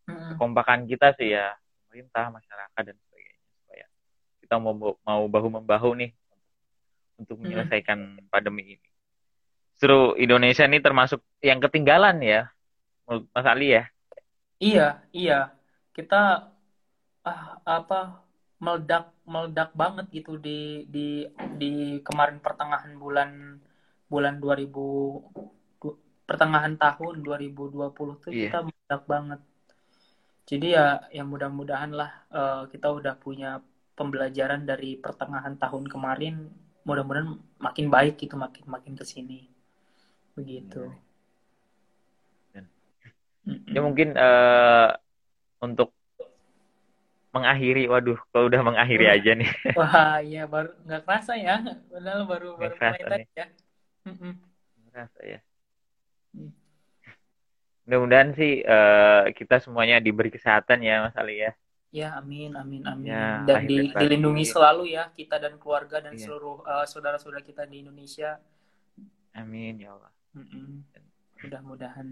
Mm-mm. 0.09 0.37
kekompakan 0.37 0.87
kita 0.87 1.13
sih 1.17 1.33
ya 1.33 1.53
pemerintah 1.85 2.31
masyarakat 2.31 2.83
dan 2.87 2.97
sebagainya 2.97 3.39
supaya 3.59 3.87
kita 4.41 4.55
mau 4.57 4.75
mau 5.03 5.23
bahu 5.27 5.49
membahu 5.61 5.91
nih 5.99 6.11
untuk 7.17 7.37
Mhm. 7.37 7.43
menyelesaikan 7.45 7.99
pandemi 8.29 8.79
ini. 8.79 8.89
Seru 9.77 10.13
Indonesia 10.15 10.65
ini 10.65 10.79
termasuk 10.79 11.21
yang 11.41 11.61
ketinggalan 11.61 12.21
ya 12.21 12.49
menurut 13.05 13.29
Mas 13.33 13.49
Ali 13.49 13.73
ya. 13.73 13.85
Iya, 14.57 14.87
iya. 15.11 15.39
Kita 15.91 16.53
ah, 17.21 17.45
apa 17.65 18.25
meledak 18.61 19.13
meledak 19.25 19.73
banget 19.73 20.09
gitu 20.13 20.37
di 20.37 20.85
di 20.85 21.25
di 21.57 21.73
kemarin 22.05 22.41
pertengahan 22.41 22.93
bulan 22.97 23.57
bulan 24.05 24.37
2000 24.37 25.25
du- 25.81 25.97
pertengahan 26.25 26.77
tahun 26.77 27.25
2020 27.25 28.21
tuh 28.21 28.31
Iya. 28.31 28.53
kita 28.53 28.59
meledak 28.65 29.03
banget. 29.09 29.41
Jadi 30.49 30.75
ya 30.75 31.03
yang 31.15 31.29
mudah-mudahan 31.31 31.93
lah 31.95 32.11
eh, 32.31 32.63
kita 32.73 32.89
udah 32.91 33.15
punya 33.17 33.61
pembelajaran 33.95 34.65
dari 34.65 34.97
pertengahan 34.97 35.61
tahun 35.61 35.85
kemarin 35.87 36.49
mudah-mudahan 36.89 37.37
makin 37.61 37.87
baik 37.93 38.17
gitu 38.21 38.35
makin 38.41 38.65
makin 38.67 38.93
ke 38.97 39.05
sini. 39.05 39.47
Begitu. 40.35 40.89
Ya 43.71 43.81
mungkin 43.81 44.19
eh, 44.19 44.91
untuk 45.63 45.95
mengakhiri, 47.31 47.87
waduh, 47.87 48.19
kalau 48.35 48.51
udah 48.51 48.63
mengakhiri 48.67 49.07
Wah. 49.07 49.15
aja 49.15 49.31
nih. 49.39 49.51
Wah, 49.79 50.17
iya 50.19 50.43
baru 50.51 50.71
nggak 50.83 51.03
kerasa 51.07 51.33
ya. 51.39 51.63
Padahal 51.87 52.23
baru 52.27 52.49
Nggak 52.59 52.61
baru 52.61 52.75
kerasa 52.77 52.99
mulai 52.99 53.11
tadi 53.11 53.31
ya. 53.39 53.47
Mm-mm. 54.11 54.33
Merasa 54.91 55.21
ya. 55.23 55.41
Hmm. 56.35 56.51
Mudah-mudahan 57.91 58.31
sih 58.39 58.63
eh, 58.63 59.23
kita 59.35 59.59
semuanya 59.59 59.99
diberi 59.99 60.31
kesehatan 60.31 60.79
ya 60.79 61.11
Mas 61.11 61.19
Ali 61.19 61.43
ya. 61.43 61.51
Ya, 61.91 62.15
amin, 62.15 62.55
amin, 62.55 62.87
amin. 62.87 63.03
Ya, 63.11 63.43
Dan 63.43 63.67
di- 63.67 63.91
dilindungi 63.91 64.47
selalu 64.47 64.95
ya 64.95 65.11
kita 65.11 65.43
dan 65.43 65.59
keluarga 65.59 65.99
dan 65.99 66.15
Iya. 66.15 66.31
seluruh 66.31 66.63
eh, 66.63 66.87
saudara-saudara 66.87 67.43
kita 67.43 67.67
di 67.67 67.83
Indonesia. 67.83 68.39
Amin 69.35 69.83
ya 69.83 69.99
Allah. 69.99 70.15
Mm-mm. 70.39 70.87
Mudah-mudahan. 71.43 72.07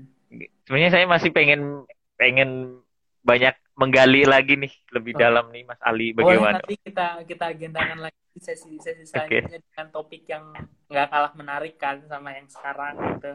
Sebenarnya 0.66 0.90
saya 0.90 1.06
masih 1.06 1.30
pengen 1.30 1.86
pengen 2.18 2.82
banyak 3.22 3.54
menggali 3.78 4.26
lagi 4.26 4.58
nih 4.58 4.74
lebih 4.90 5.14
Oh. 5.14 5.20
dalam 5.22 5.46
nih 5.54 5.62
Mas 5.62 5.78
Ali 5.78 6.10
Boleh 6.10 6.34
bagaimana. 6.42 6.58
nanti 6.58 6.74
kita 6.74 7.22
kita 7.22 7.44
agendakan 7.54 7.98
lagi 8.02 8.18
sesi-sesi 8.34 9.06
selanjutnya 9.06 9.62
dengan 9.62 9.86
topik 9.94 10.26
yang 10.26 10.50
nggak 10.90 11.06
kalah 11.06 11.32
menarik 11.38 11.78
kan 11.78 12.02
sama 12.10 12.34
yang 12.34 12.50
sekarang 12.50 12.98
gitu. 13.14 13.32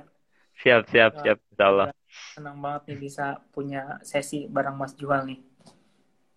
Siap 0.62 0.82
siap 0.90 1.12
siap 1.22 1.38
Insya 1.54 1.66
Allah. 1.70 1.88
Senang 2.38 2.58
banget 2.62 2.82
nih 2.94 2.98
bisa 3.10 3.26
punya 3.50 3.98
sesi 4.06 4.46
bareng 4.46 4.78
Mas 4.78 4.94
Jual 4.94 5.26
nih. 5.26 5.40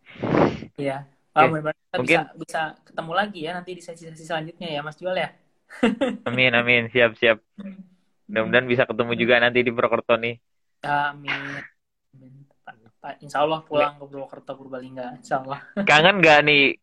Iya. 0.77 1.09
Mudah-mudahan 1.37 1.77
kita 1.77 1.97
Mungkin- 2.01 2.21
bisa 2.21 2.33
bisa 2.37 2.63
ketemu 2.85 3.13
lagi 3.13 3.41
ya 3.45 3.51
nanti 3.57 3.71
di 3.77 3.83
sesi-sesi 3.85 4.25
selanjutnya 4.25 4.69
ya 4.73 4.81
Mas 4.81 4.97
Jual 4.97 5.17
ya. 5.17 5.29
Amin 6.29 6.53
amin 6.53 6.89
siap 6.89 7.17
siap. 7.21 7.41
Mudah-mudahan 8.29 8.67
bisa 8.69 8.83
ketemu 8.89 9.13
juga 9.17 9.35
nanti 9.41 9.61
di 9.61 9.71
Purwokerto 9.73 10.17
nih. 10.17 10.37
Amin. 10.85 11.61
Insya 13.23 13.47
Allah 13.47 13.63
pulang 13.63 14.01
ke 14.01 14.05
Purwokerto 14.09 14.53
Purbalingga. 14.59 15.21
Insya 15.21 15.45
Allah. 15.45 15.61
Kangen 15.89 16.19
gak 16.25 16.41
nih 16.43 16.75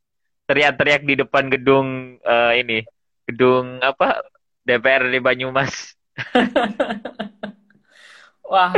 teriak-teriak 0.48 1.04
di 1.04 1.16
depan 1.20 1.52
gedung 1.52 1.88
eh, 2.22 2.54
ini 2.62 2.80
gedung 3.28 3.80
apa 3.84 4.22
DPRD 4.64 5.20
Banyumas? 5.20 5.96
Wah, 8.43 8.76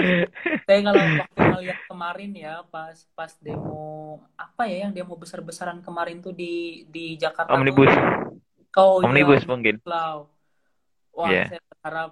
saya 0.63 0.79
kalau 0.85 1.03
waktu 1.03 1.41
ngeliat 1.41 1.79
kemarin 1.89 2.31
ya 2.37 2.61
pas 2.69 2.95
pas 3.17 3.33
demo 3.41 4.21
apa 4.37 4.69
ya 4.69 4.87
yang 4.87 4.93
demo 4.93 5.17
besar-besaran 5.17 5.81
kemarin 5.81 6.21
tuh 6.21 6.31
di 6.31 6.85
di 6.87 7.17
Jakarta 7.17 7.49
tuh. 7.51 7.57
Omnibus, 7.59 7.91
Oh 8.75 8.99
iya, 8.99 9.07
omnibus 9.07 9.43
mungkin. 9.47 9.79
Law. 9.87 10.27
Wah, 11.15 11.31
Iya. 11.31 11.43
saya 11.55 11.61
berharap 11.71 12.11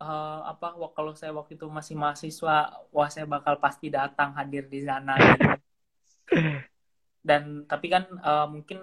eh, 0.00 0.40
apa 0.48 0.68
wah, 0.78 0.90
kalau 0.94 1.12
saya 1.14 1.34
waktu 1.34 1.58
itu 1.58 1.66
masih 1.66 1.94
mahasiswa, 1.98 2.56
wah 2.94 3.08
saya 3.10 3.26
bakal 3.26 3.58
pasti 3.58 3.90
datang 3.90 4.34
hadir 4.34 4.66
di 4.70 4.80
sana. 4.82 5.14
gitu. 5.18 5.44
Dan 7.28 7.66
tapi 7.66 7.86
kan 7.90 8.06
eh, 8.10 8.46
mungkin 8.50 8.78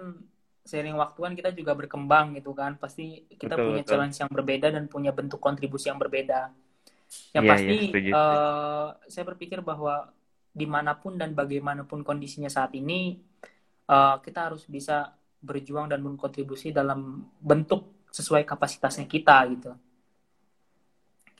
seiring 0.70 0.96
waktu 1.02 1.18
kan 1.26 1.32
kita 1.38 1.50
juga 1.58 1.72
berkembang 1.80 2.26
gitu 2.38 2.50
kan, 2.60 2.72
pasti 2.82 3.26
kita 3.42 3.56
Betul, 3.56 3.64
punya 3.64 3.82
betul. 3.82 3.88
challenge 3.88 4.16
yang 4.22 4.30
berbeda 4.30 4.68
dan 4.76 4.84
punya 4.94 5.10
bentuk 5.18 5.40
kontribusi 5.42 5.86
yang 5.90 5.98
berbeda. 6.02 6.40
Yang 7.36 7.44
Iya, 7.44 7.52
pasti 7.52 7.76
setuju. 7.82 8.12
eh, 8.18 8.88
saya 9.12 9.24
berpikir 9.30 9.60
bahwa 9.64 9.94
di 10.52 10.66
mana 10.68 10.92
pun 11.02 11.16
dan 11.20 11.32
bagaimanapun 11.40 12.00
kondisinya 12.08 12.50
saat 12.52 12.72
ini, 12.76 13.16
eh, 13.90 14.16
kita 14.24 14.40
harus 14.52 14.64
bisa 14.68 15.12
berjuang 15.42 15.86
dan 15.90 16.00
berkontribusi 16.06 16.70
dalam 16.70 17.00
bentuk 17.42 18.08
sesuai 18.14 18.44
kapasitasnya 18.46 19.06
kita 19.10 19.36
gitu. 19.54 19.72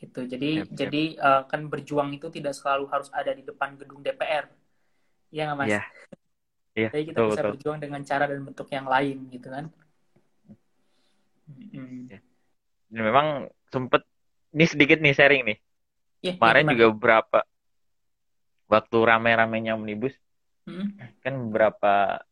Gitu. 0.01 0.21
Jadi 0.33 0.51
Yap, 0.55 0.69
yap. 0.79 0.79
jadi 0.81 1.03
eh, 1.29 1.43
kan 1.51 1.61
berjuang 1.73 2.11
itu 2.19 2.27
tidak 2.37 2.55
selalu 2.59 2.85
harus 2.93 3.09
ada 3.21 3.33
di 3.39 3.43
depan 3.49 3.71
gedung 3.81 4.01
DPR. 4.05 4.47
Iya 5.35 5.43
nggak 5.49 5.59
Mas? 5.63 5.75
Iya. 5.75 5.83
Iya, 6.73 6.89
Jadi 6.89 7.05
kita 7.13 7.19
betul, 7.21 7.29
bisa 7.29 7.43
betul. 7.43 7.51
berjuang 7.53 7.79
dengan 7.85 8.01
cara 8.03 8.25
dan 8.25 8.41
bentuk 8.41 8.69
yang 8.73 8.87
lain 8.89 9.17
gitu 9.29 9.49
kan. 9.53 9.65
Mm-mm. 11.53 12.09
Iya. 12.09 12.19
Dan 12.93 13.03
memang 13.05 13.27
sempet 13.69 14.03
ini 14.57 14.65
sedikit 14.65 14.99
nih 15.01 15.13
sharing 15.13 15.43
nih. 15.49 15.59
Iya, 16.23 16.33
iya, 16.33 16.33
Kemarin 16.41 16.65
gimana? 16.65 16.73
juga 16.73 16.87
beberapa 16.97 17.39
waktu 18.73 18.97
rame-ramenya 19.05 19.77
omnibus 19.77 20.17
Mm-mm. 20.65 20.97
kan 21.21 21.35
beberapa 21.51 22.25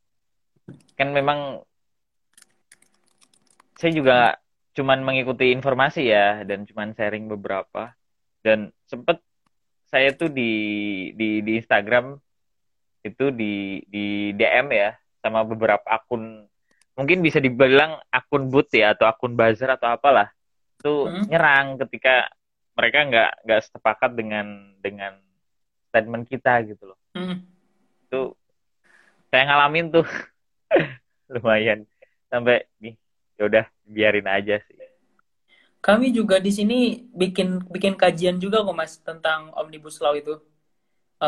kan 0.97 1.09
memang 1.13 1.61
saya 3.77 3.93
juga 3.93 4.19
cuman 4.73 5.05
mengikuti 5.05 5.53
informasi 5.53 6.09
ya 6.09 6.41
dan 6.49 6.65
cuman 6.65 6.97
sharing 6.97 7.29
beberapa 7.29 7.93
dan 8.41 8.73
sempet 8.89 9.21
saya 9.91 10.15
tuh 10.17 10.31
di 10.31 10.53
di 11.19 11.43
di 11.43 11.59
Instagram 11.61 12.17
itu 13.01 13.33
di 13.33 13.81
di 13.89 14.37
DM 14.37 14.69
ya 14.71 14.91
sama 15.21 15.45
beberapa 15.45 15.85
akun 15.89 16.45
mungkin 16.95 17.25
bisa 17.25 17.41
dibilang 17.41 17.97
akun 18.13 18.53
boot 18.53 18.69
ya 18.73 18.93
atau 18.93 19.09
akun 19.09 19.33
buzzer 19.33 19.73
atau 19.73 19.89
apalah 19.89 20.29
itu 20.81 21.09
Hmm. 21.09 21.25
nyerang 21.29 21.67
ketika 21.87 22.29
mereka 22.77 22.99
nggak 23.05 23.31
nggak 23.45 23.61
sepakat 23.69 24.11
dengan 24.17 24.47
dengan 24.81 25.17
statement 25.89 26.25
kita 26.29 26.65
gitu 26.65 26.93
loh 26.93 26.99
Mm. 27.13 27.43
itu 28.07 28.21
saya 29.29 29.43
ngalamin 29.45 29.91
tuh 29.91 30.07
lumayan 31.33 31.85
sampai 32.29 32.65
nih 32.79 32.95
ya 33.37 33.43
udah 33.49 33.65
biarin 33.85 34.29
aja 34.29 34.61
sih 34.69 34.77
Kami 35.81 36.13
juga 36.13 36.37
di 36.37 36.53
sini 36.53 37.09
bikin 37.09 37.65
bikin 37.73 37.97
kajian 37.97 38.37
juga 38.37 38.61
kok 38.61 38.77
Mas 38.77 39.01
tentang 39.01 39.49
Omnibus 39.57 39.97
Law 40.05 40.13
itu. 40.13 40.37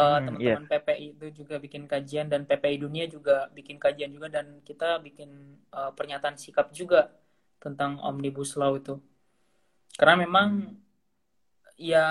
Eh, 0.00 0.18
Hmm, 0.18 0.26
teman-teman 0.26 0.64
PPI 0.70 1.06
itu 1.14 1.26
juga 1.44 1.54
bikin 1.64 1.84
kajian 1.92 2.26
dan 2.32 2.42
PPI 2.48 2.76
dunia 2.84 3.04
juga 3.14 3.34
bikin 3.56 3.76
kajian 3.84 4.10
juga 4.16 4.28
dan 4.36 4.46
kita 4.68 4.86
bikin 5.06 5.30
eh, 5.78 5.90
pernyataan 5.98 6.36
sikap 6.44 6.66
juga 6.80 7.00
tentang 7.64 7.90
Omnibus 8.08 8.50
Law 8.60 8.72
itu. 8.80 8.94
Karena 9.98 10.14
memang 10.24 10.48
ya 11.76 12.04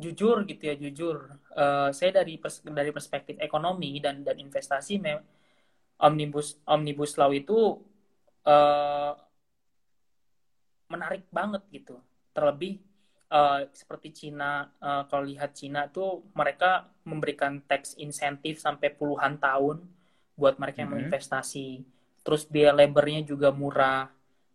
jujur 0.00 0.36
gitu 0.50 0.62
ya 0.70 0.74
jujur. 0.82 1.16
Eh, 1.62 1.88
saya 1.98 2.10
dari 2.22 2.34
pers- 2.42 2.64
dari 2.64 2.90
perspektif 2.96 3.36
ekonomi 3.46 4.00
dan 4.04 4.24
dan 4.26 4.36
investasi 4.40 4.94
me- 5.04 5.24
Omnibus 6.06 6.48
Omnibus 6.74 7.12
Law 7.20 7.32
itu 7.34 7.58
eh, 8.46 9.12
menarik 10.92 11.24
banget 11.38 11.62
gitu. 11.76 11.94
Terlebih 12.36 12.72
eh, 13.38 13.60
seperti 13.80 14.08
Cina, 14.20 14.50
eh, 14.88 15.02
kalau 15.10 15.24
lihat 15.32 15.50
Cina 15.60 15.80
tuh 15.96 16.08
mereka 16.40 16.70
memberikan 17.10 17.52
tax 17.70 17.82
insentif 18.04 18.54
sampai 18.66 18.88
puluhan 18.98 19.34
tahun 19.46 19.76
buat 20.40 20.54
mereka 20.60 20.78
yang 20.82 20.90
Mhm. 20.90 20.96
berinvestasi. 20.96 21.68
Terus 22.24 22.42
biaya 22.52 22.72
labornya 22.76 23.20
juga 23.32 23.48
murah. 23.60 24.10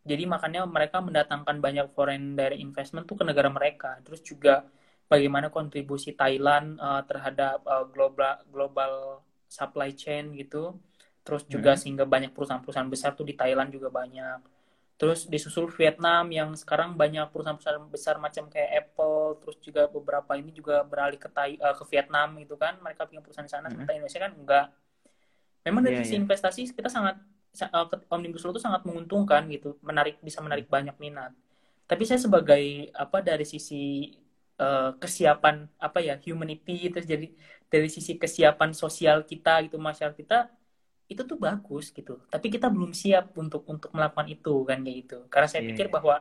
Jadi 0.06 0.24
makanya 0.30 0.62
mereka 0.70 0.98
mendatangkan 1.02 1.58
banyak 1.66 1.88
foreign 1.98 2.38
direct 2.38 2.62
investment 2.62 3.06
tuh 3.10 3.18
ke 3.20 3.26
negara 3.30 3.50
mereka. 3.50 3.98
Terus 4.06 4.22
juga 4.22 4.54
bagaimana 5.12 5.48
kontribusi 5.58 6.10
Thailand 6.22 6.68
eh, 6.88 7.02
terhadap 7.10 7.60
eh, 7.66 7.86
global 7.94 8.34
global 8.54 8.94
supply 9.58 9.90
chain 10.02 10.34
gitu. 10.42 10.78
Terus 11.26 11.44
juga 11.50 11.74
Mhm. 11.74 11.80
sehingga 11.82 12.06
banyak 12.06 12.32
perusahaan-perusahaan 12.36 12.92
besar 12.94 13.12
tuh 13.18 13.26
di 13.26 13.34
Thailand 13.42 13.70
juga 13.74 13.90
banyak. 13.90 14.40
Terus 15.00 15.28
disusul 15.28 15.68
Vietnam 15.78 16.24
yang 16.32 16.50
sekarang 16.56 16.96
banyak 17.02 17.28
perusahaan-perusahaan 17.34 17.84
besar 17.92 18.16
macam 18.26 18.48
kayak 18.48 18.72
Apple, 18.88 19.44
terus 19.44 19.58
juga 19.60 19.82
beberapa 19.92 20.32
ini 20.40 20.52
juga 20.56 20.76
beralih 20.88 21.20
ke 21.20 21.28
Thai- 21.36 21.60
eh, 21.60 21.76
ke 21.80 21.84
Vietnam 21.92 22.28
gitu 22.40 22.56
kan. 22.56 22.74
Mereka 22.80 23.02
punya 23.10 23.20
perusahaan 23.24 23.48
di 23.48 23.54
sana, 23.56 23.68
Mhm. 23.68 23.74
sementara 23.76 23.96
Indonesia 24.00 24.22
kan 24.24 24.34
enggak. 24.40 24.66
Memang 25.66 25.82
dari 25.86 25.96
Iya, 25.98 26.04
sisi 26.06 26.14
iya. 26.16 26.22
investasi 26.22 26.62
kita 26.78 26.90
sangat 26.94 27.16
sa- 27.56 27.72
ke- 27.90 28.06
Omnibus 28.14 28.44
Law 28.46 28.54
itu 28.54 28.62
sangat 28.62 28.82
menguntungkan 28.86 29.42
gitu, 29.50 29.76
menarik 29.82 30.22
bisa 30.22 30.40
menarik 30.46 30.70
banyak 30.70 30.94
minat. 31.02 31.32
Tapi 31.90 32.04
saya 32.08 32.20
sebagai 32.22 32.90
apa 32.94 33.18
dari 33.26 33.46
sisi 33.48 34.14
eh, 34.56 34.92
kesiapan 35.04 35.68
apa 35.84 36.00
ya 36.00 36.16
humanity 36.24 36.88
terus 36.88 37.04
jadi 37.04 37.28
dari 37.68 37.92
sisi 37.92 38.16
kesiapan 38.16 38.72
sosial 38.72 39.28
kita 39.28 39.60
gitu 39.68 39.76
masyarakat 39.76 40.16
kita 40.16 40.48
itu 41.12 41.22
tuh 41.30 41.38
bagus 41.46 41.86
gitu. 41.98 42.12
Tapi 42.34 42.48
kita 42.56 42.68
belum 42.76 42.92
siap 43.02 43.26
untuk 43.42 43.62
untuk 43.74 43.90
melakukan 43.96 44.28
itu 44.36 44.54
kan 44.70 44.78
kayak 44.86 44.98
gitu. 45.06 45.16
Karena 45.32 45.48
saya 45.52 45.64
Iya, 45.64 45.70
pikir 45.70 45.88
iya. 45.88 45.96
bahwa 45.96 46.16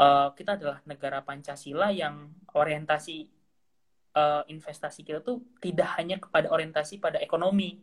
eh, 0.00 0.28
kita 0.38 0.50
adalah 0.58 0.78
negara 0.90 1.18
Pancasila 1.28 1.88
yang 2.02 2.16
orientasi 2.60 3.16
eh, 4.16 4.42
investasi 4.52 5.00
kita 5.06 5.18
tuh 5.24 5.36
tidak 5.64 5.88
hanya 5.98 6.16
kepada 6.24 6.48
orientasi 6.54 6.94
pada 7.04 7.18
ekonomi, 7.26 7.80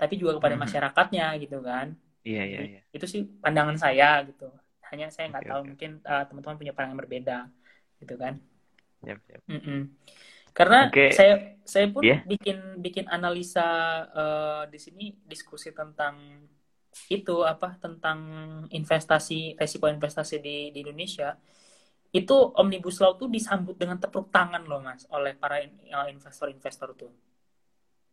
tapi 0.00 0.14
juga 0.20 0.32
kepada 0.38 0.56
Mhm. 0.56 0.62
masyarakatnya 0.62 1.24
gitu 1.42 1.58
kan. 1.64 1.86
iya 2.28 2.42
iya 2.50 2.60
Jadi, 2.60 2.68
iya 2.68 2.80
itu 2.96 3.06
sih 3.12 3.22
pandangan 3.44 3.76
saya 3.84 4.06
gitu. 4.28 4.44
Hanya 4.90 5.06
saya 5.14 5.26
nggak 5.32 5.44
Oke, 5.44 5.50
tahu 5.50 5.62
oke. 5.62 5.70
mungkin 5.70 5.90
eh, 6.04 6.24
teman-teman 6.28 6.58
punya 6.60 6.72
pandangan 6.76 7.00
berbeda 7.02 7.36
gitu 8.02 8.14
kan. 8.22 8.34
Siap, 9.02 9.18
siap. 9.26 9.42
Mm-mm. 9.50 9.90
Karena 10.52 10.88
Oke. 10.88 11.12
saya 11.16 11.34
saya 11.64 11.86
pun 11.94 12.02
Iya. 12.04 12.16
bikin 12.26 12.58
bikin 12.84 13.06
analisa 13.08 13.66
eh, 14.12 14.62
di 14.72 14.78
sini 14.84 15.04
diskusi 15.30 15.70
tentang 15.72 16.16
itu 17.08 17.36
apa 17.52 17.68
tentang 17.80 18.18
investasi 18.68 19.56
resiko 19.60 19.86
investasi 19.88 20.36
di 20.44 20.56
di 20.74 20.78
Indonesia 20.84 21.28
itu 22.12 22.36
omnibus 22.60 23.00
law 23.00 23.16
tuh 23.20 23.28
disambut 23.32 23.76
dengan 23.80 23.96
tepuk 24.02 24.28
tangan 24.28 24.62
loh 24.68 24.80
mas 24.84 25.02
oleh 25.16 25.32
para 25.42 25.56
eh, 25.64 26.06
investor-investor 26.12 26.90
tuh. 27.00 27.12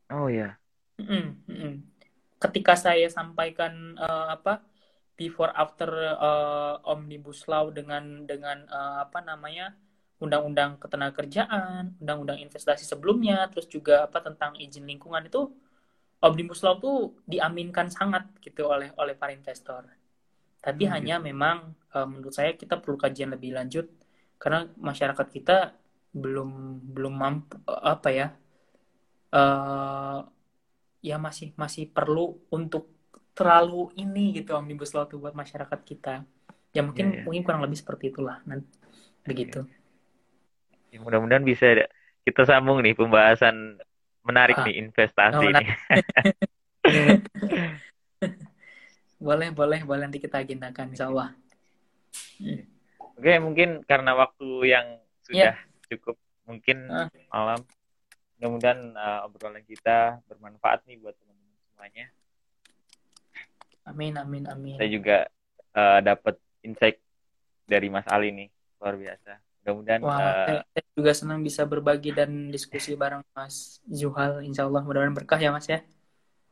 oh 0.09 0.27
iya 0.29 0.59
Mm-mm, 0.99 1.25
mm-mm. 1.47 1.73
Ketika 2.39 2.73
saya 2.75 3.07
sampaikan 3.11 3.95
eh, 3.99 4.27
apa 4.35 4.63
before 5.19 5.51
after 5.55 5.89
eh, 6.27 6.75
omnibus 6.87 7.47
law 7.51 7.71
dengan 7.71 8.23
dengan 8.27 8.63
eh, 8.67 8.95
apa 9.05 9.19
namanya 9.23 9.75
undang-undang 10.23 10.71
ketenagakerjaan, 10.83 11.95
undang-undang 12.01 12.39
investasi 12.45 12.83
sebelumnya, 12.91 13.47
terus 13.51 13.67
juga 13.75 14.07
apa 14.07 14.19
tentang 14.27 14.51
izin 14.59 14.85
lingkungan 14.91 15.23
itu 15.29 15.41
omnibus 16.27 16.61
law 16.65 16.75
tuh 16.83 16.97
diaminkan 17.31 17.87
sangat 17.97 18.23
gitu 18.45 18.61
oleh 18.73 18.89
oleh 19.01 19.15
para 19.19 19.31
investor. 19.39 19.83
Tapi 20.65 20.83
Hmm, 20.83 20.93
hanya 20.93 21.15
memang 21.29 21.57
eh, 21.95 22.07
menurut 22.11 22.33
saya 22.35 22.51
kita 22.61 22.75
perlu 22.83 22.97
kajian 23.03 23.31
lebih 23.35 23.51
lanjut 23.57 23.85
karena 24.41 24.59
masyarakat 24.89 25.27
kita 25.35 25.57
belum 26.15 26.49
belum 26.95 27.13
mampu 27.23 27.55
eh, 27.71 27.81
apa 27.95 28.09
ya 28.19 28.27
eh 29.35 30.17
ya 31.09 31.15
masih 31.25 31.47
masih 31.63 31.83
perlu 31.95 32.21
untuk 32.57 32.83
terlalu 33.37 33.75
ini 34.03 34.21
gitu 34.37 34.51
omnibus 34.59 34.91
law 34.95 35.05
tuh 35.11 35.19
buat 35.23 35.35
masyarakat 35.41 35.79
kita. 35.91 36.15
Ya 36.75 36.81
mungkin 36.87 37.05
Iya, 37.05 37.09
iya. 37.13 37.25
mungkin 37.25 37.43
kurang 37.47 37.63
lebih 37.65 37.79
seperti 37.81 38.05
itulah 38.13 38.37
nanti 38.49 38.67
begitu. 39.29 39.59
Ya, 40.89 40.97
mudah-mudahan 40.99 41.41
bisa 41.41 41.85
kita 42.21 42.41
sambung 42.43 42.81
nih 42.81 42.93
pembahasan 42.93 43.77
menarik 44.21 44.57
Ah. 44.57 44.65
nih 44.65 44.75
investasi 44.79 45.37
Oh, 45.39 45.51
nih 45.51 45.67
Boleh, 49.19 49.51
boleh, 49.51 49.83
boleh 49.83 50.01
nanti 50.01 50.17
kita 50.17 50.39
agendakan 50.39 50.95
insya 50.95 51.11
Allah. 51.11 51.35
Hmm. 52.39 52.63
oke 53.19 53.33
mungkin 53.37 53.69
karena 53.83 54.15
waktu 54.15 54.47
yang 54.65 54.87
sudah 55.21 55.53
cukup 55.87 56.15
mungkin 56.43 56.87
Ah. 56.87 57.05
malam 57.29 57.59
mudah-mudahan 58.35 58.95
uh, 58.95 59.27
obrolan 59.27 59.61
kita 59.61 60.23
bermanfaat 60.25 60.87
nih 60.87 60.97
buat 60.97 61.13
teman-teman 61.13 61.59
semuanya 61.61 62.05
Amin, 63.85 64.15
amin, 64.15 64.43
amin. 64.47 64.75
saya 64.79 64.89
juga 64.89 65.17
uh, 65.75 65.99
dapat 65.99 66.33
insight 66.61 66.97
dari 67.63 67.87
Mas 67.87 68.07
Ali 68.07 68.31
nih 68.31 68.49
luar 68.79 68.95
biasa 68.95 69.31
mudah-mudahan 69.59 70.01
Wah, 70.01 70.15
uh, 70.15 70.63
saya 70.63 70.78
juga 70.99 71.15
senang 71.15 71.39
bisa 71.39 71.63
berbagi 71.63 72.11
dan 72.11 72.51
diskusi 72.51 72.93
bareng 72.99 73.23
Mas 73.31 73.79
Zuhal. 73.87 74.43
Insya 74.43 74.67
Allah 74.67 74.83
mudah-mudahan 74.83 75.15
berkah 75.15 75.39
ya 75.39 75.55
Mas 75.55 75.65
ya. 75.71 75.79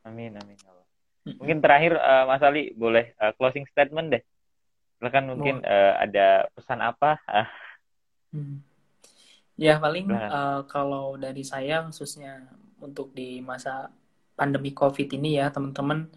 amin 0.08 0.39
amin 0.39 0.56
ya 0.56 0.72
Allah. 0.72 0.88
Mungkin 1.28 1.60
terakhir 1.60 2.00
uh, 2.00 2.24
Mas 2.24 2.39
Ali 2.39 2.72
boleh 2.72 3.12
uh, 3.20 3.36
closing 3.36 3.68
statement 3.68 4.16
deh 4.16 4.24
silakan 4.98 5.38
mungkin 5.38 5.62
uh, 5.62 5.93
ada 6.02 6.50
pesan 6.58 6.82
apa 6.82 7.22
Hmm. 8.28 8.60
Ya 9.56 9.80
paling 9.80 10.12
eh, 10.12 10.62
kalau 10.68 11.16
dari 11.16 11.41
saya 11.41 11.80
khususnya 11.88 12.43
untuk 12.84 13.16
di 13.16 13.39
masa 13.39 13.88
pandemi 14.36 14.76
COVID 14.76 15.16
ini 15.16 15.39
ya 15.39 15.48
teman-teman, 15.48 16.12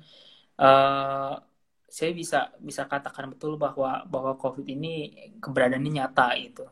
saya 1.86 2.10
bisa 2.10 2.50
bisa 2.58 2.82
katakan 2.90 3.30
betul 3.30 3.54
bahwa 3.54 4.02
bahwa 4.10 4.34
COVID 4.36 4.66
ini 4.74 4.92
keberadaannya 5.38 6.02
nyata 6.02 6.34
itu. 6.34 6.66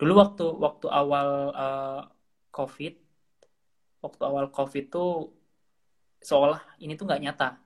Dulu 0.00 0.12
waktu 0.16 0.44
waktu 0.48 0.86
awal 0.88 1.28
uh, 1.52 2.02
COVID, 2.48 2.94
waktu 4.00 4.22
awal 4.24 4.48
COVID 4.48 4.84
tuh 4.88 5.36
seolah 6.24 6.60
ini 6.80 6.96
tuh 6.96 7.04
nggak 7.04 7.20
nyata 7.20 7.60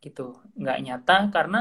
gitu, 0.00 0.40
nggak 0.56 0.78
nyata 0.80 1.16
karena 1.28 1.60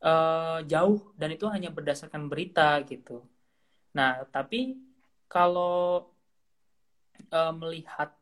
uh, 0.00 0.64
jauh 0.64 1.12
dan 1.20 1.36
itu 1.36 1.44
hanya 1.52 1.68
berdasarkan 1.68 2.24
berita 2.32 2.80
gitu. 2.88 3.20
Nah 3.92 4.24
tapi 4.32 4.80
kalau 5.28 6.08
uh, 7.28 7.52
melihat 7.52 8.16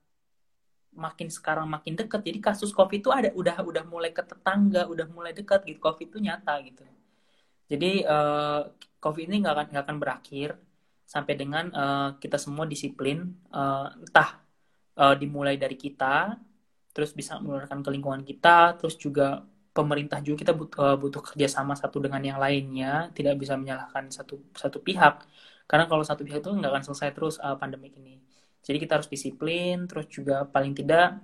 makin 0.93 1.31
sekarang 1.33 1.71
makin 1.71 1.97
dekat 1.97 2.21
jadi 2.21 2.39
kasus 2.53 2.69
covid 2.75 3.01
itu 3.01 3.09
ada 3.09 3.33
udah 3.33 3.65
udah 3.65 3.85
mulai 3.89 4.13
ke 4.13 4.21
tetangga 4.27 4.91
udah 4.91 5.07
mulai 5.07 5.31
dekat 5.31 5.63
gitu. 5.71 5.79
Covid 5.79 6.11
itu 6.11 6.19
nyata 6.19 6.59
gitu. 6.67 6.83
Jadi 7.71 8.05
uh, 8.11 8.75
covid 8.99 9.25
ini 9.31 9.47
nggak 9.47 9.55
akan 9.55 9.67
nggak 9.71 9.85
akan 9.87 9.99
berakhir 10.03 10.51
sampai 11.05 11.35
dengan 11.37 11.69
uh, 11.75 12.09
kita 12.17 12.41
semua 12.41 12.65
disiplin 12.65 13.27
uh, 13.53 13.93
entah 13.93 14.41
uh, 14.97 15.15
dimulai 15.19 15.61
dari 15.61 15.77
kita 15.77 16.37
terus 16.93 17.17
bisa 17.17 17.41
menularkan 17.41 17.81
ke 17.81 17.91
lingkungan 17.93 18.23
kita 18.25 18.77
terus 18.81 18.97
juga 19.01 19.45
pemerintah 19.73 20.21
juga 20.21 20.45
kita 20.45 20.53
butuh, 20.53 20.79
uh, 20.79 20.97
butuh 21.01 21.23
kerjasama 21.25 21.73
satu 21.73 22.05
dengan 22.05 22.21
yang 22.21 22.39
lainnya 22.39 23.09
tidak 23.17 23.41
bisa 23.41 23.57
menyalahkan 23.57 24.13
satu 24.13 24.53
satu 24.53 24.79
pihak. 24.85 25.25
Karena 25.65 25.89
kalau 25.89 26.05
satu 26.05 26.23
pihak 26.23 26.45
itu 26.45 26.53
nggak 26.53 26.71
akan 26.71 26.85
selesai 26.93 27.09
terus 27.17 27.35
uh, 27.41 27.57
pandemi 27.57 27.89
ini. 27.97 28.21
Jadi 28.63 28.77
kita 28.79 29.01
harus 29.01 29.09
disiplin, 29.11 29.89
terus 29.91 30.07
juga 30.13 30.45
paling 30.47 30.77
tidak 30.77 31.19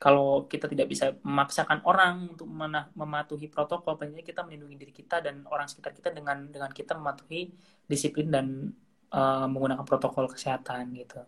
kalau 0.00 0.48
kita 0.48 0.64
tidak 0.64 0.88
bisa 0.88 1.12
memaksakan 1.20 1.84
orang 1.84 2.32
untuk 2.32 2.48
mematuhi 2.96 3.52
protokol, 3.52 4.00
paling 4.00 4.16
kita 4.24 4.40
melindungi 4.48 4.80
diri 4.80 4.94
kita 4.96 5.20
dan 5.20 5.44
orang 5.52 5.68
sekitar 5.68 5.92
kita 5.92 6.08
dengan 6.08 6.48
dengan 6.48 6.72
kita 6.72 6.96
mematuhi 6.96 7.52
disiplin 7.84 8.32
dan 8.32 8.72
uh, 9.12 9.46
menggunakan 9.46 9.84
protokol 9.86 10.30
kesehatan 10.30 10.94
gitu. 10.96 11.22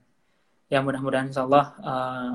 Ya 0.72 0.80
mudah-mudahan 0.80 1.28
Insya 1.28 1.45
Allah 1.45 1.66
uh, 1.83 2.33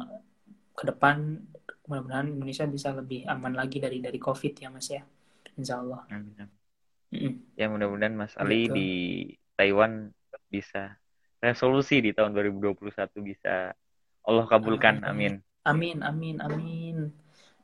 ke 0.78 0.84
depan 0.86 1.42
mudah-mudahan 1.88 2.30
Indonesia 2.30 2.68
bisa 2.68 2.92
lebih 2.94 3.24
aman 3.26 3.56
lagi 3.56 3.80
dari 3.80 4.04
dari 4.04 4.20
COVID 4.20 4.54
ya 4.60 4.70
Mas 4.70 4.92
ya, 4.92 5.02
Insya 5.56 5.82
Allah. 5.82 6.04
Amin. 6.12 6.48
Mm. 7.08 7.34
Ya 7.56 7.72
mudah-mudahan 7.72 8.16
Mas 8.16 8.36
Ali 8.36 8.68
gitu. 8.68 8.76
di 8.76 8.90
Taiwan 9.56 10.12
bisa 10.52 11.00
resolusi 11.40 12.04
di 12.04 12.12
tahun 12.12 12.36
2021 12.36 12.84
bisa 13.24 13.72
Allah 14.28 14.46
kabulkan. 14.46 15.08
Amin. 15.08 15.40
Amin, 15.64 16.04
amin, 16.04 16.40
amin. 16.44 16.98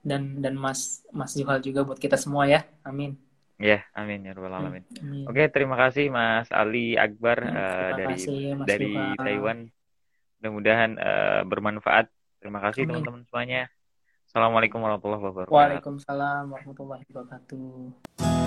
Dan 0.04 0.40
dan 0.40 0.56
Mas 0.60 1.04
Mas 1.12 1.36
Juhal 1.36 1.60
juga 1.64 1.84
buat 1.84 2.00
kita 2.00 2.16
semua 2.16 2.48
ya. 2.48 2.64
Amin. 2.84 3.20
Ya, 3.62 3.86
amin 3.94 4.26
ya 4.26 4.34
rabbal 4.34 4.54
alamin. 4.54 4.84
Amin. 5.00 5.26
Oke, 5.30 5.46
terima 5.54 5.78
kasih 5.78 6.10
Mas 6.10 6.50
Ali 6.50 6.98
Akbar 6.98 7.38
uh, 7.42 7.92
dari 7.96 8.18
kasih, 8.18 8.66
dari. 8.66 8.94
Taiwan. 9.16 9.70
Mudah-mudahan 10.42 10.92
uh, 11.00 11.42
bermanfaat. 11.48 12.10
Terima 12.42 12.60
kasih 12.60 12.84
teman-teman 12.90 13.24
semuanya. 13.30 13.72
Assalamualaikum 14.28 14.82
warahmatullahi 14.82 15.24
wabarakatuh. 15.24 15.54
Waalaikumsalam 15.54 16.44
warahmatullahi 16.50 17.04
wabarakatuh. 17.08 18.43